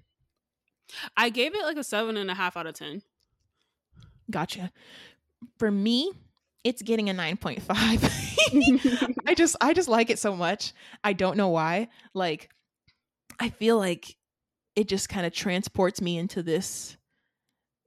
I 1.17 1.31
gave 1.31 1.55
it 1.55 1.63
like 1.63 1.77
a 1.77 1.85
seven 1.85 2.17
and 2.17 2.31
a 2.31 2.35
half 2.35 2.57
out 2.57 2.67
of 2.67 2.75
ten. 2.75 3.03
Gotcha. 4.31 4.73
For 5.59 5.71
me, 5.71 6.13
it's 6.65 6.83
getting 6.83 7.11
a 7.11 7.15
9.5. 7.15 7.63
I 9.27 9.35
just 9.35 9.57
I 9.61 9.73
just 9.75 9.89
like 9.89 10.11
it 10.11 10.19
so 10.19 10.37
much. 10.37 10.73
I 11.05 11.13
don't 11.13 11.37
know 11.37 11.49
why. 11.49 11.89
Like 12.15 12.51
I 13.41 13.51
feel 13.51 13.79
like 13.79 14.17
it 14.77 14.89
just 14.89 15.09
kind 15.09 15.27
of 15.27 15.33
transports 15.33 16.01
me 16.01 16.19
into 16.19 16.43
this 16.43 16.97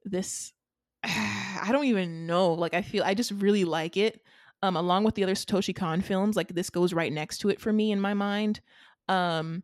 this 0.04 0.52
I 1.04 1.68
don't 1.72 1.86
even 1.86 2.26
know. 2.26 2.54
Like 2.54 2.74
I 2.74 2.82
feel 2.82 3.04
I 3.04 3.14
just 3.14 3.32
really 3.32 3.64
like 3.64 3.96
it. 3.96 4.20
um, 4.62 4.76
along 4.76 5.04
with 5.04 5.14
the 5.14 5.24
other 5.24 5.34
Satoshi 5.34 5.74
Kon 5.74 6.00
films. 6.02 6.36
Like 6.36 6.54
this 6.54 6.70
goes 6.70 6.92
right 6.94 7.12
next 7.12 7.38
to 7.38 7.48
it 7.50 7.60
for 7.60 7.72
me 7.72 7.92
in 7.92 8.00
my 8.00 8.14
mind. 8.14 8.60
Um, 9.08 9.62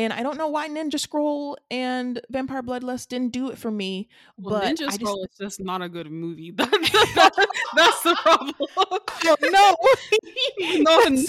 and 0.00 0.14
I 0.14 0.22
don't 0.22 0.38
know 0.38 0.48
why 0.48 0.66
Ninja 0.66 0.98
Scroll 0.98 1.58
and 1.70 2.20
Vampire 2.30 2.62
Bloodlust 2.62 3.08
didn't 3.08 3.32
do 3.32 3.50
it 3.50 3.58
for 3.58 3.70
me. 3.70 4.08
Well, 4.38 4.60
but 4.60 4.64
Ninja 4.64 4.88
I 4.88 4.92
Scroll 4.92 5.26
just 5.26 5.40
is 5.40 5.46
just 5.46 5.60
not 5.60 5.82
a 5.82 5.90
good 5.90 6.10
movie. 6.10 6.50
that's 6.56 8.02
the 8.02 8.16
problem. 8.22 8.54
no, 9.42 9.76
no, 10.78 11.24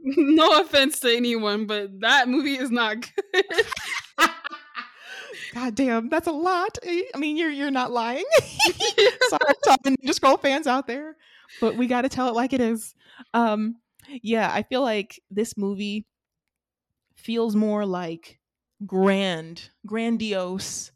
no 0.00 0.60
offense 0.60 0.98
to 1.00 1.16
anyone, 1.16 1.66
but 1.66 2.00
that 2.00 2.28
movie 2.28 2.56
is 2.56 2.72
not 2.72 2.96
good. 3.00 3.44
God 5.54 5.76
damn, 5.76 6.08
that's 6.08 6.26
a 6.26 6.32
lot. 6.32 6.78
I 6.84 7.04
mean, 7.18 7.36
you're 7.36 7.50
you're 7.50 7.70
not 7.70 7.92
lying. 7.92 8.24
Sorry 8.40 9.54
to 9.62 9.70
all 9.70 9.76
the 9.84 9.90
Ninja 9.90 10.14
Scroll 10.14 10.36
fans 10.36 10.66
out 10.66 10.88
there, 10.88 11.16
but 11.60 11.76
we 11.76 11.86
got 11.86 12.02
to 12.02 12.08
tell 12.08 12.28
it 12.28 12.34
like 12.34 12.52
it 12.52 12.60
is. 12.60 12.92
Um, 13.34 13.76
yeah, 14.08 14.50
I 14.52 14.64
feel 14.64 14.82
like 14.82 15.20
this 15.30 15.56
movie 15.56 16.06
feels 17.16 17.56
more 17.56 17.86
like 17.86 18.40
grand, 18.86 19.70
grandiose. 19.86 20.92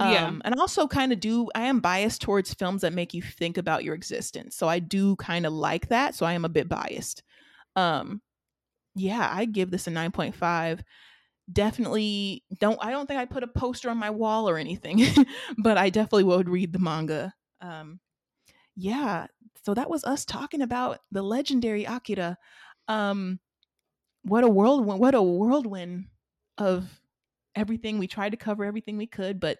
Um, 0.00 0.10
Yeah. 0.10 0.34
and 0.44 0.54
also 0.58 0.88
kind 0.88 1.12
of 1.12 1.20
do. 1.20 1.48
I 1.54 1.62
am 1.62 1.80
biased 1.80 2.20
towards 2.22 2.52
films 2.54 2.82
that 2.82 2.92
make 2.92 3.14
you 3.14 3.22
think 3.22 3.56
about 3.56 3.84
your 3.84 3.94
existence, 3.94 4.56
so 4.56 4.68
I 4.68 4.80
do 4.80 5.14
kind 5.16 5.46
of 5.46 5.52
like 5.52 5.88
that. 5.88 6.14
So 6.16 6.26
I 6.26 6.32
am 6.32 6.44
a 6.44 6.48
bit 6.48 6.68
biased. 6.68 7.22
Um, 7.76 8.20
yeah, 8.94 9.28
I 9.32 9.44
give 9.46 9.70
this 9.70 9.86
a 9.86 9.90
nine 9.90 10.12
point 10.12 10.34
five 10.34 10.82
definitely 11.52 12.42
don't 12.58 12.78
i 12.82 12.90
don't 12.90 13.06
think 13.06 13.20
i 13.20 13.24
put 13.26 13.42
a 13.42 13.46
poster 13.46 13.90
on 13.90 13.98
my 13.98 14.08
wall 14.10 14.48
or 14.48 14.56
anything 14.56 15.00
but 15.58 15.76
i 15.76 15.90
definitely 15.90 16.24
would 16.24 16.48
read 16.48 16.72
the 16.72 16.78
manga 16.78 17.34
um 17.60 18.00
yeah 18.76 19.26
so 19.64 19.74
that 19.74 19.90
was 19.90 20.04
us 20.04 20.24
talking 20.24 20.62
about 20.62 21.00
the 21.12 21.22
legendary 21.22 21.84
akira 21.84 22.38
um 22.88 23.38
what 24.24 24.44
a 24.44 24.48
whirlwind 24.48 25.00
what 25.00 25.14
a 25.14 25.22
whirlwind 25.22 26.06
of 26.58 26.84
everything 27.54 27.98
we 27.98 28.06
tried 28.06 28.30
to 28.30 28.36
cover 28.36 28.64
everything 28.64 28.96
we 28.96 29.06
could 29.06 29.38
but 29.40 29.58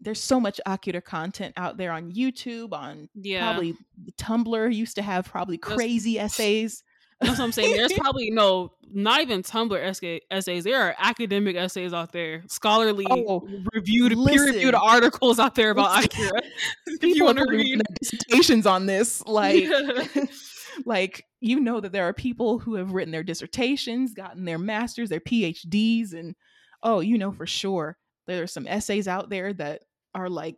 there's 0.00 0.20
so 0.20 0.40
much 0.40 0.60
Akira 0.66 1.00
content 1.00 1.54
out 1.56 1.76
there 1.76 1.92
on 1.92 2.10
youtube 2.12 2.72
on 2.72 3.08
Yeah, 3.14 3.52
probably 3.52 3.76
tumblr 4.20 4.74
used 4.74 4.96
to 4.96 5.02
have 5.02 5.26
probably 5.30 5.56
That's- 5.58 5.76
crazy 5.76 6.18
essays 6.18 6.82
that's 7.20 7.38
what 7.38 7.44
I'm 7.44 7.52
saying. 7.52 7.76
There's 7.76 7.92
probably 7.96 8.30
no, 8.30 8.72
not 8.92 9.20
even 9.20 9.44
Tumblr 9.44 9.78
essay- 9.80 10.22
essays. 10.28 10.64
There 10.64 10.82
are 10.82 10.96
academic 10.98 11.54
essays 11.54 11.92
out 11.92 12.10
there, 12.10 12.42
scholarly, 12.48 13.06
Oh, 13.08 13.48
reviewed, 13.72 14.12
peer-reviewed 14.12 14.74
articles 14.74 15.38
out 15.38 15.54
there 15.54 15.70
about 15.70 16.04
Akira 16.04 16.42
if 16.86 17.16
you 17.16 17.24
want 17.24 17.38
to 17.38 17.46
read, 17.48 17.80
dissertations 18.00 18.66
on 18.66 18.86
this 18.86 19.24
like 19.24 19.62
Yeah. 19.62 20.04
like 20.84 21.24
you 21.42 21.60
know 21.60 21.80
that 21.80 21.92
there 21.92 22.06
are 22.06 22.12
people 22.14 22.58
who 22.58 22.74
have 22.74 22.92
written 22.92 23.12
their 23.12 23.22
dissertations 23.22 24.14
gotten 24.14 24.44
their 24.44 24.58
masters 24.58 25.08
their 25.08 25.20
phds 25.20 26.14
and 26.14 26.34
oh 26.82 27.00
you 27.00 27.18
know 27.18 27.32
for 27.32 27.46
sure 27.46 27.96
there 28.26 28.42
are 28.42 28.46
some 28.48 28.66
essays 28.66 29.08
out 29.08 29.30
there 29.30 29.52
that 29.52 29.82
are 30.14 30.28
like 30.28 30.56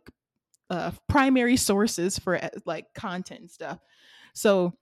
uh 0.69 0.91
primary 1.07 1.57
sources 1.57 2.17
for 2.19 2.35
uh, 2.43 2.49
like 2.65 2.85
content 2.93 3.41
and 3.41 3.51
stuff. 3.51 3.79
So 4.33 4.73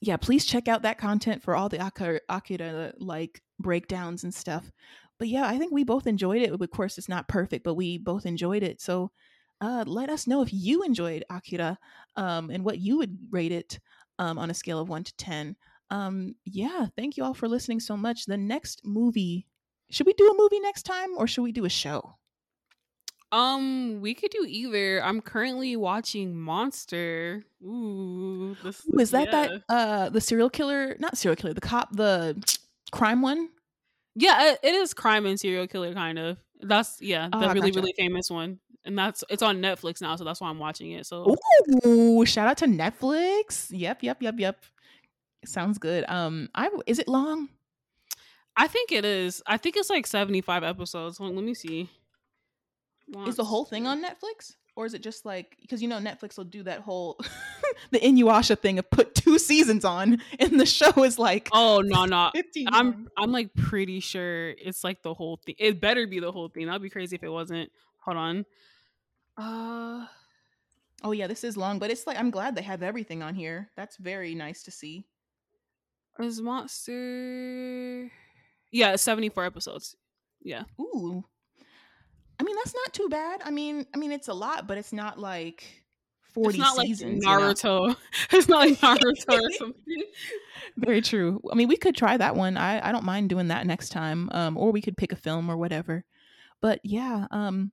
yeah 0.00 0.16
please 0.16 0.44
check 0.44 0.68
out 0.68 0.82
that 0.82 0.98
content 0.98 1.42
for 1.42 1.54
all 1.54 1.68
the 1.68 1.84
akira, 1.84 2.20
akira 2.28 2.92
like 2.98 3.42
breakdowns 3.58 4.24
and 4.24 4.34
stuff. 4.34 4.70
But 5.18 5.28
yeah 5.28 5.46
i 5.46 5.58
think 5.58 5.72
we 5.72 5.84
both 5.84 6.06
enjoyed 6.06 6.42
it. 6.42 6.50
Of 6.50 6.70
course 6.70 6.98
it's 6.98 7.08
not 7.08 7.28
perfect 7.28 7.64
but 7.64 7.74
we 7.74 7.98
both 7.98 8.26
enjoyed 8.26 8.62
it. 8.62 8.80
So 8.80 9.10
uh, 9.60 9.84
let 9.86 10.10
us 10.10 10.26
know 10.26 10.42
if 10.42 10.52
you 10.52 10.82
enjoyed 10.82 11.24
Akira 11.30 11.78
um, 12.16 12.50
and 12.50 12.62
what 12.62 12.78
you 12.78 12.98
would 12.98 13.16
rate 13.30 13.52
it 13.52 13.80
um, 14.18 14.38
on 14.38 14.50
a 14.50 14.54
scale 14.54 14.78
of 14.78 14.88
one 14.88 15.04
to 15.04 15.14
10. 15.16 15.56
Um, 15.90 16.34
yeah, 16.44 16.86
thank 16.96 17.16
you 17.16 17.24
all 17.24 17.34
for 17.34 17.48
listening 17.48 17.80
so 17.80 17.96
much. 17.96 18.26
The 18.26 18.36
next 18.36 18.82
movie, 18.84 19.46
should 19.90 20.06
we 20.06 20.14
do 20.14 20.30
a 20.30 20.36
movie 20.36 20.60
next 20.60 20.82
time 20.84 21.10
or 21.16 21.26
should 21.26 21.42
we 21.42 21.52
do 21.52 21.64
a 21.64 21.70
show? 21.70 22.16
um, 23.32 24.00
we 24.00 24.14
could 24.14 24.30
do 24.30 24.44
either. 24.46 25.02
I'm 25.02 25.20
currently 25.20 25.76
watching 25.76 26.36
Monster. 26.36 27.44
Ooh, 27.62 28.56
this 28.62 28.88
Ooh, 28.88 28.98
is 29.00 29.10
that 29.10 29.30
yeah. 29.30 29.48
that 29.48 29.62
uh, 29.68 30.08
the 30.10 30.20
serial 30.20 30.50
killer, 30.50 30.96
not 30.98 31.16
serial 31.18 31.36
killer, 31.36 31.54
the 31.54 31.60
cop, 31.60 31.94
the 31.94 32.36
crime 32.92 33.22
one? 33.22 33.50
Yeah, 34.14 34.54
it, 34.62 34.74
is 34.74 34.94
crime 34.94 35.26
and 35.26 35.38
serial 35.38 35.66
killer 35.66 35.92
kind 35.92 36.18
of. 36.18 36.38
That's 36.60 37.00
yeah, 37.02 37.28
Oh, 37.32 37.40
the 37.40 37.48
I 37.48 37.52
really 37.52 37.70
gotcha. 37.70 37.80
really 37.80 37.94
famous 37.98 38.30
one, 38.30 38.60
and 38.86 38.96
that's 38.98 39.24
it's 39.28 39.42
on 39.42 39.58
Netflix 39.58 40.00
now, 40.00 40.16
so 40.16 40.24
that's 40.24 40.40
why 40.40 40.48
I'm 40.48 40.58
watching 40.58 40.92
it. 40.92 41.06
So 41.06 41.36
Ooh, 41.86 42.24
shout 42.24 42.48
out 42.48 42.58
to 42.58 42.66
Netflix. 42.66 43.68
Yep, 43.70 44.02
yep, 44.02 44.22
yep, 44.22 44.34
yep. 44.38 44.64
Sounds 45.44 45.78
good. 45.78 46.04
Um, 46.08 46.48
I 46.54 46.70
is 46.86 46.98
it 46.98 47.08
long? 47.08 47.48
I 48.56 48.68
think 48.68 48.90
it 48.92 49.04
is. 49.04 49.42
I 49.46 49.58
think 49.58 49.76
it's 49.76 49.90
like 49.90 50.06
75 50.06 50.64
episodes. 50.64 51.20
On, 51.20 51.34
let 51.34 51.44
me 51.44 51.54
see. 51.54 51.90
Is 53.26 53.36
the 53.36 53.44
whole 53.44 53.64
thing 53.64 53.86
on 53.86 54.02
Netflix? 54.02 54.54
Or 54.74 54.84
is 54.84 54.92
it 54.92 55.02
just 55.02 55.24
like 55.24 55.56
because 55.62 55.80
you 55.80 55.88
know 55.88 55.98
Netflix 55.98 56.36
will 56.36 56.44
do 56.44 56.62
that 56.64 56.80
whole 56.80 57.18
the 57.92 57.98
Inuyasha 57.98 58.58
thing 58.58 58.78
of 58.78 58.90
put 58.90 59.14
two 59.14 59.38
seasons 59.38 59.86
on 59.86 60.20
and 60.38 60.60
the 60.60 60.66
show 60.66 61.02
is 61.02 61.18
like 61.18 61.48
Oh 61.52 61.80
no 61.82 62.04
no. 62.04 62.30
15 62.34 62.68
I'm. 62.70 63.08
I'm 63.16 63.32
like 63.32 63.54
pretty 63.54 64.00
sure 64.00 64.50
it's 64.50 64.84
like 64.84 65.02
the 65.02 65.14
whole 65.14 65.40
thing. 65.44 65.54
It 65.58 65.80
better 65.80 66.06
be 66.06 66.20
the 66.20 66.30
whole 66.30 66.48
thing. 66.48 66.66
That'd 66.66 66.82
be 66.82 66.90
crazy 66.90 67.16
if 67.16 67.22
it 67.22 67.30
wasn't. 67.30 67.70
Hold 68.00 68.18
on. 68.18 68.46
Uh 69.36 70.06
Oh 71.04 71.12
yeah, 71.12 71.26
this 71.26 71.44
is 71.44 71.56
long, 71.56 71.78
but 71.78 71.90
it's 71.90 72.06
like 72.06 72.18
I'm 72.18 72.30
glad 72.30 72.54
they 72.54 72.62
have 72.62 72.82
everything 72.82 73.22
on 73.22 73.34
here. 73.34 73.70
That's 73.76 73.96
very 73.96 74.34
nice 74.34 74.62
to 74.64 74.70
see. 74.70 75.06
is 76.18 76.40
Monster 76.40 78.10
Yeah, 78.72 78.96
74 78.96 79.44
episodes. 79.44 79.96
Yeah. 80.42 80.64
Ooh. 80.80 81.24
I 82.38 82.42
mean, 82.42 82.56
that's 82.56 82.74
not 82.74 82.92
too 82.92 83.08
bad. 83.08 83.40
I 83.44 83.50
mean, 83.50 83.86
I 83.94 83.98
mean 83.98 84.12
it's 84.12 84.28
a 84.28 84.34
lot, 84.34 84.66
but 84.66 84.78
it's 84.78 84.92
not 84.92 85.18
like 85.18 85.64
40 86.32 86.48
It's 86.50 86.58
not 86.58 86.76
seasons. 86.76 87.24
like 87.24 87.32
you 87.34 87.40
know? 87.40 87.52
Naruto. 87.52 87.96
it's 88.30 88.48
not 88.48 88.60
like 88.68 88.78
Naruto 88.78 89.40
or 89.40 89.50
something. 89.58 90.02
Very 90.76 91.00
true. 91.02 91.40
I 91.50 91.54
mean, 91.54 91.68
we 91.68 91.76
could 91.76 91.94
try 91.96 92.16
that 92.16 92.36
one. 92.36 92.56
I, 92.56 92.86
I 92.86 92.92
don't 92.92 93.04
mind 93.04 93.28
doing 93.28 93.48
that 93.48 93.66
next 93.66 93.90
time. 93.90 94.28
Um, 94.32 94.56
or 94.56 94.72
we 94.72 94.80
could 94.82 94.96
pick 94.96 95.12
a 95.12 95.16
film 95.16 95.50
or 95.50 95.56
whatever. 95.56 96.04
But 96.60 96.80
yeah, 96.82 97.26
um, 97.30 97.72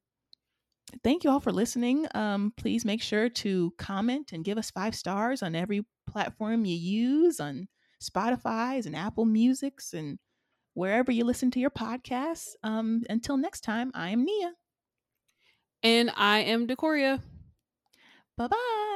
thank 1.04 1.24
you 1.24 1.30
all 1.30 1.39
for 1.39 1.52
listening. 1.52 2.08
Um, 2.16 2.54
please 2.58 2.86
make 2.86 3.02
sure 3.02 3.30
to 3.30 3.74
comment 3.78 4.32
and 4.34 4.44
give 4.44 4.58
us 4.58 4.72
five 4.72 4.96
stars 4.96 5.41
on 5.44 5.56
every 5.56 5.86
platform 6.08 6.66
you 6.66 6.76
use 6.76 7.39
on 7.39 7.68
Spotify's 8.02 8.86
and 8.86 8.96
Apple 8.96 9.26
Music's 9.26 9.94
and 9.94 10.20
wherever 10.74 11.12
you 11.12 11.24
listen 11.24 11.52
to 11.52 11.60
your 11.60 11.72
podcasts. 11.72 12.50
Um, 12.64 13.04
until 13.10 13.38
next 13.38 13.62
time, 13.62 13.91
I 13.94 14.10
am 14.10 14.26
Nia. 14.26 14.54
And 15.82 16.12
I 16.16 16.39
am 16.39 16.68
Decoria. 16.68 17.22
Bye 18.38 18.48
bye. 18.48 18.93